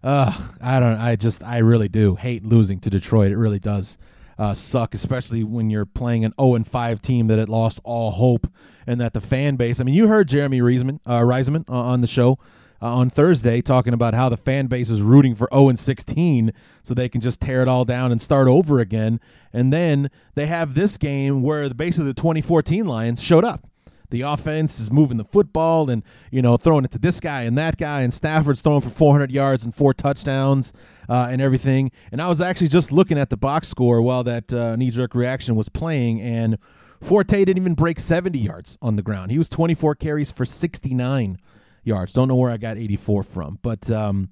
uh, 0.02 0.32
I 0.60 0.80
don't. 0.80 0.98
I 0.98 1.16
just. 1.16 1.42
I 1.42 1.58
really 1.58 1.88
do 1.88 2.16
hate 2.16 2.44
losing 2.44 2.80
to 2.80 2.90
Detroit. 2.90 3.32
It 3.32 3.36
really 3.36 3.58
does 3.58 3.98
uh, 4.38 4.54
suck, 4.54 4.94
especially 4.94 5.44
when 5.44 5.70
you're 5.70 5.86
playing 5.86 6.24
an 6.24 6.34
0 6.40 6.54
and 6.56 6.66
5 6.66 7.02
team 7.02 7.28
that 7.28 7.38
had 7.38 7.48
lost 7.48 7.78
all 7.84 8.10
hope, 8.10 8.46
and 8.86 9.00
that 9.00 9.12
the 9.12 9.20
fan 9.20 9.56
base. 9.56 9.80
I 9.80 9.84
mean, 9.84 9.94
you 9.94 10.08
heard 10.08 10.28
Jeremy 10.28 10.60
Reisman, 10.60 10.98
uh, 11.06 11.20
Reisman 11.20 11.68
uh, 11.68 11.74
on 11.74 12.00
the 12.00 12.06
show 12.06 12.38
uh, 12.82 12.92
on 12.92 13.10
Thursday 13.10 13.62
talking 13.62 13.94
about 13.94 14.14
how 14.14 14.28
the 14.28 14.36
fan 14.36 14.66
base 14.66 14.90
is 14.90 15.00
rooting 15.00 15.34
for 15.34 15.48
0 15.52 15.68
and 15.68 15.78
16 15.78 16.52
so 16.82 16.94
they 16.94 17.08
can 17.08 17.20
just 17.20 17.40
tear 17.40 17.62
it 17.62 17.68
all 17.68 17.84
down 17.84 18.10
and 18.10 18.20
start 18.20 18.48
over 18.48 18.80
again. 18.80 19.20
And 19.52 19.72
then 19.72 20.10
they 20.34 20.46
have 20.46 20.74
this 20.74 20.98
game 20.98 21.42
where 21.42 21.68
basically 21.70 22.06
the 22.06 22.14
2014 22.14 22.84
Lions 22.84 23.22
showed 23.22 23.44
up 23.44 23.68
the 24.12 24.20
offense 24.20 24.78
is 24.78 24.92
moving 24.92 25.16
the 25.16 25.24
football 25.24 25.90
and 25.90 26.04
you 26.30 26.40
know 26.40 26.56
throwing 26.56 26.84
it 26.84 26.92
to 26.92 26.98
this 26.98 27.18
guy 27.18 27.42
and 27.42 27.58
that 27.58 27.76
guy 27.76 28.02
and 28.02 28.14
Stafford's 28.14 28.60
throwing 28.60 28.80
for 28.80 28.90
400 28.90 29.32
yards 29.32 29.64
and 29.64 29.74
four 29.74 29.92
touchdowns 29.92 30.72
uh, 31.08 31.26
and 31.30 31.42
everything. 31.42 31.90
And 32.12 32.22
I 32.22 32.28
was 32.28 32.40
actually 32.40 32.68
just 32.68 32.92
looking 32.92 33.18
at 33.18 33.30
the 33.30 33.36
box 33.36 33.68
score 33.68 34.00
while 34.00 34.22
that 34.24 34.52
uh, 34.54 34.76
knee 34.76 34.90
jerk 34.90 35.16
reaction 35.16 35.56
was 35.56 35.68
playing 35.68 36.20
and. 36.20 36.58
Forte 37.02 37.44
didn't 37.44 37.56
even 37.56 37.74
break 37.74 37.98
70 37.98 38.38
yards 38.38 38.78
on 38.80 38.94
the 38.94 39.02
ground. 39.02 39.32
He 39.32 39.38
was 39.38 39.48
24 39.48 39.96
carries 39.96 40.30
for 40.30 40.44
69 40.44 41.36
yards. 41.82 42.12
Don't 42.12 42.28
know 42.28 42.36
where 42.36 42.52
I 42.52 42.58
got 42.58 42.78
84 42.78 43.24
from, 43.24 43.58
but 43.60 43.90
um, 43.90 44.30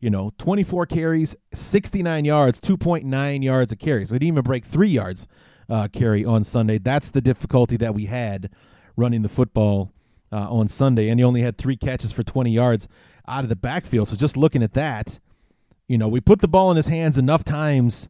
you 0.00 0.10
know, 0.10 0.32
24 0.38 0.86
carries, 0.86 1.36
69 1.54 2.24
yards, 2.24 2.60
2.9 2.60 3.44
yards 3.44 3.70
a 3.70 3.76
carry. 3.76 4.04
So 4.04 4.14
he 4.14 4.18
didn't 4.18 4.34
even 4.34 4.42
break 4.42 4.64
three 4.64 4.88
yards 4.88 5.28
uh, 5.68 5.88
carry 5.92 6.24
on 6.24 6.44
Sunday. 6.44 6.78
That's 6.78 7.10
the 7.10 7.20
difficulty 7.20 7.76
that 7.78 7.94
we 7.94 8.06
had 8.06 8.50
running 8.98 9.22
the 9.22 9.28
football 9.28 9.92
uh, 10.32 10.50
on 10.50 10.68
Sunday, 10.68 11.08
and 11.08 11.18
he 11.20 11.24
only 11.24 11.42
had 11.42 11.56
three 11.56 11.76
catches 11.76 12.12
for 12.12 12.22
20 12.22 12.50
yards 12.50 12.88
out 13.26 13.44
of 13.44 13.48
the 13.48 13.56
backfield. 13.56 14.08
So 14.08 14.16
just 14.16 14.36
looking 14.36 14.62
at 14.62 14.74
that, 14.74 15.18
you 15.86 15.96
know, 15.96 16.08
we 16.08 16.20
put 16.20 16.40
the 16.40 16.48
ball 16.48 16.70
in 16.70 16.76
his 16.76 16.88
hands 16.88 17.16
enough 17.16 17.44
times 17.44 18.08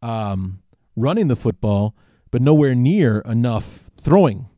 um, 0.00 0.62
running 0.96 1.28
the 1.28 1.36
football, 1.36 1.94
but 2.30 2.40
nowhere 2.40 2.74
near 2.74 3.20
enough 3.20 3.90
throwing 4.00 4.48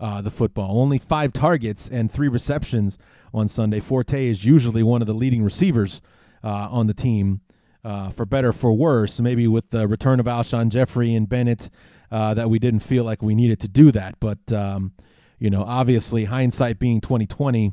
uh, 0.00 0.20
the 0.20 0.30
football. 0.30 0.78
Only 0.78 0.98
five 0.98 1.32
targets 1.32 1.88
and 1.88 2.10
three 2.10 2.28
receptions 2.28 2.98
on 3.32 3.48
Sunday. 3.48 3.80
Forte 3.80 4.26
is 4.26 4.44
usually 4.44 4.82
one 4.82 5.00
of 5.00 5.06
the 5.06 5.14
leading 5.14 5.42
receivers 5.42 6.02
uh, 6.42 6.68
on 6.70 6.86
the 6.86 6.94
team 6.94 7.40
uh, 7.84 8.10
for 8.10 8.26
better 8.26 8.52
for 8.52 8.72
worse. 8.72 9.20
Maybe 9.20 9.46
with 9.46 9.70
the 9.70 9.86
return 9.86 10.20
of 10.20 10.26
Alshon 10.26 10.68
Jeffery 10.68 11.14
and 11.14 11.28
Bennett, 11.28 11.70
uh, 12.10 12.34
that 12.34 12.50
we 12.50 12.58
didn't 12.58 12.80
feel 12.80 13.04
like 13.04 13.22
we 13.22 13.34
needed 13.34 13.60
to 13.60 13.68
do 13.68 13.92
that. 13.92 14.18
But 14.20 14.52
um, 14.52 14.92
you 15.40 15.50
know, 15.50 15.64
obviously, 15.64 16.26
hindsight 16.26 16.78
being 16.78 17.00
twenty 17.00 17.26
twenty, 17.26 17.72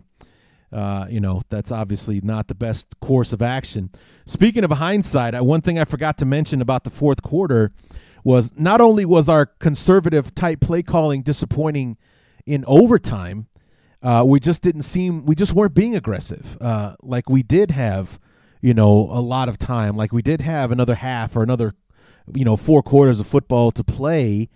uh, 0.71 1.05
you 1.09 1.19
know, 1.19 1.43
that's 1.49 1.71
obviously 1.71 2.19
not 2.21 2.47
the 2.47 2.55
best 2.55 2.99
course 2.99 3.31
of 3.33 3.43
action. 3.43 3.91
Speaking 4.25 4.63
of 4.63 4.71
hindsight, 4.71 5.39
one 5.43 5.61
thing 5.61 5.77
I 5.77 5.85
forgot 5.85 6.17
to 6.17 6.25
mention 6.25 6.61
about 6.61 6.83
the 6.83 6.89
fourth 6.89 7.21
quarter 7.21 7.71
was 8.23 8.51
not 8.57 8.81
only 8.81 9.05
was 9.05 9.29
our 9.29 9.45
conservative 9.45 10.33
type 10.33 10.61
play 10.61 10.81
calling 10.81 11.21
disappointing 11.21 11.97
in 12.45 12.63
overtime, 12.65 13.47
uh, 14.01 14.23
we 14.25 14.39
just 14.39 14.61
didn't 14.61 14.83
seem 14.83 15.25
we 15.25 15.35
just 15.35 15.53
weren't 15.53 15.73
being 15.73 15.95
aggressive 15.95 16.57
uh, 16.61 16.95
like 17.01 17.29
we 17.29 17.43
did 17.43 17.71
have 17.71 18.19
you 18.61 18.73
know 18.73 19.09
a 19.11 19.21
lot 19.21 19.49
of 19.49 19.57
time 19.57 19.95
like 19.95 20.11
we 20.13 20.21
did 20.21 20.41
have 20.41 20.71
another 20.71 20.95
half 20.95 21.35
or 21.35 21.43
another 21.43 21.73
you 22.33 22.45
know 22.45 22.55
four 22.55 22.81
quarters 22.83 23.19
of 23.19 23.27
football 23.27 23.71
to 23.71 23.83
play 23.83 24.49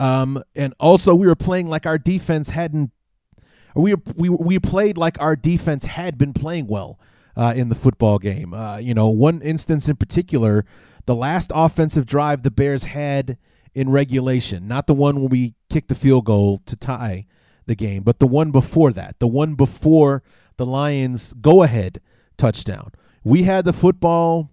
um, 0.00 0.42
and 0.54 0.74
also 0.78 1.14
we 1.14 1.26
were 1.26 1.34
playing 1.34 1.68
like 1.68 1.86
our 1.86 1.98
defense 1.98 2.50
hadn't 2.50 2.90
we 3.74 3.94
we 4.16 4.28
we 4.28 4.58
played 4.58 4.96
like 4.96 5.20
our 5.20 5.36
defense 5.36 5.84
had 5.84 6.18
been 6.18 6.32
playing 6.32 6.66
well 6.66 6.98
uh, 7.36 7.52
in 7.54 7.68
the 7.68 7.74
football 7.74 8.18
game 8.18 8.52
uh, 8.54 8.78
you 8.78 8.94
know 8.94 9.08
one 9.08 9.40
instance 9.42 9.88
in 9.88 9.96
particular 9.96 10.64
the 11.06 11.14
last 11.14 11.52
offensive 11.54 12.06
drive 12.06 12.42
the 12.42 12.50
bears 12.50 12.84
had 12.84 13.38
in 13.74 13.90
regulation 13.90 14.66
not 14.66 14.86
the 14.86 14.94
one 14.94 15.20
where 15.20 15.28
we 15.28 15.54
kicked 15.70 15.88
the 15.88 15.94
field 15.94 16.24
goal 16.24 16.58
to 16.66 16.76
tie 16.76 17.26
the 17.68 17.76
game, 17.76 18.02
but 18.02 18.18
the 18.18 18.26
one 18.26 18.50
before 18.50 18.92
that, 18.92 19.16
the 19.20 19.28
one 19.28 19.54
before 19.54 20.24
the 20.56 20.66
Lions 20.66 21.32
go 21.34 21.62
ahead 21.62 22.00
touchdown. 22.36 22.90
We 23.22 23.44
had 23.44 23.64
the 23.64 23.72
football, 23.72 24.50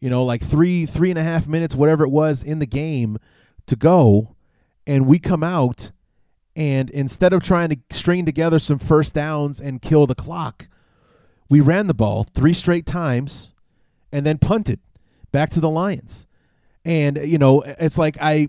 you 0.00 0.10
know, 0.10 0.24
like 0.24 0.42
three, 0.42 0.86
three 0.86 1.10
and 1.10 1.18
a 1.18 1.22
half 1.22 1.46
minutes, 1.46 1.76
whatever 1.76 2.04
it 2.04 2.10
was 2.10 2.42
in 2.42 2.58
the 2.58 2.66
game 2.66 3.18
to 3.66 3.76
go, 3.76 4.33
and 4.86 5.06
we 5.06 5.18
come 5.18 5.42
out 5.42 5.90
and 6.56 6.88
instead 6.90 7.32
of 7.32 7.42
trying 7.42 7.70
to 7.70 7.76
string 7.90 8.24
together 8.24 8.58
some 8.58 8.78
first 8.78 9.14
downs 9.14 9.60
and 9.60 9.82
kill 9.82 10.06
the 10.06 10.14
clock, 10.14 10.68
we 11.48 11.60
ran 11.60 11.88
the 11.88 11.94
ball 11.94 12.24
three 12.34 12.54
straight 12.54 12.86
times 12.86 13.52
and 14.12 14.24
then 14.24 14.38
punted 14.38 14.80
back 15.32 15.50
to 15.50 15.60
the 15.60 15.68
Lions. 15.68 16.26
And 16.84 17.18
you 17.24 17.38
know, 17.38 17.62
it's 17.62 17.98
like 17.98 18.16
I 18.20 18.48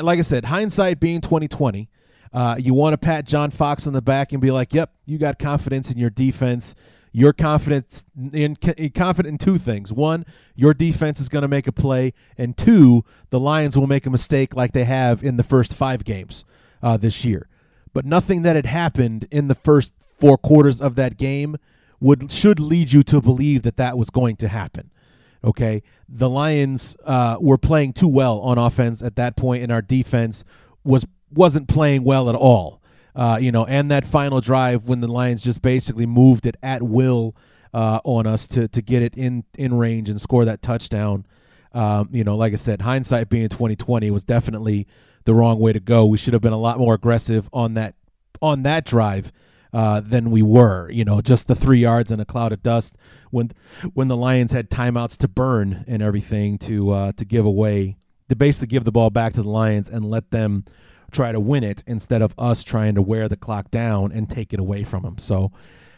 like 0.00 0.18
I 0.18 0.22
said, 0.22 0.46
hindsight 0.46 0.98
being 0.98 1.20
2020, 1.20 1.88
uh, 2.32 2.56
you 2.58 2.74
want 2.74 2.94
to 2.94 2.98
pat 2.98 3.26
John 3.26 3.50
Fox 3.50 3.86
on 3.86 3.92
the 3.92 4.02
back 4.02 4.32
and 4.32 4.42
be 4.42 4.50
like, 4.50 4.74
"Yep, 4.74 4.92
you 5.06 5.18
got 5.18 5.38
confidence 5.38 5.90
in 5.90 5.98
your 5.98 6.10
defense. 6.10 6.74
You're 7.18 7.32
confident 7.32 8.04
in 8.32 8.54
confident 8.54 9.32
in 9.32 9.38
two 9.38 9.58
things. 9.58 9.92
One, 9.92 10.24
your 10.54 10.72
defense 10.72 11.18
is 11.18 11.28
going 11.28 11.42
to 11.42 11.48
make 11.48 11.66
a 11.66 11.72
play, 11.72 12.12
and 12.36 12.56
two, 12.56 13.04
the 13.30 13.40
Lions 13.40 13.76
will 13.76 13.88
make 13.88 14.06
a 14.06 14.10
mistake 14.10 14.54
like 14.54 14.70
they 14.70 14.84
have 14.84 15.24
in 15.24 15.36
the 15.36 15.42
first 15.42 15.74
five 15.74 16.04
games 16.04 16.44
uh, 16.80 16.96
this 16.96 17.24
year. 17.24 17.48
But 17.92 18.04
nothing 18.04 18.42
that 18.42 18.54
had 18.54 18.66
happened 18.66 19.26
in 19.32 19.48
the 19.48 19.56
first 19.56 19.92
four 19.98 20.38
quarters 20.38 20.80
of 20.80 20.94
that 20.94 21.16
game 21.16 21.56
would 21.98 22.30
should 22.30 22.60
lead 22.60 22.92
you 22.92 23.02
to 23.02 23.20
believe 23.20 23.64
that 23.64 23.78
that 23.78 23.98
was 23.98 24.10
going 24.10 24.36
to 24.36 24.46
happen. 24.46 24.92
Okay, 25.42 25.82
the 26.08 26.30
Lions 26.30 26.96
uh, 27.04 27.36
were 27.40 27.58
playing 27.58 27.94
too 27.94 28.06
well 28.06 28.38
on 28.38 28.58
offense 28.58 29.02
at 29.02 29.16
that 29.16 29.34
point, 29.34 29.64
and 29.64 29.72
our 29.72 29.82
defense 29.82 30.44
was 30.84 31.04
wasn't 31.34 31.66
playing 31.66 32.04
well 32.04 32.28
at 32.28 32.36
all. 32.36 32.77
Uh, 33.18 33.36
you 33.36 33.50
know, 33.50 33.66
and 33.66 33.90
that 33.90 34.06
final 34.06 34.40
drive 34.40 34.88
when 34.88 35.00
the 35.00 35.08
Lions 35.08 35.42
just 35.42 35.60
basically 35.60 36.06
moved 36.06 36.46
it 36.46 36.56
at 36.62 36.84
will 36.84 37.34
uh, 37.74 37.98
on 38.04 38.28
us 38.28 38.46
to 38.46 38.68
to 38.68 38.80
get 38.80 39.02
it 39.02 39.12
in 39.16 39.42
in 39.58 39.74
range 39.74 40.08
and 40.08 40.20
score 40.20 40.44
that 40.44 40.62
touchdown. 40.62 41.26
Um, 41.72 42.08
you 42.12 42.22
know, 42.22 42.36
like 42.36 42.52
I 42.52 42.56
said, 42.56 42.82
hindsight 42.82 43.28
being 43.28 43.48
twenty 43.48 43.74
twenty 43.74 44.12
was 44.12 44.24
definitely 44.24 44.86
the 45.24 45.34
wrong 45.34 45.58
way 45.58 45.72
to 45.72 45.80
go. 45.80 46.06
We 46.06 46.16
should 46.16 46.32
have 46.32 46.42
been 46.42 46.52
a 46.52 46.58
lot 46.58 46.78
more 46.78 46.94
aggressive 46.94 47.50
on 47.52 47.74
that 47.74 47.96
on 48.40 48.62
that 48.62 48.84
drive 48.84 49.32
uh, 49.72 49.98
than 49.98 50.30
we 50.30 50.40
were. 50.40 50.88
You 50.88 51.04
know, 51.04 51.20
just 51.20 51.48
the 51.48 51.56
three 51.56 51.80
yards 51.80 52.12
in 52.12 52.20
a 52.20 52.24
cloud 52.24 52.52
of 52.52 52.62
dust 52.62 52.96
when 53.32 53.50
when 53.94 54.06
the 54.06 54.16
Lions 54.16 54.52
had 54.52 54.70
timeouts 54.70 55.16
to 55.18 55.28
burn 55.28 55.84
and 55.88 56.04
everything 56.04 56.56
to 56.58 56.92
uh, 56.92 57.12
to 57.16 57.24
give 57.24 57.44
away 57.44 57.96
to 58.28 58.36
basically 58.36 58.68
give 58.68 58.84
the 58.84 58.92
ball 58.92 59.10
back 59.10 59.32
to 59.32 59.42
the 59.42 59.48
Lions 59.48 59.88
and 59.90 60.04
let 60.04 60.30
them 60.30 60.64
try 61.10 61.32
to 61.32 61.40
win 61.40 61.64
it 61.64 61.82
instead 61.86 62.22
of 62.22 62.34
us 62.38 62.62
trying 62.62 62.94
to 62.94 63.02
wear 63.02 63.28
the 63.28 63.36
clock 63.36 63.70
down 63.70 64.12
and 64.12 64.28
take 64.28 64.52
it 64.52 64.60
away 64.60 64.84
from 64.84 65.02
them. 65.02 65.18
So 65.18 65.52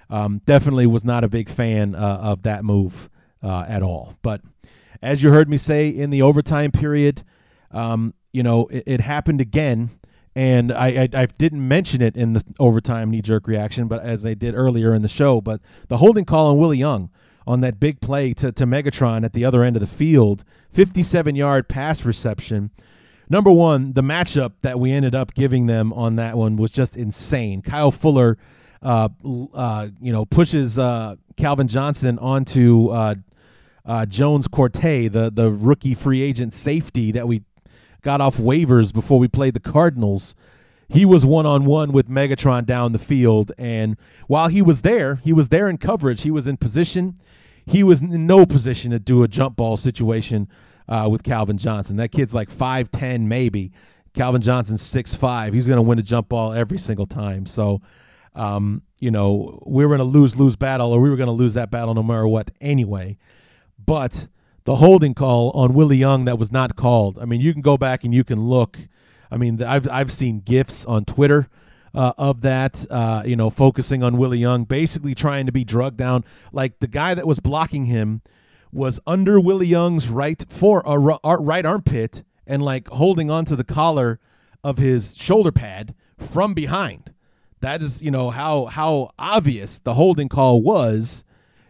um, 0.09 0.41
definitely 0.45 0.87
was 0.87 1.05
not 1.05 1.25
a 1.25 1.29
big 1.29 1.49
fan 1.49 1.95
uh, 1.95 2.19
of 2.23 2.43
that 2.43 2.65
move 2.65 3.09
uh, 3.43 3.65
at 3.69 3.83
all. 3.83 4.15
But 4.23 4.43
as 5.03 5.23
you 5.23 5.31
heard 5.31 5.49
me 5.49 5.57
say 5.57 5.89
in 5.89 6.11
the 6.11 6.23
overtime 6.23 6.73
period, 6.73 7.23
um, 7.71 8.15
you 8.33 8.43
know, 8.43 8.67
it, 8.67 8.85
it, 8.87 9.01
happened 9.01 9.41
again. 9.41 9.91
And 10.35 10.73
I, 10.73 11.03
I, 11.03 11.09
I, 11.13 11.27
didn't 11.27 11.67
mention 11.67 12.03
it 12.03 12.17
in 12.17 12.35
the 12.35 12.45
overtime 12.59 13.11
knee 13.11 13.23
jerk 13.23 13.47
reaction, 13.47 13.89
but 13.89 14.03
as 14.03 14.25
I 14.25 14.35
did 14.35 14.55
earlier 14.55 14.95
in 14.95 15.03
the 15.03 15.09
show, 15.09 15.41
but 15.41 15.61
the 15.89 15.97
holding 15.97 16.25
call 16.25 16.51
on 16.51 16.59
Willie 16.59 16.79
Young 16.79 17.11
on 17.47 17.61
that 17.61 17.81
big 17.81 18.01
play 18.01 18.33
to, 18.35 18.53
to 18.53 18.65
Megatron 18.67 19.25
at 19.25 19.33
the 19.33 19.45
other 19.45 19.65
end 19.65 19.77
of 19.77 19.81
the 19.81 19.87
field, 19.87 20.45
57 20.73 21.35
yard 21.35 21.69
pass 21.69 22.05
reception 22.05 22.71
number 23.31 23.51
one, 23.51 23.95
the 23.95 24.03
matchup 24.03 24.53
that 24.61 24.79
we 24.79 24.93
ended 24.93 25.15
up 25.15 25.33
giving 25.33 25.67
them 25.67 25.93
on 25.95 26.17
that 26.17 26.37
one 26.37 26.57
was 26.57 26.73
just 26.73 26.97
insane. 26.97 27.63
Kyle 27.63 27.91
Fuller, 27.91 28.37
uh, 28.83 29.09
uh, 29.55 29.89
you 30.03 30.13
know, 30.13 30.27
pushes 30.27 30.79
uh, 30.79 31.17
Calvin 31.37 31.69
Johnson 31.69 32.19
onto 32.19 32.89
uh, 32.89 33.15
uh, 33.87 34.05
Jones-Quartey, 34.05 35.11
the 35.11 35.31
the 35.31 35.51
rookie 35.51 35.95
free 35.95 36.21
agent 36.21 36.53
safety 36.53 37.13
that 37.13 37.27
we 37.27 37.43
got 38.03 38.21
off 38.21 38.37
waivers 38.37 38.93
before 38.93 39.19
we 39.19 39.29
played 39.29 39.55
the 39.55 39.61
Cardinals. 39.61 40.35
He 40.89 41.05
was 41.05 41.25
one 41.25 41.47
on 41.47 41.65
one 41.65 41.93
with 41.93 42.09
Megatron 42.09 42.67
down 42.67 42.93
the 42.93 42.99
field, 42.99 43.53
and 43.57 43.97
while 44.27 44.49
he 44.49 44.61
was 44.61 44.81
there, 44.81 45.17
he 45.17 45.33
was 45.33 45.49
there 45.49 45.69
in 45.69 45.79
coverage. 45.79 46.23
He 46.23 46.33
was 46.33 46.49
in 46.49 46.57
position. 46.57 47.15
He 47.65 47.85
was 47.85 48.03
in 48.03 48.27
no 48.27 48.45
position 48.45 48.91
to 48.91 48.99
do 48.99 49.23
a 49.23 49.29
jump 49.29 49.57
ball 49.57 49.77
situation 49.77 50.49
uh, 50.89 51.09
with 51.11 51.23
Calvin 51.23 51.59
Johnson. 51.59 51.97
That 51.97 52.13
kid's 52.13 52.35
like 52.35 52.51
5'10 52.51 53.23
maybe. 53.23 53.73
Calvin 54.15 54.43
Johnson's 54.43 54.83
6'5. 54.83 55.55
He's 55.55 55.69
going 55.69 55.77
to 55.77 55.83
win 55.83 55.99
a 55.99 56.03
jump 56.03 56.29
ball 56.29 56.53
every 56.53 56.79
single 56.79 57.07
time. 57.07 57.47
So, 57.47 57.81
um, 58.35 58.83
you 58.99 59.11
know, 59.11 59.63
we 59.67 59.87
were 59.87 59.95
in 59.95 60.01
a 60.01 60.05
lose 60.05 60.37
lose 60.37 60.57
battle, 60.57 60.93
or 60.93 61.01
we 61.01 61.11
were 61.11 61.17
going 61.17 61.29
to 61.29 61.33
lose 61.33 61.55
that 61.55 61.71
battle 61.71 61.95
no 61.95 62.03
matter 62.03 62.27
what 62.27 62.51
anyway. 62.61 63.17
But 63.85 64.29
the 64.65 64.77
holding 64.77 65.15
call 65.15 65.51
on 65.51 65.75
Willie 65.75 65.97
Young 65.97 66.25
that 66.27 66.39
was 66.39 66.53
not 66.53 66.77
called. 66.77 67.19
I 67.19 67.25
mean, 67.25 67.41
you 67.41 67.53
can 67.53 67.63
go 67.63 67.77
back 67.77 68.05
and 68.05 68.15
you 68.15 68.25
can 68.25 68.41
look. 68.41 68.79
I 69.31 69.37
mean, 69.37 69.63
I've 69.63 69.89
I've 69.89 70.13
seen 70.13 70.41
gifs 70.41 70.85
on 70.85 71.05
Twitter 71.05 71.49
uh, 71.95 72.13
of 72.19 72.43
that. 72.43 72.85
Uh, 72.91 73.23
you 73.25 73.37
know, 73.37 73.51
focusing 73.51 74.03
on 74.03 74.17
Willie 74.17 74.39
Young, 74.39 74.65
basically 74.65 75.15
trying 75.15 75.47
to 75.47 75.53
be 75.53 75.65
drugged 75.65 75.97
down. 75.97 76.25
Like 76.53 76.81
the 76.81 76.87
guy 76.89 77.15
that 77.15 77.27
was 77.27 77.41
blocking 77.41 77.87
him 77.87 78.23
was 78.73 79.01
under 79.07 79.41
Willie 79.41 79.67
Young's 79.67 80.09
right 80.09 80.45
for 80.49 80.83
a 80.85 80.99
right 80.99 81.67
armpit 81.67 82.23
and 82.47 82.63
like 82.63 82.89
holding 82.89 83.31
onto 83.31 83.57
the 83.57 83.65
collar 83.65 84.21
of 84.63 84.79
his 84.79 85.17
shoulder 85.17 85.53
pad 85.53 85.95
from 86.19 86.55
behind. 86.55 87.13
That 87.61 87.83
is, 87.83 88.01
you 88.01 88.11
know, 88.11 88.31
how 88.31 88.67
how 88.67 89.11
obvious 89.19 89.79
the 89.79 89.95
holding 89.95 90.29
call 90.29 90.63
was, 90.63 91.25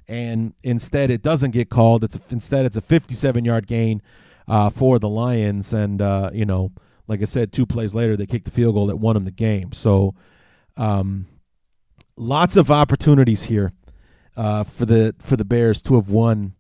and 0.07 0.55
instead 0.63 1.11
it 1.11 1.23
doesn't 1.23 1.51
get 1.51 1.69
called. 1.69 2.05
It's 2.05 2.19
instead 2.31 2.65
it's 2.65 2.77
a 2.77 2.81
57 2.81 3.45
yard 3.45 3.67
gain 3.67 4.01
uh, 4.47 4.71
for 4.71 4.99
the 4.99 5.09
Lions, 5.09 5.73
and 5.73 6.01
uh, 6.01 6.31
you 6.33 6.45
know, 6.45 6.73
like 7.09 7.23
I 7.23 7.25
said, 7.25 7.53
two 7.53 7.67
plays 7.67 7.95
later 7.95 8.17
they 8.17 8.27
kicked 8.27 8.45
the 8.45 8.51
field 8.51 8.75
goal 8.75 8.87
that 8.87 8.97
won 8.97 9.15
them 9.15 9.25
the 9.25 9.33
game. 9.33 9.73
So, 9.73 10.15
um, 10.77 11.27
lots 12.17 12.57
of 12.57 12.71
opportunities 12.71 13.45
here 13.45 13.73
uh, 14.37 14.65
for 14.65 14.87
the 14.87 15.17
for 15.19 15.37
the 15.37 15.45
Bears 15.45 15.83
to 15.83 15.97
have 15.97 16.09
won 16.09 16.55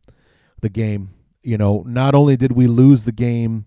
the 0.61 0.69
game. 0.69 1.11
You 1.43 1.59
know, 1.59 1.83
not 1.87 2.15
only 2.15 2.37
did 2.37 2.53
we 2.53 2.67
lose 2.67 3.05
the 3.05 3.13
game 3.13 3.67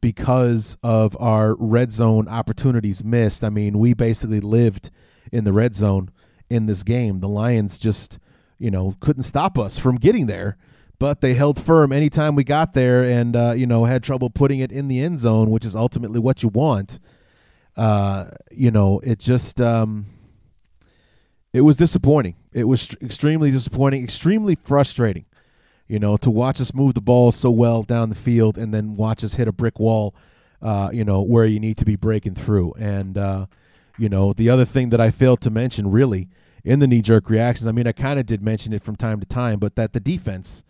because 0.00 0.76
of 0.82 1.16
our 1.18 1.56
red 1.56 1.92
zone 1.92 2.28
opportunities 2.28 3.02
missed, 3.02 3.42
I 3.42 3.50
mean, 3.50 3.78
we 3.78 3.94
basically 3.94 4.40
lived 4.40 4.90
in 5.32 5.44
the 5.44 5.52
red 5.52 5.74
zone 5.74 6.10
in 6.48 6.66
this 6.66 6.82
game. 6.82 7.18
The 7.18 7.28
Lions 7.28 7.78
just, 7.78 8.18
you 8.58 8.70
know, 8.70 8.94
couldn't 9.00 9.24
stop 9.24 9.58
us 9.58 9.78
from 9.78 9.96
getting 9.96 10.26
there, 10.26 10.56
but 10.98 11.20
they 11.20 11.34
held 11.34 11.60
firm 11.60 11.92
anytime 11.92 12.34
we 12.34 12.44
got 12.44 12.72
there 12.72 13.04
and, 13.04 13.36
uh, 13.36 13.52
you 13.52 13.66
know, 13.66 13.84
had 13.84 14.02
trouble 14.02 14.30
putting 14.30 14.60
it 14.60 14.72
in 14.72 14.88
the 14.88 15.00
end 15.00 15.20
zone, 15.20 15.50
which 15.50 15.64
is 15.64 15.74
ultimately 15.76 16.20
what 16.20 16.42
you 16.42 16.48
want. 16.48 16.98
Uh, 17.76 18.30
you 18.50 18.70
know, 18.70 19.00
it 19.00 19.18
just, 19.18 19.60
um, 19.60 20.06
it 21.52 21.60
was 21.62 21.76
disappointing. 21.76 22.36
It 22.52 22.64
was 22.64 22.94
extremely 23.00 23.50
disappointing, 23.50 24.02
extremely 24.04 24.56
frustrating 24.64 25.24
you 25.88 25.98
know, 25.98 26.16
to 26.18 26.30
watch 26.30 26.60
us 26.60 26.74
move 26.74 26.94
the 26.94 27.00
ball 27.00 27.32
so 27.32 27.50
well 27.50 27.82
down 27.82 28.10
the 28.10 28.14
field 28.14 28.58
and 28.58 28.72
then 28.72 28.94
watch 28.94 29.24
us 29.24 29.34
hit 29.34 29.48
a 29.48 29.52
brick 29.52 29.80
wall, 29.80 30.14
uh, 30.60 30.90
you 30.92 31.04
know, 31.04 31.22
where 31.22 31.46
you 31.46 31.58
need 31.58 31.78
to 31.78 31.84
be 31.84 31.96
breaking 31.96 32.34
through. 32.34 32.74
And, 32.74 33.16
uh, 33.16 33.46
you 33.96 34.08
know, 34.08 34.32
the 34.32 34.50
other 34.50 34.66
thing 34.66 34.90
that 34.90 35.00
I 35.00 35.10
failed 35.10 35.40
to 35.40 35.50
mention 35.50 35.90
really 35.90 36.28
in 36.62 36.78
the 36.78 36.86
knee 36.86 37.02
jerk 37.02 37.30
reactions, 37.30 37.66
I 37.66 37.72
mean, 37.72 37.86
I 37.86 37.92
kind 37.92 38.20
of 38.20 38.26
did 38.26 38.42
mention 38.42 38.72
it 38.74 38.84
from 38.84 38.96
time 38.96 39.18
to 39.20 39.26
time, 39.26 39.58
but 39.58 39.76
that 39.76 39.94
the 39.94 40.00
defense 40.00 40.62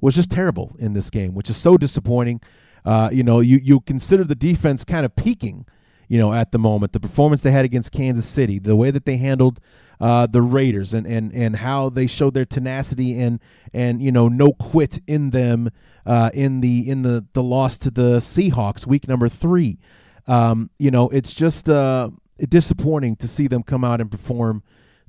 was 0.00 0.14
just 0.16 0.30
terrible 0.30 0.74
in 0.78 0.92
this 0.92 1.10
game, 1.10 1.34
which 1.34 1.48
is 1.48 1.56
so 1.56 1.76
disappointing. 1.78 2.40
Uh, 2.84 3.08
you 3.12 3.22
know, 3.22 3.40
you 3.40 3.58
you 3.62 3.80
consider 3.80 4.24
the 4.24 4.34
defense 4.34 4.84
kind 4.84 5.04
of 5.04 5.16
peaking, 5.16 5.66
you 6.08 6.18
know, 6.18 6.32
at 6.32 6.52
the 6.52 6.58
moment. 6.58 6.92
The 6.92 7.00
performance 7.00 7.42
they 7.42 7.50
had 7.50 7.64
against 7.64 7.92
Kansas 7.92 8.26
City, 8.26 8.58
the 8.58 8.76
way 8.76 8.90
that 8.90 9.04
they 9.04 9.16
handled 9.16 9.60
uh, 10.00 10.26
the 10.26 10.42
Raiders, 10.42 10.94
and, 10.94 11.06
and 11.06 11.32
and 11.32 11.56
how 11.56 11.88
they 11.88 12.06
showed 12.06 12.34
their 12.34 12.44
tenacity 12.44 13.18
and 13.18 13.40
and 13.72 14.02
you 14.02 14.12
know 14.12 14.28
no 14.28 14.52
quit 14.52 15.00
in 15.06 15.30
them 15.30 15.70
uh, 16.04 16.30
in 16.34 16.60
the 16.60 16.88
in 16.88 17.02
the 17.02 17.24
the 17.32 17.42
loss 17.42 17.76
to 17.78 17.90
the 17.90 18.18
Seahawks 18.18 18.86
week 18.86 19.08
number 19.08 19.28
three. 19.28 19.78
Um, 20.26 20.70
you 20.78 20.90
know, 20.90 21.08
it's 21.10 21.32
just 21.32 21.70
uh, 21.70 22.10
disappointing 22.48 23.16
to 23.16 23.28
see 23.28 23.46
them 23.46 23.62
come 23.62 23.84
out 23.84 24.00
and 24.00 24.10
perform 24.10 24.62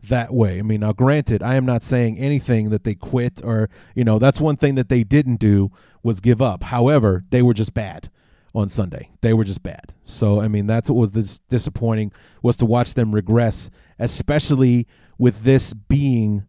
that 0.04 0.34
way. 0.34 0.60
I 0.60 0.62
mean, 0.62 0.82
now 0.82 0.94
granted, 0.94 1.42
I 1.42 1.56
am 1.56 1.66
not 1.66 1.84
saying 1.84 2.18
anything 2.18 2.70
that 2.70 2.84
they 2.84 2.96
quit 2.96 3.42
or, 3.44 3.70
you 3.96 4.04
know, 4.04 4.20
that's 4.20 4.40
one 4.40 4.58
thing 4.58 4.76
that 4.76 4.90
they 4.90 5.04
didn't 5.04 5.38
do 5.38 5.72
was 6.04 6.20
give 6.20 6.42
up. 6.42 6.66
However, 6.66 7.26
they 7.30 7.42
were 7.42 7.54
just 7.54 7.74
bad 7.74 8.10
on 8.54 8.70
Sunday. 8.70 9.10
They 9.22 9.34
were 9.34 9.44
just 9.44 9.64
bad. 9.64 9.94
So, 10.10 10.42
I 10.42 10.48
mean, 10.48 10.68
that's 10.68 10.90
what 10.90 11.00
was 11.00 11.12
this 11.12 11.40
disappointing 11.50 12.12
was 12.42 12.56
to 12.58 12.66
watch 12.66 12.94
them 12.94 13.14
regress, 13.14 13.70
especially 14.00 14.88
with 15.18 15.44
this 15.44 15.74
being 15.74 16.48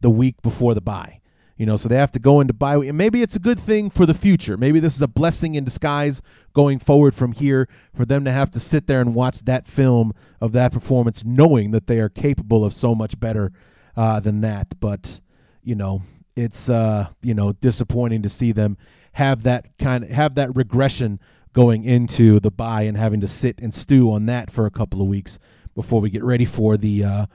the 0.00 0.10
week 0.10 0.40
before 0.42 0.74
the 0.74 0.80
bye. 0.80 1.20
You 1.56 1.66
know, 1.66 1.74
so 1.74 1.88
they 1.88 1.96
have 1.96 2.12
to 2.12 2.20
go 2.20 2.40
into 2.40 2.54
bye 2.54 2.78
week. 2.78 2.88
And 2.88 2.96
maybe 2.96 3.20
it's 3.20 3.34
a 3.34 3.40
good 3.40 3.58
thing 3.58 3.90
for 3.90 4.06
the 4.06 4.14
future. 4.14 4.56
Maybe 4.56 4.78
this 4.78 4.94
is 4.94 5.02
a 5.02 5.08
blessing 5.08 5.56
in 5.56 5.64
disguise 5.64 6.22
going 6.52 6.78
forward 6.78 7.16
from 7.16 7.32
here 7.32 7.68
for 7.92 8.04
them 8.04 8.24
to 8.24 8.30
have 8.30 8.50
to 8.52 8.60
sit 8.60 8.86
there 8.86 9.00
and 9.00 9.12
watch 9.12 9.40
that 9.40 9.66
film 9.66 10.12
of 10.40 10.52
that 10.52 10.72
performance, 10.72 11.24
knowing 11.24 11.72
that 11.72 11.88
they 11.88 11.98
are 11.98 12.08
capable 12.08 12.64
of 12.64 12.72
so 12.72 12.94
much 12.94 13.18
better 13.18 13.50
uh, 13.96 14.20
than 14.20 14.40
that. 14.42 14.78
But, 14.78 15.20
you 15.64 15.74
know, 15.74 16.02
it's 16.36 16.70
uh, 16.70 17.08
you 17.20 17.34
know, 17.34 17.52
disappointing 17.54 18.22
to 18.22 18.28
see 18.28 18.52
them 18.52 18.76
have 19.12 19.42
that 19.42 19.76
kind 19.78 20.04
of 20.04 20.10
have 20.10 20.36
that 20.36 20.54
regression 20.54 21.18
going 21.52 21.84
into 21.84 22.40
the 22.40 22.50
bye 22.50 22.82
and 22.82 22.96
having 22.96 23.20
to 23.20 23.28
sit 23.28 23.60
and 23.60 23.74
stew 23.74 24.12
on 24.12 24.26
that 24.26 24.50
for 24.50 24.66
a 24.66 24.70
couple 24.70 25.00
of 25.00 25.08
weeks 25.08 25.38
before 25.74 26.00
we 26.00 26.10
get 26.10 26.24
ready 26.24 26.44
for 26.44 26.76
the 26.76 27.04
uh, 27.04 27.26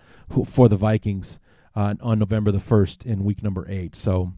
for 0.45 0.67
the 0.67 0.75
Vikings 0.75 1.39
uh, 1.75 1.95
on 2.01 2.19
November 2.19 2.51
the 2.51 2.59
1st 2.59 3.05
in 3.05 3.23
week 3.23 3.43
number 3.43 3.65
eight. 3.69 3.95
So, 3.95 4.33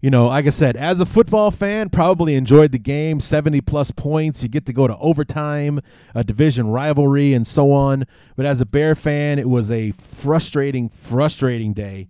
you 0.00 0.10
know, 0.10 0.26
like 0.26 0.46
I 0.46 0.50
said, 0.50 0.76
as 0.76 1.00
a 1.00 1.06
football 1.06 1.50
fan, 1.50 1.90
probably 1.90 2.34
enjoyed 2.34 2.72
the 2.72 2.78
game 2.78 3.20
70 3.20 3.60
plus 3.62 3.90
points. 3.90 4.42
You 4.42 4.48
get 4.48 4.66
to 4.66 4.72
go 4.72 4.86
to 4.86 4.96
overtime, 4.98 5.80
a 6.14 6.22
division 6.22 6.68
rivalry, 6.68 7.32
and 7.32 7.46
so 7.46 7.72
on. 7.72 8.04
But 8.36 8.46
as 8.46 8.60
a 8.60 8.66
Bear 8.66 8.94
fan, 8.94 9.38
it 9.38 9.48
was 9.48 9.70
a 9.70 9.92
frustrating, 9.92 10.88
frustrating 10.88 11.72
day 11.72 12.08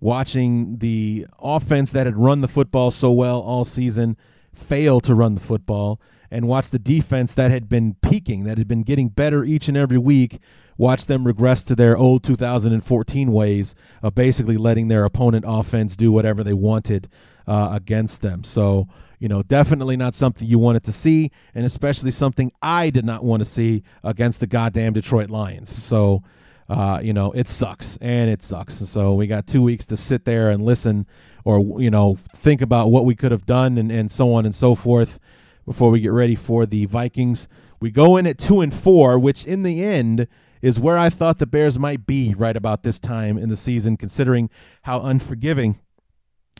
watching 0.00 0.78
the 0.78 1.26
offense 1.40 1.90
that 1.92 2.06
had 2.06 2.16
run 2.16 2.40
the 2.40 2.48
football 2.48 2.90
so 2.90 3.10
well 3.10 3.40
all 3.40 3.64
season 3.64 4.16
fail 4.58 5.00
to 5.00 5.14
run 5.14 5.34
the 5.34 5.40
football 5.40 6.00
and 6.30 6.46
watch 6.46 6.70
the 6.70 6.78
defense 6.78 7.32
that 7.34 7.50
had 7.50 7.68
been 7.68 7.94
peaking, 8.02 8.44
that 8.44 8.58
had 8.58 8.68
been 8.68 8.82
getting 8.82 9.08
better 9.08 9.44
each 9.44 9.68
and 9.68 9.76
every 9.76 9.98
week, 9.98 10.38
watch 10.76 11.06
them 11.06 11.26
regress 11.26 11.64
to 11.64 11.74
their 11.74 11.96
old 11.96 12.22
2014 12.22 13.32
ways 13.32 13.74
of 14.02 14.14
basically 14.14 14.56
letting 14.56 14.88
their 14.88 15.04
opponent 15.04 15.44
offense 15.48 15.96
do 15.96 16.12
whatever 16.12 16.44
they 16.44 16.52
wanted 16.52 17.08
uh, 17.46 17.70
against 17.72 18.20
them. 18.20 18.44
So, 18.44 18.88
you 19.18 19.28
know, 19.28 19.42
definitely 19.42 19.96
not 19.96 20.14
something 20.14 20.46
you 20.46 20.58
wanted 20.58 20.84
to 20.84 20.92
see, 20.92 21.30
and 21.54 21.64
especially 21.64 22.10
something 22.10 22.52
I 22.60 22.90
did 22.90 23.04
not 23.04 23.24
want 23.24 23.40
to 23.40 23.48
see 23.48 23.82
against 24.04 24.40
the 24.40 24.46
goddamn 24.46 24.92
Detroit 24.92 25.30
Lions. 25.30 25.70
So, 25.70 26.22
uh, 26.68 27.00
you 27.02 27.14
know, 27.14 27.32
it 27.32 27.48
sucks 27.48 27.96
and 28.02 28.30
it 28.30 28.42
sucks. 28.42 28.74
So 28.74 29.14
we 29.14 29.26
got 29.26 29.46
two 29.46 29.62
weeks 29.62 29.86
to 29.86 29.96
sit 29.96 30.26
there 30.26 30.50
and 30.50 30.62
listen 30.62 31.06
or, 31.48 31.80
you 31.80 31.88
know, 31.88 32.18
think 32.34 32.60
about 32.60 32.90
what 32.90 33.06
we 33.06 33.14
could 33.14 33.32
have 33.32 33.46
done 33.46 33.78
and, 33.78 33.90
and 33.90 34.12
so 34.12 34.34
on 34.34 34.44
and 34.44 34.54
so 34.54 34.74
forth 34.74 35.18
before 35.64 35.90
we 35.90 35.98
get 35.98 36.12
ready 36.12 36.34
for 36.34 36.66
the 36.66 36.84
Vikings. 36.84 37.48
We 37.80 37.90
go 37.90 38.18
in 38.18 38.26
at 38.26 38.36
two 38.36 38.60
and 38.60 38.72
four, 38.72 39.18
which 39.18 39.46
in 39.46 39.62
the 39.62 39.82
end 39.82 40.28
is 40.60 40.78
where 40.78 40.98
I 40.98 41.08
thought 41.08 41.38
the 41.38 41.46
Bears 41.46 41.78
might 41.78 42.04
be 42.04 42.34
right 42.36 42.54
about 42.54 42.82
this 42.82 42.98
time 42.98 43.38
in 43.38 43.48
the 43.48 43.56
season, 43.56 43.96
considering 43.96 44.50
how 44.82 45.00
unforgiving 45.00 45.80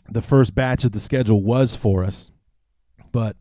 the 0.09 0.23
first 0.23 0.55
batch 0.55 0.83
of 0.83 0.91
the 0.91 0.99
schedule 0.99 1.43
was 1.43 1.75
for 1.75 2.03
us. 2.03 2.31
But 3.11 3.35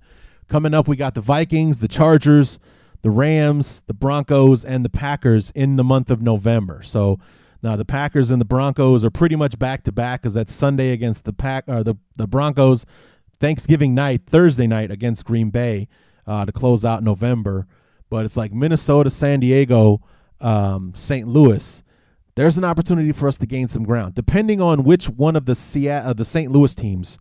coming 0.49 0.75
up, 0.75 0.87
we 0.87 0.97
got 0.97 1.15
the 1.15 1.23
Vikings, 1.23 1.79
the 1.79 1.89
Chargers, 1.89 2.59
the 3.01 3.11
Rams, 3.11 3.83
the 3.87 3.95
Broncos, 3.95 4.67
and 4.67 4.85
the 4.85 4.91
Packers 4.91 5.51
in 5.53 5.77
the 5.77 5.85
month 5.85 6.11
of 6.11 6.21
November. 6.21 6.83
So 6.83 7.19
now 7.63 7.77
the 7.77 7.85
Packers 7.85 8.31
and 8.31 8.41
the 8.41 8.45
Broncos 8.45 9.05
are 9.05 9.11
pretty 9.11 9.37
much 9.37 9.59
back 9.59 9.83
to 9.85 9.93
back 9.93 10.23
because 10.23 10.35
that's 10.35 10.53
Sunday 10.53 10.91
against 10.93 11.25
the 11.25 11.33
Pack 11.33 11.65
or 11.67 11.83
the 11.83 11.97
the 12.17 12.27
Broncos, 12.27 12.87
Thanksgiving 13.41 13.95
night, 13.95 14.23
Thursday 14.27 14.67
night 14.67 14.91
against 14.91 15.25
Green 15.25 15.51
Bay 15.51 15.89
uh, 16.27 16.45
to 16.45 16.53
close 16.53 16.85
out 16.85 17.03
November. 17.03 17.67
But 18.11 18.25
it's 18.25 18.37
like 18.37 18.53
Minnesota, 18.53 19.11
San 19.11 19.41
Diego, 19.41 20.01
um, 20.41 20.93
St. 20.97 21.29
Louis, 21.29 21.83
there's 22.39 22.57
an 22.57 22.65
opportunity 22.65 23.11
for 23.11 23.27
us 23.27 23.37
to 23.39 23.47
gain 23.47 23.67
some 23.67 23.83
ground, 23.83 24.15
depending 24.15 24.61
on 24.61 24.85
which 24.85 25.09
one 25.09 25.35
of 25.35 25.45
the 25.45 25.57
Seattle, 25.57 26.11
uh, 26.11 26.13
the 26.13 26.25
St. 26.25 26.53
Louis 26.53 26.73
teams 26.73 27.19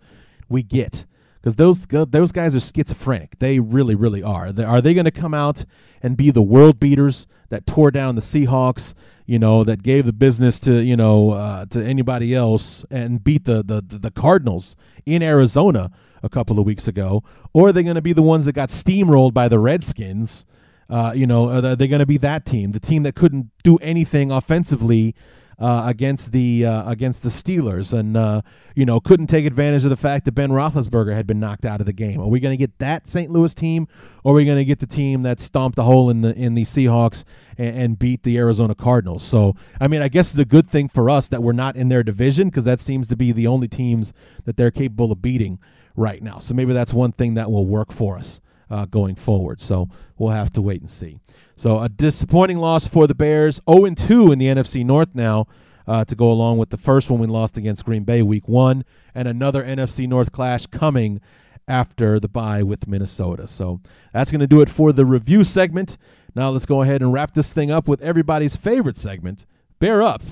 we 0.48 0.62
get, 0.62 1.08
because 1.42 1.56
those 1.56 1.88
those 1.88 2.32
guys 2.32 2.56
are 2.56 2.60
schizophrenic. 2.60 3.40
They 3.40 3.60
really, 3.60 3.96
really 3.96 4.22
are. 4.22 4.54
Are 4.64 4.80
they 4.80 4.94
going 4.94 5.06
to 5.06 5.12
come 5.12 5.34
out 5.34 5.66
and 6.04 6.16
be 6.16 6.30
the 6.30 6.44
world 6.44 6.80
beaters 6.80 7.26
that 7.50 7.66
tore 7.66 7.90
down 7.90 8.14
the 8.14 8.22
Seahawks? 8.22 8.94
You 9.28 9.38
know, 9.38 9.64
that 9.66 9.84
gave 9.84 10.06
the 10.06 10.14
business 10.14 10.60
to 10.62 10.82
you 10.82 10.96
know 10.96 11.32
uh, 11.32 11.66
to 11.68 11.84
anybody 11.84 12.34
else 12.34 12.86
and 12.90 13.24
beat 13.24 13.44
the, 13.44 13.62
the 13.62 13.82
the 13.82 14.10
Cardinals 14.10 14.76
in 15.06 15.22
Arizona 15.22 15.92
a 16.24 16.30
couple 16.30 16.60
of 16.60 16.66
weeks 16.66 16.88
ago, 16.88 17.24
or 17.54 17.70
are 17.70 17.72
they 17.72 17.84
going 17.84 17.96
to 17.96 18.02
be 18.02 18.14
the 18.14 18.24
ones 18.24 18.46
that 18.46 18.54
got 18.54 18.70
steamrolled 18.70 19.34
by 19.34 19.48
the 19.48 19.60
Redskins? 19.60 20.46
Uh, 20.90 21.12
you 21.14 21.28
know, 21.28 21.50
are 21.50 21.76
they 21.76 21.88
going 21.88 22.00
to 22.00 22.06
be 22.06 22.18
that 22.18 22.46
team, 22.46 22.72
the 22.72 22.80
team 22.80 23.04
that 23.04 23.14
couldn't 23.14 23.52
do 23.64 23.76
anything 23.78 24.32
offensively 24.32 25.14
uh, 25.60 25.84
against 25.86 26.32
the 26.32 26.66
uh, 26.66 26.90
against 26.90 27.24
the 27.24 27.30
Steelers, 27.30 27.98
and 27.98 28.16
uh, 28.16 28.42
you 28.76 28.86
know 28.86 29.00
couldn't 29.00 29.28
take 29.28 29.46
advantage 29.46 29.84
of 29.84 29.90
the 29.90 29.98
fact 29.98 30.26
that 30.26 30.34
Ben 30.34 30.52
Roethlisberger 30.52 31.14
had 31.14 31.26
been 31.26 31.40
knocked 31.40 31.66
out 31.66 31.80
of 31.80 31.86
the 31.86 31.94
game? 31.94 32.22
Are 32.22 32.28
we 32.28 32.40
going 32.40 32.54
to 32.54 32.58
get 32.58 32.78
that 32.80 33.08
St. 33.08 33.32
Louis 33.32 33.54
team, 33.56 33.88
or 34.24 34.34
are 34.34 34.36
we 34.36 34.46
going 34.46 34.58
to 34.58 34.66
get 34.66 34.80
the 34.80 34.88
team 34.88 35.24
that 35.24 35.40
stomped 35.40 35.80
a 35.80 35.84
hole 35.84 36.10
in 36.10 36.22
the 36.22 36.36
in 36.36 36.54
the 36.54 36.64
Seahawks 36.64 37.24
and, 37.58 37.76
and 37.76 38.00
beat 38.00 38.24
the 38.24 38.38
Arizona 38.38 38.76
Cardinals? 38.76 39.24
So, 39.24 39.56
I 39.82 39.88
mean, 39.88 40.02
I 40.02 40.10
guess 40.10 40.30
it's 40.30 40.40
a 40.40 40.46
good 40.46 40.70
thing 40.70 40.90
for 40.90 41.10
us 41.10 41.28
that 41.30 41.42
we're 41.42 41.54
not 41.54 41.76
in 41.76 41.90
their 41.90 42.04
division 42.04 42.50
because 42.50 42.66
that 42.66 42.80
seems 42.80 43.08
to 43.08 43.16
be 43.16 43.32
the 43.32 43.48
only 43.48 43.68
teams 43.68 44.14
that 44.46 44.58
they're 44.58 44.72
capable 44.72 45.12
of 45.12 45.22
beating 45.22 45.60
right 45.96 46.22
now. 46.22 46.38
So 46.38 46.54
maybe 46.54 46.74
that's 46.74 46.94
one 46.94 47.12
thing 47.12 47.34
that 47.34 47.50
will 47.50 47.66
work 47.66 47.92
for 47.92 48.18
us 48.18 48.42
uh, 48.70 48.86
going 48.86 49.16
forward. 49.16 49.62
So 49.62 49.90
we'll 50.18 50.32
have 50.32 50.52
to 50.54 50.62
wait 50.62 50.82
and 50.82 50.90
see. 50.90 51.20
So 51.56 51.80
a 51.80 51.90
disappointing 51.90 52.58
loss 52.58 52.88
for 52.88 53.08
the 53.08 53.16
Bears. 53.16 53.62
0 53.70 53.90
2 53.96 54.32
in 54.32 54.40
the 54.40 54.48
NFC 54.48 54.86
North 54.86 55.14
now. 55.14 55.48
Uh, 55.86 56.04
to 56.04 56.16
go 56.16 56.30
along 56.30 56.58
with 56.58 56.70
the 56.70 56.78
first 56.78 57.10
one 57.10 57.18
we 57.18 57.28
lost 57.28 57.56
against 57.56 57.86
Green 57.86 58.04
Bay 58.04 58.22
week 58.22 58.46
one, 58.46 58.84
and 59.16 59.26
another 59.26 59.64
NFC 59.64 60.06
North 60.06 60.34
clash 60.34 60.66
coming 60.66 61.22
after 61.66 62.20
the 62.20 62.28
bye 62.28 62.62
with 62.62 62.88
Minnesota. 62.88 63.48
So 63.48 63.80
that's 64.12 64.30
going 64.30 64.42
to 64.42 64.48
do 64.48 64.62
it 64.62 64.70
for 64.70 64.92
the 64.92 65.06
review 65.06 65.44
segment. 65.46 65.98
Now 66.36 66.50
let's 66.50 66.66
go 66.66 66.82
ahead 66.82 67.02
and 67.02 67.14
wrap 67.14 67.34
this 67.34 67.54
thing 67.54 67.72
up 67.72 67.88
with 67.88 68.02
everybody's 68.02 68.56
favorite 68.56 68.98
segment 68.98 69.46
Bear 69.80 70.02
Up, 70.04 70.24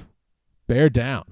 Bear 0.67 0.89
Down. 0.89 1.23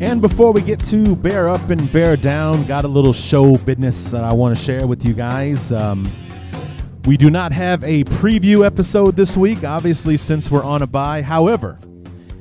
And 0.00 0.20
before 0.20 0.52
we 0.52 0.62
get 0.62 0.78
to 0.84 1.16
bear 1.16 1.48
up 1.48 1.70
and 1.70 1.90
bear 1.90 2.16
down, 2.16 2.64
got 2.66 2.84
a 2.84 2.88
little 2.88 3.12
show 3.12 3.56
business 3.56 4.10
that 4.10 4.22
I 4.22 4.32
want 4.32 4.56
to 4.56 4.64
share 4.64 4.86
with 4.86 5.04
you 5.04 5.12
guys. 5.12 5.72
Um, 5.72 6.08
we 7.04 7.16
do 7.16 7.30
not 7.30 7.50
have 7.50 7.82
a 7.82 8.04
preview 8.04 8.64
episode 8.64 9.16
this 9.16 9.36
week, 9.36 9.64
obviously, 9.64 10.16
since 10.16 10.52
we're 10.52 10.62
on 10.62 10.82
a 10.82 10.86
bye. 10.86 11.22
However, 11.22 11.80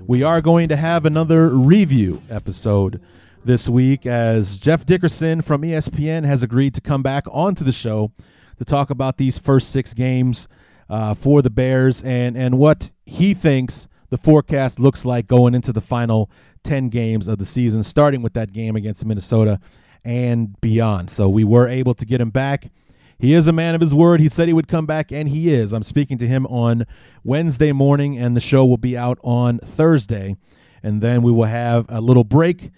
we 0.06 0.22
are 0.22 0.40
going 0.40 0.70
to 0.70 0.76
have 0.76 1.08
another 1.08 1.50
review 1.50 2.22
episode 2.30 3.02
this 3.44 3.68
week 3.68 4.06
as 4.06 4.58
Jeff 4.58 4.86
Dickerson 4.86 5.42
from 5.42 5.64
ESPN 5.64 6.26
has 6.26 6.44
agreed 6.44 6.76
to 6.76 6.82
come 6.82 7.02
back 7.02 7.26
onto 7.32 7.64
the 7.64 7.72
show 7.72 8.12
to 8.60 8.66
talk 8.66 8.92
about 8.92 9.18
these 9.18 9.40
first 9.40 9.72
six 9.72 9.96
games 9.96 10.48
uh, 10.92 11.16
for 11.16 11.42
the 11.42 11.50
Bears 11.50 12.04
and, 12.04 12.38
and 12.38 12.60
what 12.60 12.92
he 13.08 13.34
thinks 13.34 13.88
the 14.10 14.18
forecast 14.18 14.80
looks 14.80 15.06
like 15.06 15.28
going 15.28 15.54
into 15.54 15.74
the 15.74 15.82
final 15.82 16.30
10 16.64 16.90
games 16.90 17.28
of 17.28 17.38
the 17.38 17.46
season, 17.46 17.84
starting 17.84 18.22
with 18.22 18.34
that 18.34 18.54
game 18.54 18.76
against 18.76 19.06
Minnesota 19.06 19.60
and 20.04 20.60
beyond. 20.62 21.10
So 21.10 21.28
we 21.28 21.44
were 21.44 21.68
able 21.68 21.94
to 21.96 22.06
get 22.06 22.22
him 22.22 22.30
back. 22.30 22.72
He 23.20 23.34
is 23.34 23.48
a 23.48 23.52
man 23.52 23.74
of 23.74 23.82
his 23.82 23.94
word. 23.94 24.20
He 24.20 24.30
said 24.30 24.48
he 24.48 24.54
would 24.54 24.68
come 24.68 24.86
back, 24.86 25.12
and 25.12 25.28
he 25.28 25.52
is. 25.52 25.74
I'm 25.74 25.84
speaking 25.84 26.18
to 26.20 26.28
him 26.28 26.46
on 26.48 26.86
Wednesday 27.24 27.72
morning, 27.72 28.18
and 28.18 28.36
the 28.36 28.40
show 28.40 28.64
will 28.66 28.78
be 28.78 28.96
out 28.96 29.18
on 29.24 29.60
Thursday. 29.60 30.36
and 30.84 31.02
then 31.02 31.24
we 31.24 31.32
will 31.32 31.46
have 31.46 31.86
a 31.90 32.00
little 32.00 32.24
break 32.24 32.70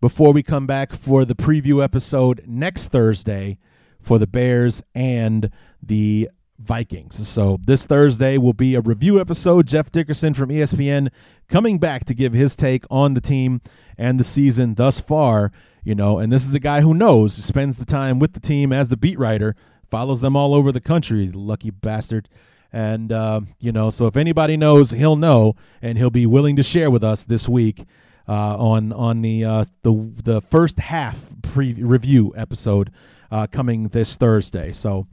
before 0.00 0.32
we 0.32 0.42
come 0.42 0.66
back 0.66 0.92
for 0.92 1.24
the 1.24 1.34
preview 1.34 1.82
episode 1.82 2.42
next 2.46 2.88
Thursday 2.88 3.58
for 4.00 4.18
the 4.18 4.28
Bears 4.28 4.80
and 4.94 5.50
the 5.82 6.30
Vikings. 6.58 7.28
So 7.28 7.58
this 7.64 7.86
Thursday 7.86 8.36
will 8.36 8.52
be 8.52 8.74
a 8.74 8.80
review 8.80 9.20
episode. 9.20 9.66
Jeff 9.66 9.90
Dickerson 9.92 10.34
from 10.34 10.50
ESPN 10.50 11.08
coming 11.48 11.78
back 11.78 12.04
to 12.06 12.14
give 12.14 12.32
his 12.32 12.56
take 12.56 12.84
on 12.90 13.14
the 13.14 13.20
team 13.20 13.60
and 13.96 14.18
the 14.18 14.24
season 14.24 14.74
thus 14.74 15.00
far. 15.00 15.52
You 15.84 15.94
know, 15.94 16.18
and 16.18 16.32
this 16.32 16.42
is 16.42 16.50
the 16.50 16.58
guy 16.58 16.80
who 16.80 16.92
knows, 16.92 17.32
spends 17.32 17.78
the 17.78 17.84
time 17.84 18.18
with 18.18 18.34
the 18.34 18.40
team 18.40 18.72
as 18.72 18.88
the 18.88 18.96
beat 18.96 19.18
writer, 19.18 19.56
follows 19.90 20.20
them 20.20 20.36
all 20.36 20.54
over 20.54 20.72
the 20.72 20.80
country. 20.80 21.28
Lucky 21.28 21.70
bastard. 21.70 22.28
And 22.72 23.12
uh, 23.12 23.40
you 23.58 23.72
know, 23.72 23.88
so 23.88 24.06
if 24.06 24.16
anybody 24.16 24.56
knows, 24.56 24.90
he'll 24.90 25.16
know, 25.16 25.54
and 25.80 25.96
he'll 25.96 26.10
be 26.10 26.26
willing 26.26 26.56
to 26.56 26.62
share 26.62 26.90
with 26.90 27.02
us 27.02 27.24
this 27.24 27.48
week 27.48 27.84
uh, 28.28 28.56
on 28.58 28.92
on 28.92 29.22
the 29.22 29.44
uh, 29.44 29.64
the 29.82 30.12
the 30.22 30.40
first 30.42 30.78
half 30.78 31.32
pre 31.40 31.72
review 31.72 32.34
episode 32.36 32.90
uh, 33.30 33.46
coming 33.46 33.88
this 33.88 34.16
Thursday. 34.16 34.72
So 34.72 35.06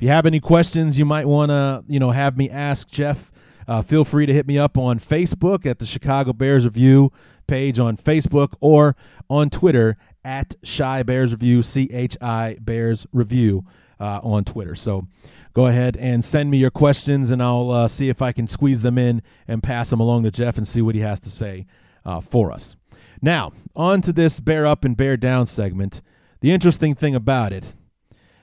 if 0.00 0.04
you 0.04 0.08
have 0.08 0.24
any 0.24 0.40
questions, 0.40 0.98
you 0.98 1.04
might 1.04 1.26
want 1.26 1.50
to 1.50 1.84
you 1.86 2.00
know 2.00 2.10
have 2.10 2.34
me 2.38 2.48
ask 2.48 2.90
Jeff. 2.90 3.30
Uh, 3.68 3.82
feel 3.82 4.02
free 4.02 4.24
to 4.24 4.32
hit 4.32 4.46
me 4.46 4.56
up 4.56 4.78
on 4.78 4.98
Facebook 4.98 5.66
at 5.66 5.78
the 5.78 5.84
Chicago 5.84 6.32
Bears 6.32 6.64
Review 6.64 7.12
page 7.46 7.78
on 7.78 7.98
Facebook 7.98 8.54
or 8.60 8.96
on 9.28 9.50
Twitter 9.50 9.98
at 10.24 10.54
Chi 10.64 11.02
Bears 11.02 11.32
Review, 11.32 11.60
C 11.60 11.90
H 11.92 12.16
I 12.18 12.56
Bears 12.62 13.06
Review 13.12 13.66
uh, 14.00 14.20
on 14.22 14.42
Twitter. 14.42 14.74
So 14.74 15.06
go 15.52 15.66
ahead 15.66 15.98
and 15.98 16.24
send 16.24 16.50
me 16.50 16.56
your 16.56 16.70
questions, 16.70 17.30
and 17.30 17.42
I'll 17.42 17.70
uh, 17.70 17.86
see 17.86 18.08
if 18.08 18.22
I 18.22 18.32
can 18.32 18.46
squeeze 18.46 18.80
them 18.80 18.96
in 18.96 19.20
and 19.46 19.62
pass 19.62 19.90
them 19.90 20.00
along 20.00 20.22
to 20.22 20.30
Jeff 20.30 20.56
and 20.56 20.66
see 20.66 20.80
what 20.80 20.94
he 20.94 21.02
has 21.02 21.20
to 21.20 21.28
say 21.28 21.66
uh, 22.06 22.22
for 22.22 22.50
us. 22.50 22.74
Now, 23.20 23.52
on 23.76 24.00
to 24.00 24.14
this 24.14 24.40
bear 24.40 24.66
up 24.66 24.82
and 24.82 24.96
bear 24.96 25.18
down 25.18 25.44
segment. 25.44 26.00
The 26.40 26.52
interesting 26.52 26.94
thing 26.94 27.14
about 27.14 27.52
it 27.52 27.76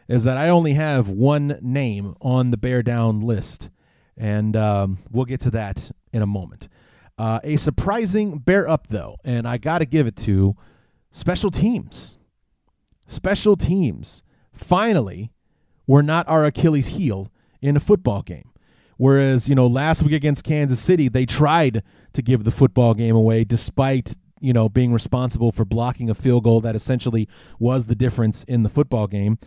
is 0.07 0.23
that 0.23 0.37
I 0.37 0.49
only 0.49 0.73
have 0.73 1.09
one 1.09 1.59
name 1.61 2.15
on 2.21 2.51
the 2.51 2.57
bear 2.57 2.81
down 2.81 3.19
list, 3.19 3.69
and 4.15 4.55
um, 4.55 4.99
we'll 5.11 5.25
get 5.25 5.39
to 5.41 5.51
that 5.51 5.91
in 6.13 6.21
a 6.21 6.27
moment. 6.27 6.67
Uh, 7.17 7.39
a 7.43 7.57
surprising 7.57 8.37
bear 8.37 8.69
up, 8.69 8.87
though, 8.87 9.17
and 9.23 9.47
I 9.47 9.57
got 9.57 9.79
to 9.79 9.85
give 9.85 10.07
it 10.07 10.15
to 10.17 10.55
special 11.11 11.49
teams. 11.49 12.17
Special 13.07 13.55
teams 13.55 14.23
finally 14.53 15.31
were 15.87 16.03
not 16.03 16.27
our 16.27 16.45
Achilles 16.45 16.87
heel 16.89 17.31
in 17.61 17.75
a 17.75 17.79
football 17.79 18.21
game. 18.21 18.49
Whereas, 18.97 19.47
you 19.47 19.55
know, 19.55 19.67
last 19.67 20.01
week 20.03 20.13
against 20.13 20.43
Kansas 20.43 20.79
City, 20.79 21.07
they 21.07 21.25
tried 21.25 21.83
to 22.13 22.21
give 22.21 22.43
the 22.43 22.51
football 22.51 22.93
game 22.93 23.15
away 23.15 23.43
despite, 23.43 24.17
you 24.39 24.53
know, 24.53 24.69
being 24.69 24.91
responsible 24.91 25.51
for 25.51 25.65
blocking 25.65 26.09
a 26.09 26.15
field 26.15 26.43
goal 26.43 26.61
that 26.61 26.75
essentially 26.75 27.27
was 27.59 27.85
the 27.85 27.95
difference 27.95 28.43
in 28.45 28.63
the 28.63 28.69
football 28.69 29.07
game. 29.07 29.37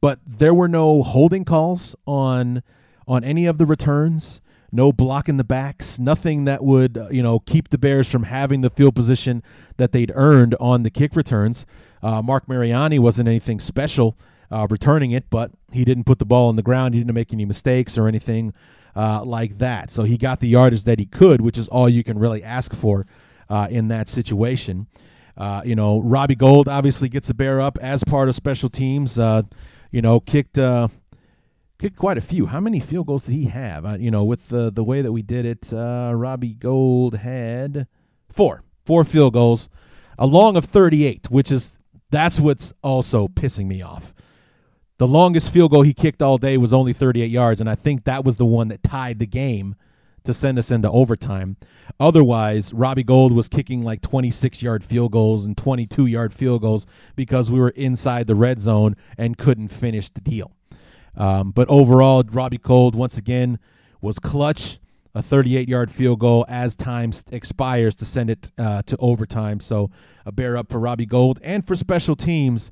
But 0.00 0.20
there 0.26 0.54
were 0.54 0.68
no 0.68 1.02
holding 1.02 1.44
calls 1.44 1.96
on 2.06 2.62
on 3.06 3.24
any 3.24 3.46
of 3.46 3.56
the 3.56 3.64
returns, 3.64 4.42
no 4.70 4.92
blocking 4.92 5.38
the 5.38 5.44
backs, 5.44 5.98
nothing 5.98 6.44
that 6.44 6.62
would, 6.62 6.98
uh, 6.98 7.08
you 7.10 7.22
know, 7.22 7.38
keep 7.38 7.70
the 7.70 7.78
Bears 7.78 8.10
from 8.10 8.24
having 8.24 8.60
the 8.60 8.68
field 8.68 8.94
position 8.94 9.42
that 9.78 9.92
they'd 9.92 10.12
earned 10.14 10.54
on 10.60 10.82
the 10.82 10.90
kick 10.90 11.16
returns. 11.16 11.64
Uh, 12.02 12.20
Marc 12.20 12.46
Mariani 12.48 12.98
wasn't 12.98 13.26
anything 13.26 13.60
special 13.60 14.16
uh, 14.50 14.66
returning 14.70 15.10
it, 15.10 15.30
but 15.30 15.50
he 15.72 15.84
didn't 15.84 16.04
put 16.04 16.18
the 16.18 16.26
ball 16.26 16.48
on 16.48 16.56
the 16.56 16.62
ground. 16.62 16.94
He 16.94 17.00
didn't 17.00 17.14
make 17.14 17.32
any 17.32 17.46
mistakes 17.46 17.96
or 17.96 18.06
anything 18.08 18.52
uh, 18.94 19.24
like 19.24 19.58
that. 19.58 19.90
So 19.90 20.04
he 20.04 20.18
got 20.18 20.40
the 20.40 20.48
yardage 20.48 20.84
that 20.84 20.98
he 20.98 21.06
could, 21.06 21.40
which 21.40 21.56
is 21.56 21.66
all 21.68 21.88
you 21.88 22.04
can 22.04 22.18
really 22.18 22.42
ask 22.42 22.74
for 22.74 23.06
uh, 23.48 23.68
in 23.70 23.88
that 23.88 24.08
situation. 24.08 24.86
Uh, 25.36 25.62
you 25.64 25.74
know, 25.74 26.00
Robbie 26.00 26.34
Gould 26.34 26.68
obviously 26.68 27.08
gets 27.08 27.30
a 27.30 27.34
bear 27.34 27.60
up 27.60 27.78
as 27.80 28.04
part 28.04 28.28
of 28.28 28.34
special 28.34 28.68
teams. 28.68 29.18
Uh, 29.88 29.92
you 29.92 30.02
know, 30.02 30.20
kicked 30.20 30.58
uh, 30.58 30.88
kicked 31.78 31.96
quite 31.96 32.18
a 32.18 32.22
few. 32.22 32.46
How 32.46 32.60
many 32.60 32.80
field 32.80 33.06
goals 33.06 33.24
did 33.24 33.34
he 33.34 33.44
have? 33.44 34.00
you 34.00 34.10
know, 34.10 34.24
with 34.24 34.48
the 34.48 34.70
the 34.70 34.84
way 34.84 35.02
that 35.02 35.12
we 35.12 35.22
did 35.22 35.46
it, 35.46 35.68
Robbie 35.72 36.54
Gould 36.54 37.14
had 37.14 37.86
four, 38.28 38.62
four 38.84 39.04
field 39.04 39.32
goals, 39.32 39.68
a 40.18 40.26
long 40.26 40.56
of 40.56 40.64
38, 40.64 41.30
which 41.30 41.50
is 41.50 41.70
that's 42.10 42.40
what's 42.40 42.72
also 42.82 43.28
pissing 43.28 43.66
me 43.66 43.82
off. 43.82 44.14
The 44.98 45.06
longest 45.06 45.52
field 45.52 45.70
goal 45.70 45.82
he 45.82 45.94
kicked 45.94 46.22
all 46.22 46.38
day 46.38 46.56
was 46.56 46.74
only 46.74 46.92
38 46.92 47.30
yards, 47.30 47.60
and 47.60 47.70
I 47.70 47.76
think 47.76 48.04
that 48.04 48.24
was 48.24 48.36
the 48.36 48.46
one 48.46 48.68
that 48.68 48.82
tied 48.82 49.20
the 49.20 49.26
game 49.26 49.76
to 50.24 50.34
send 50.34 50.58
us 50.58 50.70
into 50.70 50.90
overtime. 50.90 51.56
Otherwise, 52.00 52.72
Robbie 52.72 53.02
Gould 53.02 53.32
was 53.32 53.48
kicking 53.48 53.82
like 53.82 54.00
26 54.02 54.62
yard 54.62 54.84
field 54.84 55.12
goals 55.12 55.46
and 55.46 55.56
22 55.56 56.06
yard 56.06 56.32
field 56.32 56.62
goals 56.62 56.86
because 57.16 57.50
we 57.50 57.58
were 57.58 57.70
inside 57.70 58.26
the 58.26 58.34
red 58.34 58.60
zone 58.60 58.96
and 59.16 59.36
couldn't 59.36 59.68
finish 59.68 60.10
the 60.10 60.20
deal. 60.20 60.52
Um, 61.16 61.50
but 61.50 61.68
overall, 61.68 62.22
Robbie 62.30 62.58
Gould 62.58 62.94
once 62.94 63.18
again, 63.18 63.58
was 64.00 64.18
clutch. 64.18 64.78
A 65.14 65.22
38 65.22 65.68
yard 65.68 65.90
field 65.90 66.20
goal 66.20 66.44
as 66.48 66.76
time 66.76 67.12
expires 67.32 67.96
to 67.96 68.04
send 68.04 68.30
it 68.30 68.52
uh, 68.56 68.82
to 68.82 68.96
overtime. 68.98 69.58
So 69.58 69.90
a 70.24 70.30
bear 70.30 70.56
up 70.56 70.70
for 70.70 70.78
Robbie 70.78 71.06
Gould 71.06 71.40
and 71.42 71.66
for 71.66 71.74
special 71.74 72.14
teams 72.14 72.70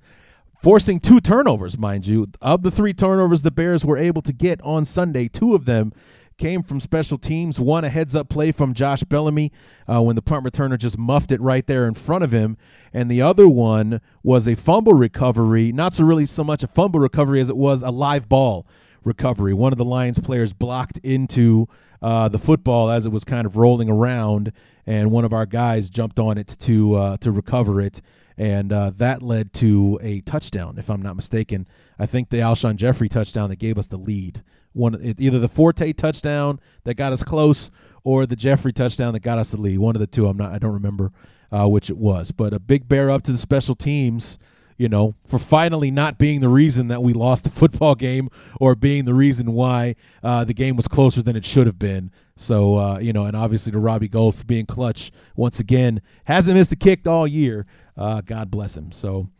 forcing 0.63 1.01
two 1.01 1.21
turnovers, 1.21 1.77
mind 1.79 2.07
you. 2.07 2.29
Of 2.41 2.63
the 2.63 2.71
three 2.71 2.93
turnovers 2.93 3.43
the 3.43 3.51
Bears 3.51 3.85
were 3.85 3.97
able 3.97 4.23
to 4.23 4.33
get 4.33 4.61
on 4.63 4.85
Sunday, 4.85 5.29
two 5.29 5.55
of 5.55 5.65
them 5.65 5.93
came 6.39 6.63
from 6.63 6.81
special 6.81 7.19
teams. 7.19 7.59
One, 7.59 7.85
a 7.85 7.89
heads 7.89 8.15
up 8.15 8.29
play 8.29 8.53
from 8.53 8.75
Josh 8.75 9.03
Bellamy 9.05 9.53
uh, 9.87 10.03
when 10.03 10.17
the 10.17 10.23
punt 10.23 10.45
returner 10.45 10.79
just 10.79 10.99
muffed 10.99 11.33
it 11.33 11.41
right 11.41 11.67
there 11.67 11.87
in 11.87 11.95
front 11.95 12.25
of 12.25 12.33
him. 12.33 12.57
And 12.93 13.11
the 13.11 13.23
other 13.23 13.49
one 13.49 14.01
was 14.23 14.47
a 14.47 14.55
fumble 14.55 14.95
recovery, 14.95 15.73
not 15.73 15.93
so 15.93 16.05
really 16.05 16.27
so 16.27 16.45
much 16.45 16.63
a 16.63 16.69
fumble 16.69 17.01
recovery 17.01 17.41
as 17.41 17.49
it 17.49 17.57
was 17.57 17.83
a 17.83 17.91
live 17.91 18.29
ball 18.29 18.67
recovery. 19.05 19.55
One 19.55 19.73
of 19.73 19.79
the 19.79 19.85
Lions 19.85 20.19
players 20.19 20.53
blocked 20.53 20.99
into 20.99 21.69
uh, 22.03 22.29
the 22.29 22.39
football 22.39 22.91
as 22.91 23.07
it 23.07 23.11
was 23.11 23.25
kind 23.25 23.47
of 23.47 23.57
rolling 23.57 23.89
around, 23.89 24.53
and 24.87 25.11
one 25.11 25.25
of 25.25 25.33
our 25.33 25.47
guys 25.47 25.89
jumped 25.89 26.19
on 26.19 26.39
it 26.39 26.57
to 26.61 26.95
uh, 26.95 27.17
to 27.19 27.31
recover 27.31 27.81
it 27.81 28.03
and 28.39 28.73
uh, 28.73 28.91
that 28.97 29.23
led 29.23 29.53
to 29.55 29.99
a 30.03 30.21
touchdown, 30.21 30.77
if 30.79 30.91
I'm 30.91 31.03
not 31.03 31.17
mistaken. 31.17 31.67
I 31.99 32.07
think 32.07 32.29
the 32.29 32.39
Alshon 32.39 32.77
Jeffery 32.77 33.09
touchdown 33.09 33.49
that 33.51 33.57
gave 33.57 33.79
us 33.79 33.89
the 33.89 33.97
lead. 33.97 34.43
One, 34.77 35.15
either 35.19 35.39
the 35.39 35.49
Forte 35.49 35.93
touchdown 35.95 36.61
that 36.85 36.95
got 36.95 37.13
us 37.13 37.23
close, 37.23 37.71
or 38.05 38.27
the 38.27 38.37
Jeffery 38.37 38.73
touchdown 38.73 39.15
that 39.15 39.21
got 39.21 39.39
us 39.39 39.51
the 39.51 39.61
lead. 39.61 39.79
One 39.79 39.97
of 39.97 40.01
the 40.01 40.07
two. 40.07 40.27
I'm 40.27 40.37
not. 40.37 40.53
I 40.53 40.59
don't 40.59 40.75
remember 40.75 41.13
uh, 41.51 41.67
which 41.67 41.91
it 41.91 41.97
was. 41.97 42.31
But 42.31 42.53
a 42.53 42.61
big 42.61 42.89
bear 42.89 43.11
up 43.11 43.23
to 43.25 43.33
the 43.33 43.39
special 43.39 43.75
teams. 43.75 44.39
You 44.79 44.91
know, 44.91 45.15
for 45.27 45.39
finally 45.39 45.91
not 45.91 46.19
being 46.19 46.41
the 46.41 46.51
reason 46.51 46.89
that 46.89 47.03
we 47.03 47.15
lost 47.15 47.45
the 47.45 47.51
football 47.63 47.95
game, 47.95 48.29
or 48.61 48.75
being 48.75 49.07
the 49.07 49.15
reason 49.15 49.55
why 49.55 49.97
uh, 50.23 50.45
the 50.45 50.53
game 50.53 50.77
was 50.77 50.87
closer 50.87 51.23
than 51.23 51.35
it 51.35 51.47
should 51.47 51.67
have 51.67 51.79
been. 51.79 52.11
So 52.37 52.77
uh, 52.77 52.99
you 52.99 53.15
know, 53.15 53.25
and 53.25 53.35
obviously 53.35 53.73
to 53.73 53.79
Robbie 53.79 54.09
Gould 54.09 54.35
for 54.35 54.45
being 54.45 54.67
clutch 54.67 55.11
once 55.35 55.59
again. 55.59 56.03
Hasn't 56.27 56.57
missed 56.57 56.73
a 56.73 56.77
kick 56.77 57.07
all 57.07 57.27
year. 57.27 57.65
Uh, 57.97 58.21
God 58.21 58.51
bless 58.51 58.77
him. 58.77 58.93
So, 58.93 59.31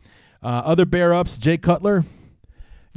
uh, 0.41 0.47
other 0.65 0.85
bear 0.85 1.13
ups, 1.13 1.37
Jay 1.37 1.57
Cutler, 1.57 2.05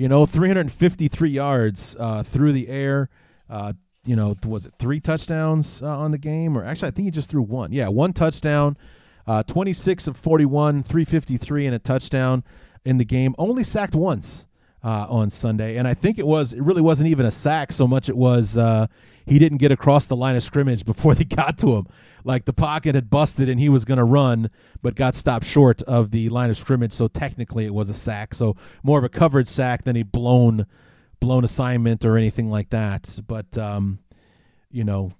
you 0.00 0.08
know, 0.08 0.24
353 0.24 1.28
yards 1.28 1.94
uh, 2.00 2.22
through 2.22 2.54
the 2.54 2.68
air. 2.68 3.10
Uh, 3.50 3.74
you 4.06 4.16
know, 4.16 4.34
was 4.46 4.64
it 4.64 4.72
three 4.78 4.98
touchdowns 4.98 5.82
uh, 5.82 5.88
on 5.88 6.10
the 6.10 6.16
game? 6.16 6.56
Or 6.56 6.64
actually, 6.64 6.88
I 6.88 6.90
think 6.92 7.04
he 7.04 7.10
just 7.10 7.28
threw 7.28 7.42
one. 7.42 7.70
Yeah, 7.70 7.88
one 7.88 8.14
touchdown, 8.14 8.78
uh, 9.26 9.42
26 9.42 10.06
of 10.06 10.16
41, 10.16 10.84
353, 10.84 11.66
and 11.66 11.74
a 11.74 11.78
touchdown 11.78 12.44
in 12.82 12.96
the 12.96 13.04
game. 13.04 13.34
Only 13.36 13.62
sacked 13.62 13.94
once. 13.94 14.46
on 14.82 15.28
Sunday, 15.28 15.76
and 15.76 15.86
I 15.86 15.92
think 15.92 16.18
it 16.18 16.26
was 16.26 16.54
it 16.54 16.62
really 16.62 16.80
wasn't 16.80 17.10
even 17.10 17.26
a 17.26 17.30
sack 17.30 17.70
so 17.70 17.86
much 17.86 18.08
it 18.08 18.16
was 18.16 18.56
he 19.26 19.38
didn't 19.38 19.58
get 19.58 19.72
across 19.72 20.06
the 20.06 20.16
line 20.16 20.36
of 20.36 20.42
scrimmage 20.42 20.84
before 20.84 21.14
they 21.16 21.24
got 21.24 21.58
to 21.58 21.76
him. 21.76 21.86
Like 22.24 22.44
the 22.44 22.52
pocket 22.52 22.94
had 22.94 23.10
busted 23.10 23.48
and 23.48 23.58
he 23.58 23.68
was 23.68 23.84
going 23.84 23.98
to 23.98 24.04
run, 24.04 24.50
but 24.82 24.94
got 24.94 25.14
stopped 25.14 25.46
short 25.46 25.82
of 25.82 26.10
the 26.10 26.28
line 26.28 26.50
of 26.50 26.56
scrimmage. 26.56 26.92
So 26.92 27.08
technically, 27.08 27.64
it 27.64 27.74
was 27.74 27.90
a 27.90 27.94
sack. 27.94 28.34
So 28.34 28.56
more 28.82 28.98
of 28.98 29.04
a 29.04 29.08
covered 29.08 29.48
sack 29.48 29.84
than 29.84 29.96
a 29.96 30.02
blown 30.02 30.66
blown 31.20 31.44
assignment 31.44 32.04
or 32.04 32.16
anything 32.16 32.50
like 32.50 32.70
that. 32.70 33.20
But 33.26 33.56
um, 33.56 33.98
you 34.70 34.84
know, 34.84 35.12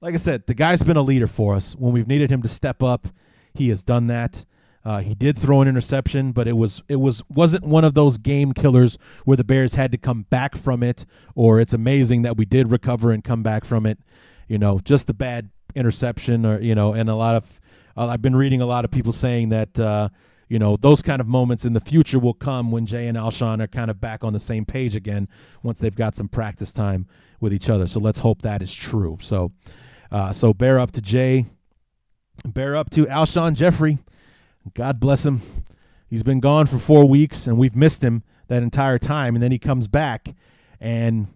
like 0.00 0.14
I 0.14 0.18
said, 0.18 0.46
the 0.46 0.54
guy's 0.54 0.82
been 0.82 0.96
a 0.96 1.02
leader 1.02 1.26
for 1.26 1.54
us 1.54 1.74
when 1.74 1.92
we've 1.92 2.08
needed 2.08 2.30
him 2.30 2.42
to 2.42 2.48
step 2.48 2.82
up. 2.82 3.08
He 3.54 3.68
has 3.68 3.82
done 3.82 4.08
that. 4.08 4.44
Uh, 4.84 5.00
he 5.00 5.14
did 5.14 5.38
throw 5.38 5.62
an 5.62 5.68
interception, 5.68 6.32
but 6.32 6.46
it 6.46 6.56
was 6.56 6.82
it 6.88 6.96
was 6.96 7.22
wasn't 7.28 7.64
one 7.64 7.84
of 7.84 7.94
those 7.94 8.18
game 8.18 8.52
killers 8.52 8.98
where 9.24 9.36
the 9.36 9.44
Bears 9.44 9.74
had 9.74 9.90
to 9.92 9.98
come 9.98 10.22
back 10.22 10.56
from 10.56 10.82
it, 10.82 11.06
or 11.34 11.60
it's 11.60 11.72
amazing 11.72 12.22
that 12.22 12.36
we 12.36 12.44
did 12.44 12.70
recover 12.70 13.10
and 13.10 13.24
come 13.24 13.42
back 13.42 13.64
from 13.64 13.86
it. 13.86 13.98
You 14.46 14.58
know, 14.58 14.78
just 14.78 15.06
the 15.06 15.14
bad 15.14 15.50
interception, 15.74 16.44
or 16.44 16.60
you 16.60 16.74
know, 16.74 16.92
and 16.92 17.08
a 17.08 17.14
lot 17.14 17.34
of 17.34 17.60
uh, 17.96 18.08
I've 18.08 18.22
been 18.22 18.36
reading 18.36 18.60
a 18.60 18.66
lot 18.66 18.84
of 18.84 18.90
people 18.90 19.12
saying 19.12 19.48
that 19.48 19.80
uh, 19.80 20.10
you 20.48 20.58
know 20.58 20.76
those 20.76 21.00
kind 21.00 21.20
of 21.20 21.26
moments 21.26 21.64
in 21.64 21.72
the 21.72 21.80
future 21.80 22.18
will 22.18 22.34
come 22.34 22.70
when 22.70 22.84
Jay 22.84 23.08
and 23.08 23.16
Alshon 23.16 23.62
are 23.62 23.66
kind 23.66 23.90
of 23.90 24.00
back 24.00 24.22
on 24.22 24.34
the 24.34 24.38
same 24.38 24.66
page 24.66 24.94
again 24.94 25.28
once 25.62 25.78
they've 25.78 25.94
got 25.94 26.14
some 26.14 26.28
practice 26.28 26.72
time 26.74 27.06
with 27.40 27.54
each 27.54 27.70
other. 27.70 27.86
So 27.86 28.00
let's 28.00 28.18
hope 28.18 28.42
that 28.42 28.60
is 28.60 28.74
true. 28.74 29.16
So, 29.20 29.52
uh, 30.12 30.32
so 30.32 30.52
bear 30.52 30.78
up 30.78 30.92
to 30.92 31.00
Jay 31.00 31.46
Bear 32.46 32.76
up 32.76 32.90
to 32.90 33.06
Alshon 33.06 33.54
Jeffery. 33.54 33.98
God 34.72 34.98
bless 34.98 35.26
him. 35.26 35.42
He's 36.08 36.22
been 36.22 36.40
gone 36.40 36.66
for 36.66 36.78
four 36.78 37.06
weeks, 37.06 37.46
and 37.46 37.58
we've 37.58 37.76
missed 37.76 38.02
him 38.02 38.22
that 38.48 38.62
entire 38.62 38.98
time. 38.98 39.34
And 39.34 39.42
then 39.42 39.52
he 39.52 39.58
comes 39.58 39.88
back, 39.88 40.34
and 40.80 41.28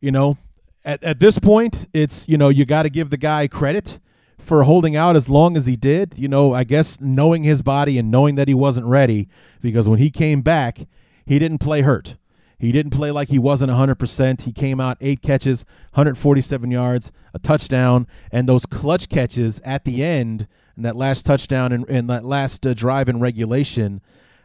you 0.00 0.10
know, 0.12 0.36
at 0.84 1.02
at 1.02 1.20
this 1.20 1.38
point, 1.38 1.86
it's 1.92 2.28
you 2.28 2.36
know 2.36 2.48
you 2.48 2.66
got 2.66 2.82
to 2.82 2.90
give 2.90 3.10
the 3.10 3.16
guy 3.16 3.48
credit 3.48 3.98
for 4.38 4.62
holding 4.64 4.96
out 4.96 5.16
as 5.16 5.28
long 5.28 5.56
as 5.56 5.66
he 5.66 5.76
did. 5.76 6.18
You 6.18 6.28
know, 6.28 6.52
I 6.52 6.64
guess 6.64 7.00
knowing 7.00 7.44
his 7.44 7.62
body 7.62 7.98
and 7.98 8.10
knowing 8.10 8.34
that 8.36 8.48
he 8.48 8.54
wasn't 8.54 8.86
ready, 8.86 9.28
because 9.60 9.88
when 9.88 9.98
he 9.98 10.10
came 10.10 10.42
back, 10.42 10.86
he 11.24 11.38
didn't 11.38 11.58
play 11.58 11.82
hurt. 11.82 12.16
He 12.58 12.72
didn't 12.72 12.90
play 12.90 13.12
like 13.12 13.28
he 13.28 13.38
wasn't 13.38 13.70
100%. 13.70 14.42
He 14.42 14.52
came 14.52 14.80
out 14.80 14.96
eight 15.00 15.22
catches, 15.22 15.64
147 15.92 16.70
yards, 16.72 17.12
a 17.32 17.38
touchdown, 17.38 18.08
and 18.32 18.48
those 18.48 18.66
clutch 18.66 19.08
catches 19.08 19.60
at 19.60 19.84
the 19.84 20.02
end, 20.02 20.48
and 20.78 20.84
that 20.86 20.96
last 20.96 21.26
touchdown 21.26 21.72
and, 21.72 21.88
and 21.90 22.08
that 22.08 22.24
last 22.24 22.66
uh, 22.66 22.72
drive 22.72 23.08
in 23.08 23.20
regulation. 23.20 24.00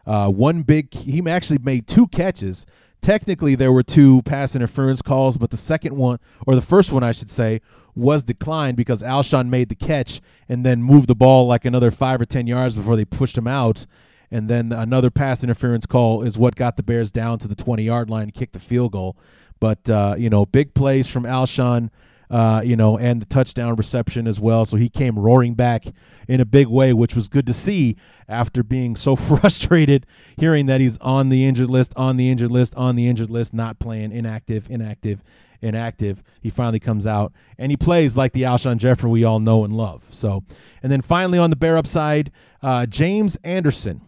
Uh, 0.06 0.28
one 0.28 0.62
big, 0.62 0.92
he 0.92 1.26
actually 1.28 1.58
made 1.58 1.86
two 1.86 2.06
catches. 2.08 2.66
Technically, 3.00 3.54
there 3.54 3.72
were 3.72 3.82
two 3.82 4.20
pass 4.22 4.54
interference 4.54 5.00
calls, 5.00 5.38
but 5.38 5.50
the 5.50 5.56
second 5.56 5.96
one, 5.96 6.18
or 6.46 6.54
the 6.54 6.60
first 6.60 6.92
one, 6.92 7.02
I 7.02 7.12
should 7.12 7.30
say, 7.30 7.60
was 7.94 8.22
declined 8.24 8.76
because 8.76 9.02
Alshon 9.02 9.48
made 9.48 9.68
the 9.68 9.74
catch 9.74 10.20
and 10.48 10.66
then 10.66 10.82
moved 10.82 11.08
the 11.08 11.14
ball 11.14 11.46
like 11.46 11.64
another 11.64 11.90
five 11.90 12.20
or 12.20 12.26
10 12.26 12.46
yards 12.46 12.76
before 12.76 12.96
they 12.96 13.04
pushed 13.04 13.38
him 13.38 13.46
out 13.46 13.86
and 14.34 14.48
then 14.48 14.72
another 14.72 15.10
pass 15.10 15.44
interference 15.44 15.86
call 15.86 16.22
is 16.22 16.36
what 16.36 16.56
got 16.56 16.76
the 16.76 16.82
Bears 16.82 17.12
down 17.12 17.38
to 17.38 17.46
the 17.46 17.54
20 17.54 17.84
yard 17.84 18.10
line, 18.10 18.24
and 18.24 18.34
kicked 18.34 18.52
the 18.52 18.58
field 18.58 18.90
goal. 18.90 19.16
But 19.60 19.88
uh, 19.88 20.16
you 20.18 20.28
know, 20.28 20.44
big 20.44 20.74
plays 20.74 21.08
from 21.08 21.22
Alshon, 21.22 21.90
uh, 22.34 22.62
you 22.64 22.74
know, 22.74 22.98
and 22.98 23.22
the 23.22 23.26
touchdown 23.26 23.76
reception 23.76 24.26
as 24.26 24.40
well. 24.40 24.64
So 24.64 24.76
he 24.76 24.88
came 24.88 25.16
roaring 25.16 25.54
back 25.54 25.84
in 26.26 26.40
a 26.40 26.44
big 26.44 26.66
way, 26.66 26.92
which 26.92 27.14
was 27.14 27.28
good 27.28 27.46
to 27.46 27.54
see 27.54 27.94
after 28.28 28.64
being 28.64 28.96
so 28.96 29.14
frustrated 29.16 30.04
hearing 30.36 30.66
that 30.66 30.80
he's 30.80 30.98
on 30.98 31.28
the 31.28 31.46
injured 31.46 31.70
list, 31.70 31.94
on 31.94 32.16
the 32.16 32.28
injured 32.28 32.50
list, 32.50 32.74
on 32.74 32.96
the 32.96 33.06
injured 33.06 33.30
list, 33.30 33.54
not 33.54 33.78
playing, 33.78 34.10
inactive, 34.10 34.68
inactive, 34.68 35.22
inactive. 35.62 36.24
He 36.40 36.50
finally 36.50 36.80
comes 36.80 37.06
out 37.06 37.32
and 37.56 37.70
he 37.70 37.76
plays 37.76 38.16
like 38.16 38.32
the 38.32 38.42
Alshon 38.42 38.78
Jeffery 38.78 39.10
we 39.12 39.22
all 39.22 39.38
know 39.38 39.62
and 39.62 39.72
love. 39.72 40.04
So, 40.10 40.42
and 40.82 40.90
then 40.90 41.02
finally 41.02 41.38
on 41.38 41.50
the 41.50 41.56
Bear 41.56 41.76
upside, 41.76 42.32
uh, 42.60 42.86
James 42.86 43.36
Anderson 43.44 44.00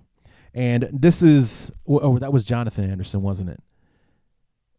and 0.53 0.89
this 0.93 1.23
is 1.23 1.71
oh 1.87 2.19
that 2.19 2.33
was 2.33 2.45
Jonathan 2.45 2.91
Anderson, 2.91 3.23
wasn't 3.23 3.51
it? 3.51 3.63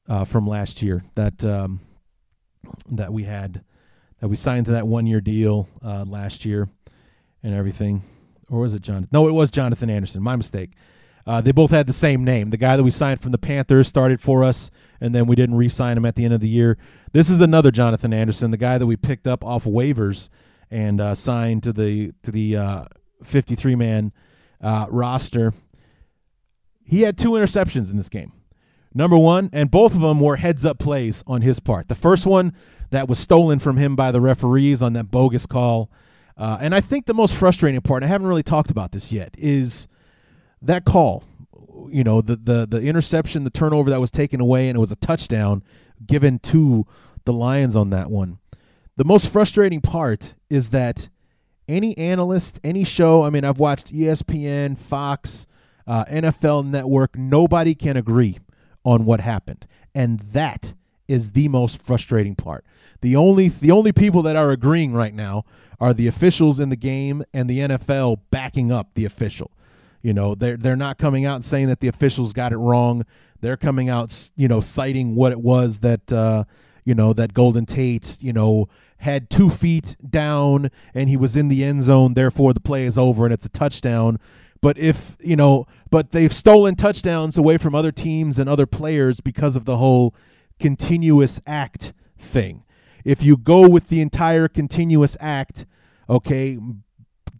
Uh, 0.09 0.25
from 0.25 0.47
last 0.47 0.81
year 0.81 1.05
that 1.15 1.45
um, 1.45 1.79
that 2.91 3.13
we 3.13 3.23
had 3.23 3.63
that 4.19 4.27
we 4.27 4.35
signed 4.35 4.65
to 4.65 4.71
that 4.71 4.87
one 4.87 5.05
year 5.05 5.21
deal 5.21 5.67
uh, 5.83 6.03
last 6.07 6.45
year 6.45 6.69
and 7.43 7.53
everything, 7.53 8.03
or 8.49 8.59
was 8.59 8.73
it 8.73 8.81
John? 8.81 9.07
No, 9.11 9.27
it 9.27 9.33
was 9.33 9.51
Jonathan 9.51 9.89
Anderson. 9.89 10.23
My 10.23 10.35
mistake. 10.35 10.71
Uh, 11.25 11.41
they 11.41 11.51
both 11.51 11.71
had 11.71 11.87
the 11.87 11.93
same 11.93 12.23
name. 12.23 12.51
The 12.51 12.57
guy 12.57 12.77
that 12.77 12.83
we 12.83 12.91
signed 12.91 13.21
from 13.21 13.33
the 13.33 13.37
Panthers 13.37 13.89
started 13.89 14.21
for 14.21 14.45
us, 14.45 14.71
and 15.01 15.13
then 15.13 15.27
we 15.27 15.35
didn't 15.35 15.55
re-sign 15.55 15.97
him 15.97 16.05
at 16.05 16.15
the 16.15 16.23
end 16.23 16.33
of 16.33 16.39
the 16.39 16.47
year. 16.47 16.77
This 17.11 17.29
is 17.29 17.41
another 17.41 17.69
Jonathan 17.69 18.13
Anderson, 18.13 18.51
the 18.51 18.57
guy 18.57 18.77
that 18.77 18.85
we 18.85 18.95
picked 18.95 19.27
up 19.27 19.43
off 19.43 19.65
waivers 19.65 20.29
and 20.71 21.01
uh, 21.01 21.15
signed 21.15 21.63
to 21.63 21.73
the 21.73 22.13
to 22.23 22.31
the 22.31 22.55
uh, 22.55 22.85
53 23.23 23.75
man 23.75 24.13
uh, 24.61 24.85
roster 24.89 25.53
he 26.87 27.01
had 27.01 27.17
two 27.17 27.31
interceptions 27.31 27.91
in 27.91 27.97
this 27.97 28.09
game. 28.09 28.31
Number 28.93 29.17
one, 29.17 29.49
and 29.53 29.69
both 29.69 29.93
of 29.93 30.01
them 30.01 30.19
were 30.19 30.37
heads 30.37 30.65
up 30.65 30.79
plays 30.79 31.23
on 31.27 31.41
his 31.41 31.59
part. 31.59 31.87
The 31.87 31.95
first 31.95 32.25
one 32.25 32.53
that 32.89 33.07
was 33.07 33.19
stolen 33.19 33.59
from 33.59 33.77
him 33.77 33.95
by 33.95 34.11
the 34.11 34.21
referees 34.21 34.81
on 34.81 34.93
that 34.93 35.11
bogus 35.11 35.45
call. 35.45 35.91
Uh, 36.37 36.57
and 36.61 36.73
I 36.73 36.81
think 36.81 37.05
the 37.05 37.13
most 37.13 37.35
frustrating 37.35 37.81
part, 37.81 38.03
I 38.03 38.07
haven't 38.07 38.27
really 38.27 38.43
talked 38.43 38.71
about 38.71 38.91
this 38.91 39.11
yet, 39.11 39.35
is 39.37 39.87
that 40.61 40.85
call. 40.85 41.23
You 41.89 42.03
know, 42.03 42.21
the, 42.21 42.35
the, 42.35 42.65
the 42.65 42.81
interception, 42.81 43.43
the 43.43 43.49
turnover 43.49 43.89
that 43.89 43.99
was 43.99 44.11
taken 44.11 44.41
away, 44.41 44.67
and 44.67 44.75
it 44.75 44.79
was 44.79 44.91
a 44.91 44.97
touchdown 44.97 45.63
given 46.05 46.39
to 46.39 46.85
the 47.25 47.33
Lions 47.33 47.75
on 47.75 47.89
that 47.91 48.09
one. 48.09 48.39
The 48.95 49.05
most 49.05 49.31
frustrating 49.31 49.81
part 49.81 50.35
is 50.49 50.69
that 50.69 51.09
any 51.67 51.97
analyst, 51.97 52.59
any 52.63 52.83
show, 52.83 53.23
I 53.23 53.29
mean, 53.29 53.43
I've 53.43 53.59
watched 53.59 53.93
ESPN, 53.93 54.77
Fox, 54.77 55.45
uh, 55.85 56.05
NFL 56.05 56.65
Network, 56.65 57.17
nobody 57.17 57.75
can 57.75 57.95
agree 57.95 58.39
on 58.87 59.03
what 59.03 59.19
happened, 59.19 59.67
and 59.93 60.19
that 60.31 60.73
is 61.09 61.31
the 61.31 61.49
most 61.49 61.81
frustrating 61.81 62.35
part. 62.35 62.65
The 63.01 63.15
only 63.17 63.49
the 63.49 63.71
only 63.71 63.91
people 63.91 64.21
that 64.23 64.37
are 64.37 64.51
agreeing 64.51 64.93
right 64.93 65.13
now 65.13 65.43
are 65.79 65.93
the 65.93 66.07
officials 66.07 66.59
in 66.59 66.69
the 66.69 66.77
game 66.77 67.23
and 67.33 67.49
the 67.49 67.59
NFL 67.59 68.21
backing 68.31 68.71
up 68.71 68.93
the 68.93 69.05
official. 69.05 69.51
You 70.01 70.13
know, 70.13 70.35
they're 70.35 70.55
they're 70.55 70.77
not 70.77 70.97
coming 70.97 71.25
out 71.25 71.35
and 71.35 71.45
saying 71.45 71.67
that 71.67 71.81
the 71.81 71.89
officials 71.89 72.31
got 72.31 72.53
it 72.53 72.57
wrong. 72.57 73.05
They're 73.41 73.57
coming 73.57 73.89
out, 73.89 74.29
you 74.35 74.47
know, 74.47 74.61
citing 74.61 75.15
what 75.15 75.33
it 75.33 75.41
was 75.41 75.79
that 75.79 76.11
uh, 76.11 76.45
you 76.85 76.95
know 76.95 77.11
that 77.11 77.33
Golden 77.33 77.65
Tate, 77.65 78.17
you 78.21 78.31
know, 78.31 78.69
had 78.99 79.29
two 79.29 79.49
feet 79.49 79.97
down 80.09 80.71
and 80.93 81.09
he 81.09 81.17
was 81.17 81.35
in 81.35 81.49
the 81.49 81.63
end 81.63 81.83
zone. 81.83 82.13
Therefore, 82.13 82.53
the 82.53 82.61
play 82.61 82.85
is 82.85 82.97
over 82.97 83.25
and 83.25 83.33
it's 83.33 83.45
a 83.45 83.49
touchdown. 83.49 84.17
But 84.61 84.77
if, 84.77 85.15
you 85.21 85.35
know, 85.35 85.65
but 85.89 86.11
they've 86.11 86.33
stolen 86.33 86.75
touchdowns 86.75 87.37
away 87.37 87.57
from 87.57 87.75
other 87.75 87.91
teams 87.91 88.39
and 88.39 88.49
other 88.49 88.65
players 88.65 89.21
because 89.21 89.55
of 89.55 89.65
the 89.65 89.77
whole 89.77 90.15
continuous 90.59 91.39
act 91.45 91.93
thing. 92.17 92.63
If 93.05 93.23
you 93.23 93.37
go 93.37 93.69
with 93.69 93.87
the 93.87 94.01
entire 94.01 94.47
continuous 94.47 95.15
act, 95.19 95.65
okay, 96.09 96.57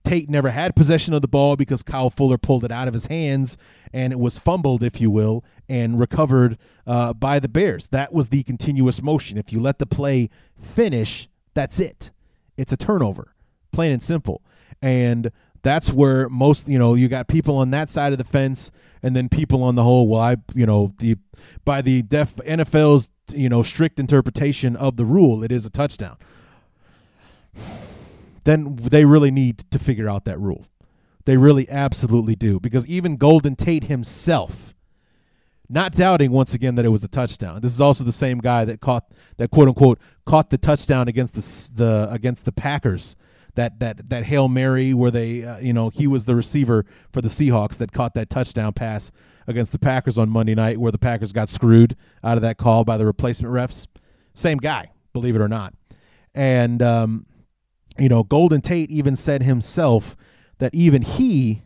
Tate 0.08 0.30
never 0.30 0.52
had 0.52 0.76
possession 0.76 1.14
of 1.14 1.22
the 1.22 1.28
ball 1.28 1.58
because 1.58 1.84
Kyle 1.84 2.10
Fuller 2.10 2.38
pulled 2.38 2.64
it 2.64 2.72
out 2.72 2.88
of 2.88 2.94
his 2.94 3.08
hands 3.08 3.58
and 3.92 4.14
it 4.14 4.20
was 4.20 4.40
fumbled, 4.40 4.82
if 4.82 5.02
you 5.02 5.12
will, 5.12 5.44
and 5.68 6.00
recovered 6.00 6.58
uh, 6.86 7.12
by 7.14 7.40
the 7.40 7.50
Bears. 7.50 7.88
That 7.90 8.14
was 8.14 8.30
the 8.30 8.44
continuous 8.44 9.02
motion. 9.02 9.38
If 9.38 9.52
you 9.52 9.60
let 9.60 9.80
the 9.80 9.86
play 9.86 10.30
finish, 10.62 11.28
that's 11.54 11.80
it. 11.80 12.12
It's 12.56 12.72
a 12.72 12.78
turnover, 12.78 13.36
plain 13.74 13.92
and 13.92 14.02
simple. 14.02 14.42
And 14.82 15.32
that's 15.64 15.92
where 15.92 16.30
most 16.30 16.68
you 16.68 16.80
know 16.80 16.94
you 16.94 17.08
got 17.08 17.28
people 17.28 17.58
on 17.58 17.72
that 17.72 17.90
side 17.90 18.12
of 18.12 18.18
the 18.18 18.24
fence 18.24 18.72
and 19.04 19.16
then 19.16 19.30
people 19.30 19.64
on 19.64 19.76
the 19.76 19.84
whole 19.84 20.08
well 20.08 20.22
i 20.22 20.36
you 20.56 20.66
know 20.66 20.94
the 21.00 21.18
by 21.66 21.82
the 21.82 22.02
def 22.02 22.36
nfl's 22.38 23.10
you 23.34 23.50
know 23.50 23.62
strict 23.62 24.00
interpretation 24.00 24.76
of 24.76 24.96
the 24.96 25.06
rule 25.06 25.44
it 25.44 25.52
is 25.52 25.66
a 25.66 25.70
touchdown 25.70 26.18
then 28.44 28.76
they 28.76 29.04
really 29.04 29.32
need 29.32 29.60
to 29.72 29.80
figure 29.80 30.10
out 30.10 30.26
that 30.26 30.40
rule 30.40 30.66
they 31.26 31.38
really 31.38 31.70
absolutely 31.70 32.36
do 32.36 32.60
because 32.60 32.88
even 32.88 33.18
golden 33.18 33.56
tate 33.56 33.86
himself 33.86 34.74
not 35.70 35.94
doubting 35.94 36.32
once 36.32 36.54
again 36.54 36.76
that 36.76 36.86
it 36.86 36.90
was 36.90 37.04
a 37.04 37.08
touchdown. 37.08 37.60
This 37.62 37.72
is 37.74 37.82
also 37.82 38.04
the 38.04 38.12
same 38.12 38.40
guy 38.40 38.66
that 38.66 38.80
caught 38.80 39.12
that 39.38 39.52
quote 39.52 39.68
unquote 39.68 40.00
caught 40.26 40.50
the 40.50 40.58
touchdown 40.58 41.08
against 41.08 41.34
the 41.34 41.84
the 41.84 42.08
against 42.12 42.46
the 42.46 42.52
Packers 42.52 43.16
that 43.58 43.80
that 43.80 44.10
that 44.10 44.24
hail 44.24 44.48
mary 44.48 44.94
where 44.94 45.12
they 45.12 45.44
uh, 45.44 45.58
you 45.58 45.74
know 45.74 45.90
he 45.90 46.08
was 46.08 46.26
the 46.26 46.36
receiver 46.36 46.86
for 47.12 47.22
the 47.22 47.28
Seahawks 47.28 47.78
that 47.78 47.92
caught 47.92 48.14
that 48.14 48.30
touchdown 48.30 48.72
pass 48.72 49.12
against 49.48 49.72
the 49.72 49.80
Packers 49.80 50.18
on 50.18 50.30
Monday 50.30 50.56
night 50.56 50.78
where 50.78 50.92
the 50.92 50.98
Packers 50.98 51.34
got 51.34 51.50
screwed 51.50 51.96
out 52.24 52.38
of 52.38 52.42
that 52.44 52.58
call 52.58 52.84
by 52.84 52.98
the 52.98 53.06
replacement 53.06 53.54
refs. 53.54 53.88
Same 54.34 54.58
guy, 54.58 54.92
believe 55.14 55.36
it 55.36 55.42
or 55.42 55.48
not. 55.48 55.74
And 56.34 56.82
um, 56.82 57.26
you 57.98 58.10
know, 58.10 58.24
Golden 58.24 58.62
Tate 58.62 58.92
even 58.92 59.16
said 59.16 59.44
himself 59.44 60.16
that 60.60 60.74
even 60.74 61.02
he 61.02 61.64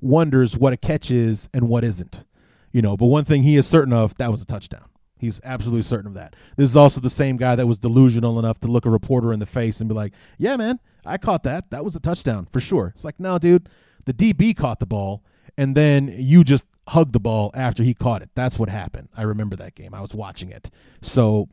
wonders 0.00 0.56
what 0.56 0.72
a 0.72 0.76
catch 0.76 1.10
is 1.10 1.48
and 1.52 1.68
what 1.68 1.84
isn't. 1.84 2.24
You 2.72 2.82
know, 2.82 2.96
but 2.96 3.06
one 3.06 3.24
thing 3.24 3.42
he 3.42 3.56
is 3.56 3.66
certain 3.66 3.92
of 3.92 4.16
that 4.16 4.30
was 4.30 4.42
a 4.42 4.46
touchdown. 4.46 4.84
He's 5.18 5.40
absolutely 5.44 5.82
certain 5.82 6.08
of 6.08 6.14
that. 6.14 6.36
This 6.56 6.68
is 6.68 6.76
also 6.76 7.00
the 7.00 7.08
same 7.08 7.38
guy 7.38 7.56
that 7.56 7.66
was 7.66 7.78
delusional 7.78 8.38
enough 8.38 8.60
to 8.60 8.68
look 8.68 8.84
a 8.84 8.90
reporter 8.90 9.32
in 9.32 9.38
the 9.38 9.46
face 9.46 9.80
and 9.80 9.88
be 9.88 9.94
like, 9.94 10.12
"Yeah, 10.36 10.56
man, 10.56 10.78
I 11.06 11.18
caught 11.18 11.42
that. 11.44 11.70
That 11.70 11.84
was 11.84 11.96
a 11.96 12.00
touchdown 12.00 12.46
for 12.50 12.60
sure." 12.60 12.88
It's 12.88 13.04
like, 13.04 13.20
"No, 13.20 13.38
dude, 13.38 13.68
the 14.04 14.12
DB 14.12 14.56
caught 14.56 14.80
the 14.80 14.86
ball 14.86 15.22
and 15.58 15.76
then 15.76 16.12
you 16.16 16.44
just 16.44 16.66
hugged 16.88 17.12
the 17.12 17.20
ball 17.20 17.50
after 17.54 17.82
he 17.82 17.94
caught 17.94 18.22
it. 18.22 18.30
That's 18.34 18.58
what 18.58 18.68
happened. 18.68 19.08
I 19.16 19.22
remember 19.22 19.56
that 19.56 19.74
game. 19.74 19.94
I 19.94 20.00
was 20.00 20.14
watching 20.14 20.50
it. 20.50 20.70
So, 21.02 21.48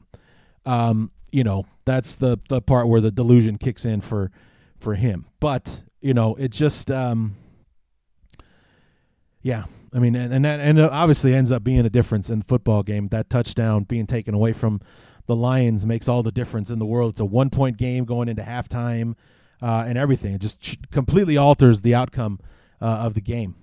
um, 0.66 1.12
you 1.32 1.44
know, 1.44 1.66
that's 1.86 2.16
the 2.16 2.38
the 2.50 2.62
part 2.62 2.88
where 2.88 3.02
the 3.02 3.12
delusion 3.12 3.58
kicks 3.58 3.86
in 3.86 4.02
for 4.02 4.32
for 4.80 4.96
him. 4.96 5.26
But, 5.40 5.84
you 6.02 6.14
know, 6.14 6.36
it 6.36 6.52
just 6.52 6.92
um 6.92 7.36
yeah, 9.42 9.66
I 9.94 10.00
mean, 10.00 10.16
and, 10.16 10.34
and 10.34 10.46
that 10.46 10.60
and 10.60 10.80
obviously 10.80 11.34
ends 11.34 11.52
up 11.52 11.64
being 11.64 11.86
a 11.86 11.90
difference 11.90 12.30
in 12.30 12.40
the 12.40 12.46
football 12.46 12.84
game. 12.84 13.08
That 13.10 13.30
touchdown 13.30 13.84
being 13.84 14.06
taken 14.06 14.34
away 14.34 14.54
from 14.54 14.82
the 15.26 15.36
Lions 15.36 15.86
makes 15.86 16.08
all 16.08 16.22
the 16.24 16.32
difference 16.32 16.70
in 16.70 16.80
the 16.80 16.86
world. 16.86 17.12
It's 17.12 17.20
a 17.20 17.26
one 17.26 17.50
point 17.50 17.78
game 17.78 18.06
going 18.06 18.28
into 18.30 18.44
halftime 18.44 19.16
uh, 19.64 19.86
and 19.88 19.98
everything. 19.98 20.34
It 20.34 20.42
just 20.42 20.92
completely 20.92 21.38
alters 21.38 21.82
the 21.82 21.96
outcome 21.96 22.40
uh, 22.82 22.86
of 22.86 23.14
the 23.14 23.22
game. 23.22 23.56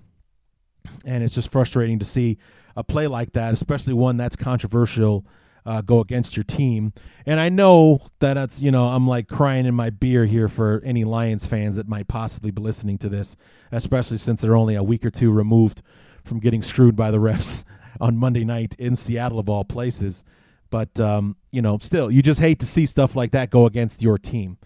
And 1.05 1.23
it's 1.23 1.35
just 1.35 1.51
frustrating 1.51 1.99
to 1.99 2.05
see 2.05 2.39
a 2.75 2.83
play 2.83 3.05
like 3.05 3.33
that, 3.33 3.53
especially 3.53 3.93
one 3.93 4.17
that's 4.17 4.35
controversial 4.35 5.25
uh, 5.63 5.81
go 5.81 5.99
against 5.99 6.35
your 6.35 6.43
team. 6.43 6.91
And 7.27 7.39
I 7.39 7.49
know 7.49 7.99
that 8.17 8.35
it's, 8.35 8.59
you 8.59 8.71
know, 8.71 8.87
I'm 8.87 9.07
like 9.07 9.27
crying 9.27 9.67
in 9.67 9.75
my 9.75 9.91
beer 9.91 10.25
here 10.25 10.47
for 10.47 10.81
any 10.83 11.03
Lions 11.03 11.45
fans 11.45 11.75
that 11.75 11.87
might 11.87 12.07
possibly 12.07 12.49
be 12.49 12.63
listening 12.63 12.97
to 12.99 13.09
this, 13.09 13.37
especially 13.71 14.17
since 14.17 14.41
they're 14.41 14.55
only 14.55 14.73
a 14.73 14.81
week 14.81 15.05
or 15.05 15.11
two 15.11 15.31
removed 15.31 15.83
from 16.25 16.39
getting 16.39 16.63
screwed 16.63 16.95
by 16.95 17.11
the 17.11 17.19
refs 17.19 17.63
on 18.01 18.17
Monday 18.17 18.43
night 18.43 18.75
in 18.79 18.95
Seattle, 18.95 19.37
of 19.37 19.49
all 19.49 19.63
places. 19.63 20.23
But, 20.71 20.99
um, 20.99 21.35
you 21.51 21.61
know, 21.61 21.77
still, 21.79 22.09
you 22.09 22.23
just 22.23 22.39
hate 22.39 22.59
to 22.61 22.65
see 22.65 22.87
stuff 22.87 23.15
like 23.15 23.31
that 23.31 23.51
go 23.51 23.67
against 23.67 24.01
your 24.01 24.17
team. 24.17 24.57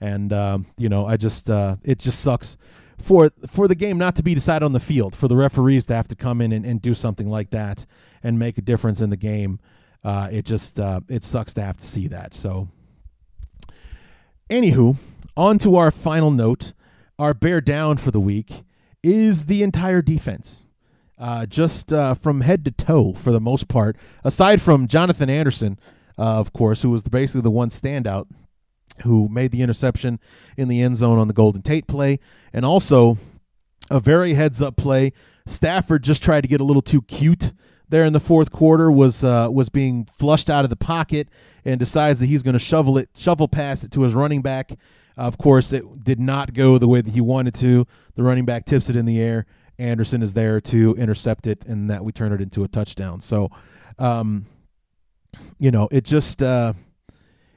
And, 0.00 0.32
um, 0.32 0.66
you 0.76 0.88
know, 0.88 1.06
I 1.06 1.16
just, 1.16 1.50
uh, 1.50 1.76
it 1.82 1.98
just 1.98 2.20
sucks 2.20 2.56
for 2.98 3.30
for 3.46 3.68
the 3.68 3.74
game 3.74 3.98
not 3.98 4.16
to 4.16 4.22
be 4.22 4.34
decided 4.34 4.64
on 4.64 4.72
the 4.72 4.80
field, 4.80 5.14
for 5.14 5.28
the 5.28 5.36
referees 5.36 5.86
to 5.86 5.94
have 5.94 6.08
to 6.08 6.16
come 6.16 6.40
in 6.40 6.52
and, 6.52 6.64
and 6.64 6.80
do 6.80 6.94
something 6.94 7.28
like 7.28 7.50
that 7.50 7.86
and 8.22 8.38
make 8.38 8.58
a 8.58 8.62
difference 8.62 9.00
in 9.00 9.10
the 9.10 9.16
game 9.16 9.58
uh, 10.06 10.28
it 10.30 10.44
just 10.44 10.78
uh, 10.78 11.00
it 11.08 11.24
sucks 11.24 11.52
to 11.54 11.62
have 11.62 11.76
to 11.76 11.84
see 11.84 12.06
that. 12.06 12.32
So, 12.32 12.68
anywho, 14.48 14.96
on 15.36 15.58
to 15.58 15.76
our 15.76 15.90
final 15.90 16.30
note. 16.30 16.72
Our 17.18 17.34
bear 17.34 17.62
down 17.62 17.96
for 17.96 18.10
the 18.10 18.20
week 18.20 18.62
is 19.02 19.46
the 19.46 19.62
entire 19.62 20.02
defense. 20.02 20.68
Uh, 21.18 21.46
just 21.46 21.92
uh, 21.92 22.12
from 22.12 22.42
head 22.42 22.64
to 22.66 22.70
toe 22.70 23.14
for 23.14 23.32
the 23.32 23.40
most 23.40 23.68
part, 23.68 23.96
aside 24.22 24.60
from 24.60 24.86
Jonathan 24.86 25.30
Anderson, 25.30 25.78
uh, 26.18 26.38
of 26.38 26.52
course, 26.52 26.82
who 26.82 26.90
was 26.90 27.02
basically 27.04 27.40
the 27.40 27.50
one 27.50 27.70
standout 27.70 28.26
who 29.02 29.28
made 29.28 29.50
the 29.50 29.62
interception 29.62 30.18
in 30.56 30.68
the 30.68 30.82
end 30.82 30.96
zone 30.96 31.18
on 31.18 31.28
the 31.28 31.34
Golden 31.34 31.62
Tate 31.62 31.86
play, 31.86 32.18
and 32.52 32.64
also 32.64 33.18
a 33.90 34.00
very 34.00 34.34
heads 34.34 34.60
up 34.60 34.76
play. 34.76 35.12
Stafford 35.46 36.02
just 36.02 36.22
tried 36.22 36.40
to 36.42 36.48
get 36.48 36.60
a 36.60 36.64
little 36.64 36.82
too 36.82 37.02
cute 37.02 37.52
there 37.88 38.04
in 38.04 38.12
the 38.12 38.20
fourth 38.20 38.50
quarter 38.50 38.90
was 38.90 39.22
uh, 39.22 39.48
was 39.50 39.68
being 39.68 40.06
flushed 40.06 40.50
out 40.50 40.64
of 40.64 40.70
the 40.70 40.76
pocket 40.76 41.28
and 41.64 41.78
decides 41.78 42.20
that 42.20 42.26
he's 42.26 42.42
going 42.42 42.54
to 42.54 42.58
shovel 42.58 42.98
it, 42.98 43.10
shovel 43.16 43.48
pass 43.48 43.84
it 43.84 43.92
to 43.92 44.02
his 44.02 44.14
running 44.14 44.42
back. 44.42 44.72
of 45.16 45.38
course, 45.38 45.72
it 45.72 46.04
did 46.04 46.20
not 46.20 46.52
go 46.52 46.78
the 46.78 46.88
way 46.88 47.00
that 47.00 47.14
he 47.14 47.20
wanted 47.20 47.54
to. 47.54 47.86
The 48.14 48.22
running 48.22 48.44
back 48.44 48.64
tips 48.64 48.90
it 48.90 48.96
in 48.96 49.04
the 49.04 49.20
air. 49.20 49.46
Anderson 49.78 50.22
is 50.22 50.34
there 50.34 50.60
to 50.62 50.94
intercept 50.96 51.46
it, 51.46 51.64
and 51.66 51.90
that 51.90 52.04
we 52.04 52.12
turn 52.12 52.32
it 52.32 52.40
into 52.40 52.64
a 52.64 52.68
touchdown. 52.68 53.20
So, 53.20 53.50
um, 53.98 54.46
you 55.58 55.70
know, 55.70 55.88
it 55.90 56.04
just 56.04 56.42
uh, 56.42 56.72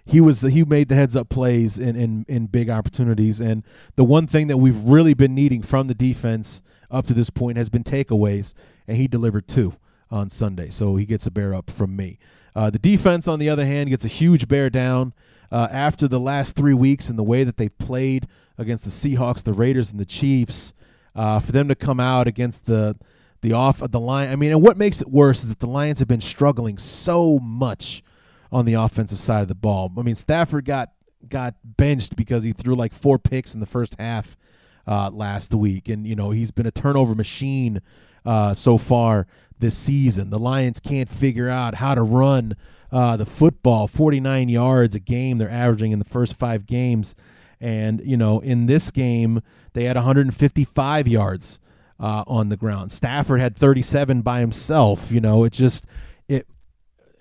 he 0.10 0.20
was 0.20 0.41
he 0.41 0.64
made 0.64 0.89
the 0.89 0.95
heads 0.95 1.16
up 1.16 1.30
plays 1.30 1.78
in, 1.78 1.95
in 1.95 2.26
in 2.28 2.47
big 2.47 2.70
opportunities, 2.70 3.39
and 3.39 3.64
the 3.95 4.03
one 4.03 4.26
thing 4.26 4.47
that 4.47 4.57
we've 4.57 4.82
really 4.84 5.14
been 5.14 5.36
needing 5.36 5.62
from 5.62 5.88
the 5.88 5.93
defense 5.93 6.64
up 6.89 7.05
to 7.07 7.14
this 7.14 7.30
point 7.30 7.57
has 7.57 7.70
been 7.70 7.84
takeaways, 7.84 8.55
and 8.88 8.97
he 8.97 9.07
delivered 9.07 9.47
two 9.47 9.76
on 10.10 10.30
Sunday. 10.30 10.72
So 10.72 10.95
he 10.95 11.05
gets 11.05 11.28
a 11.28 11.32
bear 11.32 11.53
up 11.53 11.70
from 11.70 11.95
me. 11.95 12.18
Uh, 12.55 12.72
the 12.72 12.80
defense, 12.80 13.28
on 13.28 13.38
the 13.38 13.49
other 13.49 13.66
hand, 13.66 13.89
gets 13.91 14.03
a 14.03 14.10
huge 14.10 14.47
bear 14.47 14.72
down 14.72 15.14
uh, 15.51 15.68
after 15.70 16.07
the 16.07 16.20
last 16.20 16.55
three 16.55 16.74
weeks 16.74 17.10
and 17.10 17.18
the 17.18 17.24
way 17.24 17.43
that 17.43 17.57
they've 17.57 17.78
played 17.78 18.28
against 18.57 18.84
the 18.86 18.89
Seahawks, 18.89 19.43
the 19.43 19.53
Raiders, 19.53 19.91
and 19.91 19.99
the 19.99 20.05
Chiefs. 20.05 20.74
Uh, 21.16 21.39
for 21.39 21.51
them 21.51 21.68
to 21.68 21.76
come 21.76 21.99
out 21.99 22.28
against 22.28 22.66
the 22.66 22.95
the 23.41 23.53
off 23.53 23.82
of 23.82 23.91
the 23.91 23.99
line, 23.99 24.30
I 24.30 24.36
mean, 24.36 24.51
and 24.51 24.62
what 24.62 24.76
makes 24.76 25.01
it 25.01 25.07
worse 25.07 25.43
is 25.43 25.49
that 25.49 25.60
the 25.60 25.68
Lions 25.68 25.99
have 25.99 26.07
been 26.07 26.20
struggling 26.20 26.78
so 26.78 27.39
much 27.39 28.03
on 28.51 28.65
the 28.65 28.73
offensive 28.73 29.19
side 29.19 29.41
of 29.41 29.47
the 29.47 29.55
ball. 29.55 29.91
I 29.97 30.01
mean, 30.01 30.15
Stafford 30.15 30.65
got 30.65 30.91
got 31.27 31.55
benched 31.63 32.15
because 32.15 32.43
he 32.43 32.53
threw 32.53 32.75
like 32.75 32.93
four 32.93 33.19
picks 33.19 33.53
in 33.53 33.59
the 33.59 33.65
first 33.65 33.95
half 33.99 34.37
uh, 34.87 35.09
last 35.11 35.53
week, 35.53 35.89
and 35.89 36.07
you 36.07 36.15
know 36.15 36.31
he's 36.31 36.51
been 36.51 36.65
a 36.65 36.71
turnover 36.71 37.15
machine 37.15 37.81
uh, 38.25 38.53
so 38.53 38.77
far 38.77 39.27
this 39.59 39.77
season. 39.77 40.29
The 40.29 40.39
Lions 40.39 40.79
can't 40.79 41.09
figure 41.09 41.49
out 41.49 41.75
how 41.75 41.95
to 41.95 42.01
run 42.01 42.55
uh, 42.91 43.17
the 43.17 43.25
football. 43.25 43.87
49 43.87 44.49
yards 44.49 44.95
a 44.95 44.99
game 44.99 45.37
they're 45.37 45.49
averaging 45.49 45.91
in 45.91 45.99
the 45.99 46.05
first 46.05 46.35
five 46.35 46.65
games. 46.65 47.15
And, 47.61 48.01
you 48.03 48.17
know, 48.17 48.39
in 48.39 48.65
this 48.65 48.89
game, 48.89 49.41
they 49.73 49.83
had 49.83 49.95
155 49.95 51.07
yards 51.07 51.59
uh, 51.99 52.23
on 52.25 52.49
the 52.49 52.57
ground. 52.57 52.91
Stafford 52.91 53.41
had 53.41 53.55
37 53.55 54.21
by 54.21 54.39
himself. 54.39 55.11
You 55.11 55.19
know, 55.19 55.43
it 55.43 55.51
just, 55.51 55.85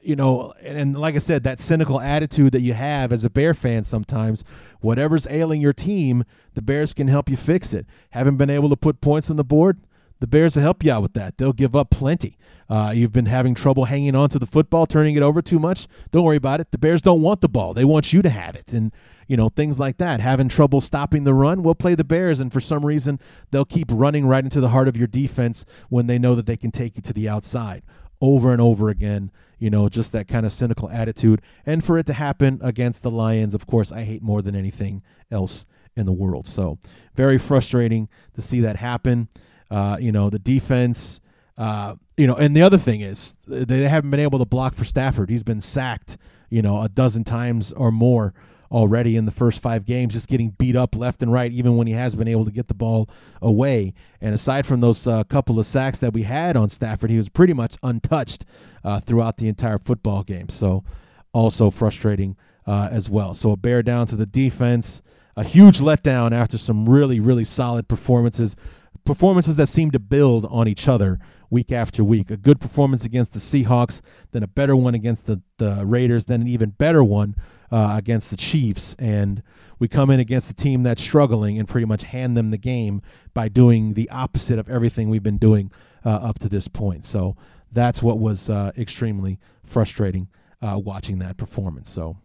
you 0.08 0.16
know, 0.16 0.54
and, 0.62 0.78
and, 0.78 0.98
like 0.98 1.14
I 1.14 1.18
said, 1.18 1.42
that 1.44 1.60
cynical 1.60 2.00
attitude 2.00 2.52
that 2.52 2.62
you 2.62 2.72
have 2.72 3.12
as 3.12 3.24
a 3.24 3.30
Bear 3.30 3.52
fan 3.52 3.84
sometimes, 3.84 4.42
whatever's 4.80 5.26
ailing 5.28 5.60
your 5.60 5.74
team, 5.74 6.24
the 6.54 6.62
Bears 6.62 6.94
can 6.94 7.08
help 7.08 7.28
you 7.28 7.36
fix 7.36 7.74
it. 7.74 7.86
Haven't 8.10 8.38
been 8.38 8.48
able 8.48 8.70
to 8.70 8.76
put 8.76 9.02
points 9.02 9.30
on 9.30 9.36
the 9.36 9.44
board? 9.44 9.78
the 10.20 10.26
Bears 10.26 10.56
will 10.56 10.62
help 10.62 10.82
you 10.82 10.92
out 10.92 11.02
with 11.02 11.14
that. 11.14 11.38
They'll 11.38 11.52
give 11.52 11.76
up 11.76 11.90
plenty. 11.90 12.36
Uh, 12.68 12.92
you've 12.94 13.12
been 13.12 13.26
having 13.26 13.54
trouble 13.54 13.86
hanging 13.86 14.14
on 14.14 14.28
to 14.30 14.38
the 14.38 14.46
football, 14.46 14.86
turning 14.86 15.14
it 15.14 15.22
over 15.22 15.40
too 15.40 15.58
much. 15.58 15.86
Don't 16.10 16.24
worry 16.24 16.36
about 16.36 16.60
it. 16.60 16.70
The 16.70 16.78
Bears 16.78 17.00
don't 17.00 17.22
want 17.22 17.40
the 17.40 17.48
ball. 17.48 17.72
They 17.72 17.84
want 17.84 18.12
you 18.12 18.20
to 18.22 18.28
have 18.28 18.56
it. 18.56 18.72
And, 18.72 18.92
you 19.26 19.36
know, 19.36 19.48
things 19.48 19.78
like 19.78 19.98
that. 19.98 20.20
Having 20.20 20.48
trouble 20.48 20.80
stopping 20.80 21.24
the 21.24 21.34
run, 21.34 21.62
we'll 21.62 21.74
play 21.74 21.94
the 21.94 22.04
Bears. 22.04 22.40
And 22.40 22.52
for 22.52 22.60
some 22.60 22.84
reason, 22.84 23.20
they'll 23.50 23.64
keep 23.64 23.88
running 23.90 24.26
right 24.26 24.44
into 24.44 24.60
the 24.60 24.70
heart 24.70 24.88
of 24.88 24.96
your 24.96 25.06
defense 25.06 25.64
when 25.88 26.08
they 26.08 26.18
know 26.18 26.34
that 26.34 26.46
they 26.46 26.56
can 26.56 26.70
take 26.70 26.96
you 26.96 27.02
to 27.02 27.12
the 27.12 27.28
outside 27.28 27.82
over 28.20 28.52
and 28.52 28.60
over 28.60 28.88
again. 28.88 29.30
You 29.58 29.70
know, 29.70 29.88
just 29.88 30.12
that 30.12 30.28
kind 30.28 30.46
of 30.46 30.52
cynical 30.52 30.88
attitude. 30.88 31.42
And 31.66 31.84
for 31.84 31.98
it 31.98 32.06
to 32.06 32.12
happen 32.12 32.60
against 32.62 33.02
the 33.02 33.10
Lions, 33.10 33.54
of 33.54 33.66
course, 33.66 33.90
I 33.90 34.02
hate 34.02 34.22
more 34.22 34.40
than 34.40 34.54
anything 34.54 35.02
else 35.32 35.66
in 35.96 36.06
the 36.06 36.12
world. 36.12 36.46
So, 36.46 36.78
very 37.16 37.38
frustrating 37.38 38.08
to 38.34 38.40
see 38.40 38.60
that 38.60 38.76
happen. 38.76 39.28
Uh, 39.70 39.96
you 40.00 40.12
know, 40.12 40.30
the 40.30 40.38
defense. 40.38 41.20
Uh, 41.56 41.96
you 42.16 42.28
know, 42.28 42.36
and 42.36 42.56
the 42.56 42.62
other 42.62 42.78
thing 42.78 43.00
is 43.00 43.34
they 43.48 43.88
haven't 43.88 44.10
been 44.10 44.20
able 44.20 44.38
to 44.38 44.44
block 44.44 44.74
for 44.74 44.84
Stafford. 44.84 45.28
He's 45.28 45.42
been 45.42 45.60
sacked, 45.60 46.16
you 46.50 46.62
know, 46.62 46.80
a 46.82 46.88
dozen 46.88 47.24
times 47.24 47.72
or 47.72 47.90
more 47.90 48.32
already 48.70 49.16
in 49.16 49.24
the 49.24 49.30
first 49.30 49.62
five 49.62 49.84
games, 49.84 50.14
just 50.14 50.28
getting 50.28 50.50
beat 50.50 50.76
up 50.76 50.94
left 50.94 51.22
and 51.22 51.32
right, 51.32 51.52
even 51.52 51.76
when 51.76 51.86
he 51.86 51.92
has 51.94 52.14
been 52.14 52.28
able 52.28 52.44
to 52.44 52.50
get 52.50 52.68
the 52.68 52.74
ball 52.74 53.08
away. 53.40 53.94
And 54.20 54.34
aside 54.34 54.66
from 54.66 54.80
those 54.80 55.06
uh, 55.06 55.24
couple 55.24 55.58
of 55.58 55.66
sacks 55.66 56.00
that 56.00 56.12
we 56.12 56.24
had 56.24 56.56
on 56.56 56.68
Stafford, 56.68 57.10
he 57.10 57.16
was 57.16 57.28
pretty 57.28 57.52
much 57.52 57.76
untouched 57.82 58.44
uh, 58.84 59.00
throughout 59.00 59.36
the 59.38 59.48
entire 59.48 59.78
football 59.78 60.22
game. 60.22 60.48
So, 60.48 60.84
also 61.32 61.70
frustrating 61.70 62.36
uh, 62.66 62.88
as 62.90 63.08
well. 63.08 63.34
So, 63.34 63.50
a 63.52 63.56
bear 63.56 63.82
down 63.82 64.06
to 64.08 64.16
the 64.16 64.26
defense. 64.26 65.02
A 65.36 65.44
huge 65.44 65.78
letdown 65.78 66.32
after 66.32 66.58
some 66.58 66.88
really, 66.88 67.20
really 67.20 67.44
solid 67.44 67.86
performances 67.86 68.56
performances 69.04 69.56
that 69.56 69.68
seem 69.68 69.90
to 69.90 69.98
build 69.98 70.44
on 70.50 70.68
each 70.68 70.86
other 70.86 71.18
week 71.48 71.72
after 71.72 72.04
week. 72.04 72.30
A 72.30 72.36
good 72.36 72.60
performance 72.60 73.06
against 73.06 73.32
the 73.32 73.38
Seahawks, 73.38 74.02
then 74.32 74.42
a 74.42 74.46
better 74.46 74.76
one 74.76 74.94
against 74.94 75.24
the, 75.24 75.40
the 75.56 75.86
Raiders, 75.86 76.26
then 76.26 76.42
an 76.42 76.48
even 76.48 76.70
better 76.70 77.02
one 77.02 77.34
uh, 77.70 77.94
against 77.96 78.30
the 78.30 78.36
Chiefs. 78.36 78.94
And 78.98 79.42
we 79.78 79.88
come 79.88 80.10
in 80.10 80.20
against 80.20 80.50
a 80.50 80.54
team 80.54 80.82
that's 80.82 81.02
struggling 81.02 81.58
and 81.58 81.68
pretty 81.68 81.86
much 81.86 82.02
hand 82.02 82.36
them 82.36 82.50
the 82.50 82.58
game 82.58 83.02
by 83.34 83.48
doing 83.48 83.94
the 83.94 84.08
opposite 84.10 84.58
of 84.58 84.68
everything 84.68 85.08
we've 85.08 85.22
been 85.22 85.38
doing 85.38 85.70
uh, 86.04 86.10
up 86.10 86.38
to 86.40 86.48
this 86.48 86.68
point. 86.68 87.04
So 87.04 87.36
that's 87.70 88.02
what 88.02 88.18
was 88.18 88.50
uh, 88.50 88.72
extremely 88.76 89.38
frustrating 89.64 90.28
uh, 90.62 90.80
watching 90.82 91.18
that 91.18 91.36
performance. 91.36 91.90
So 91.90 92.16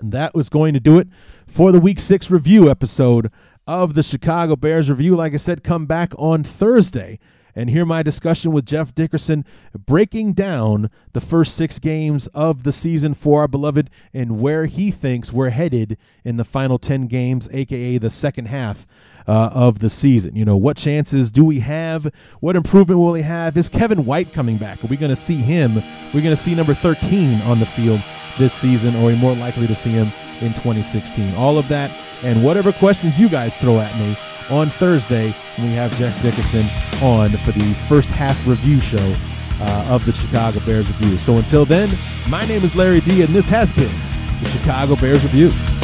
that 0.00 0.34
was 0.34 0.48
going 0.48 0.74
to 0.74 0.80
do 0.80 0.98
it 0.98 1.08
for 1.46 1.72
the 1.72 1.80
week 1.80 2.00
six 2.00 2.30
review 2.30 2.70
episode 2.70 3.30
of 3.66 3.94
the 3.94 4.02
Chicago 4.02 4.56
Bears 4.56 4.90
review. 4.90 5.14
Like 5.14 5.34
I 5.34 5.36
said, 5.36 5.62
come 5.62 5.86
back 5.86 6.12
on 6.18 6.42
Thursday 6.42 7.18
and 7.54 7.70
hear 7.70 7.84
my 7.84 8.02
discussion 8.02 8.52
with 8.52 8.66
Jeff 8.66 8.94
Dickerson 8.94 9.44
breaking 9.86 10.32
down 10.32 10.90
the 11.12 11.20
first 11.20 11.56
six 11.56 11.78
games 11.78 12.26
of 12.28 12.62
the 12.62 12.72
season 12.72 13.14
for 13.14 13.40
our 13.40 13.48
beloved 13.48 13.90
and 14.12 14.40
where 14.40 14.66
he 14.66 14.90
thinks 14.90 15.32
we're 15.32 15.50
headed 15.50 15.96
in 16.24 16.36
the 16.36 16.44
final 16.44 16.78
10 16.78 17.06
games, 17.06 17.48
aka 17.52 17.98
the 17.98 18.10
second 18.10 18.46
half 18.46 18.86
uh, 19.26 19.50
of 19.52 19.78
the 19.78 19.88
season. 19.88 20.36
You 20.36 20.44
know, 20.44 20.56
what 20.56 20.76
chances 20.76 21.30
do 21.30 21.44
we 21.44 21.60
have? 21.60 22.12
What 22.40 22.56
improvement 22.56 23.00
will 23.00 23.14
he 23.14 23.22
have? 23.22 23.56
Is 23.56 23.68
Kevin 23.68 24.04
White 24.04 24.32
coming 24.32 24.56
back? 24.56 24.82
Are 24.82 24.88
we 24.88 24.96
going 24.96 25.10
to 25.10 25.16
see 25.16 25.36
him? 25.36 25.76
We're 26.14 26.22
going 26.22 26.26
to 26.26 26.36
see 26.36 26.54
number 26.54 26.74
13 26.74 27.40
on 27.42 27.60
the 27.60 27.66
field 27.66 28.00
this 28.38 28.54
season, 28.54 28.96
or 28.96 29.04
are 29.04 29.06
we 29.06 29.16
more 29.16 29.36
likely 29.36 29.66
to 29.66 29.74
see 29.74 29.90
him 29.90 30.12
in 30.40 30.52
2016? 30.54 31.34
All 31.34 31.58
of 31.58 31.68
that 31.68 31.90
and 32.22 32.44
whatever 32.44 32.72
questions 32.72 33.18
you 33.20 33.28
guys 33.28 33.56
throw 33.56 33.78
at 33.78 33.96
me 33.98 34.16
on 34.50 34.70
Thursday 34.70 35.34
when 35.56 35.68
we 35.68 35.74
have 35.74 35.96
Jeff 35.96 36.20
Dickerson 36.22 36.64
on 37.02 37.30
for 37.30 37.52
the 37.52 37.74
first 37.88 38.08
half 38.10 38.46
review 38.46 38.80
show 38.80 39.14
uh, 39.60 39.86
of 39.90 40.04
the 40.04 40.12
Chicago 40.12 40.60
Bears 40.60 40.86
Review. 40.88 41.16
So 41.16 41.36
until 41.36 41.64
then, 41.64 41.90
my 42.28 42.44
name 42.46 42.64
is 42.64 42.74
Larry 42.74 43.00
D, 43.00 43.22
and 43.22 43.34
this 43.34 43.48
has 43.48 43.70
been 43.72 43.92
the 44.42 44.48
Chicago 44.48 44.96
Bears 44.96 45.22
Review. 45.22 45.81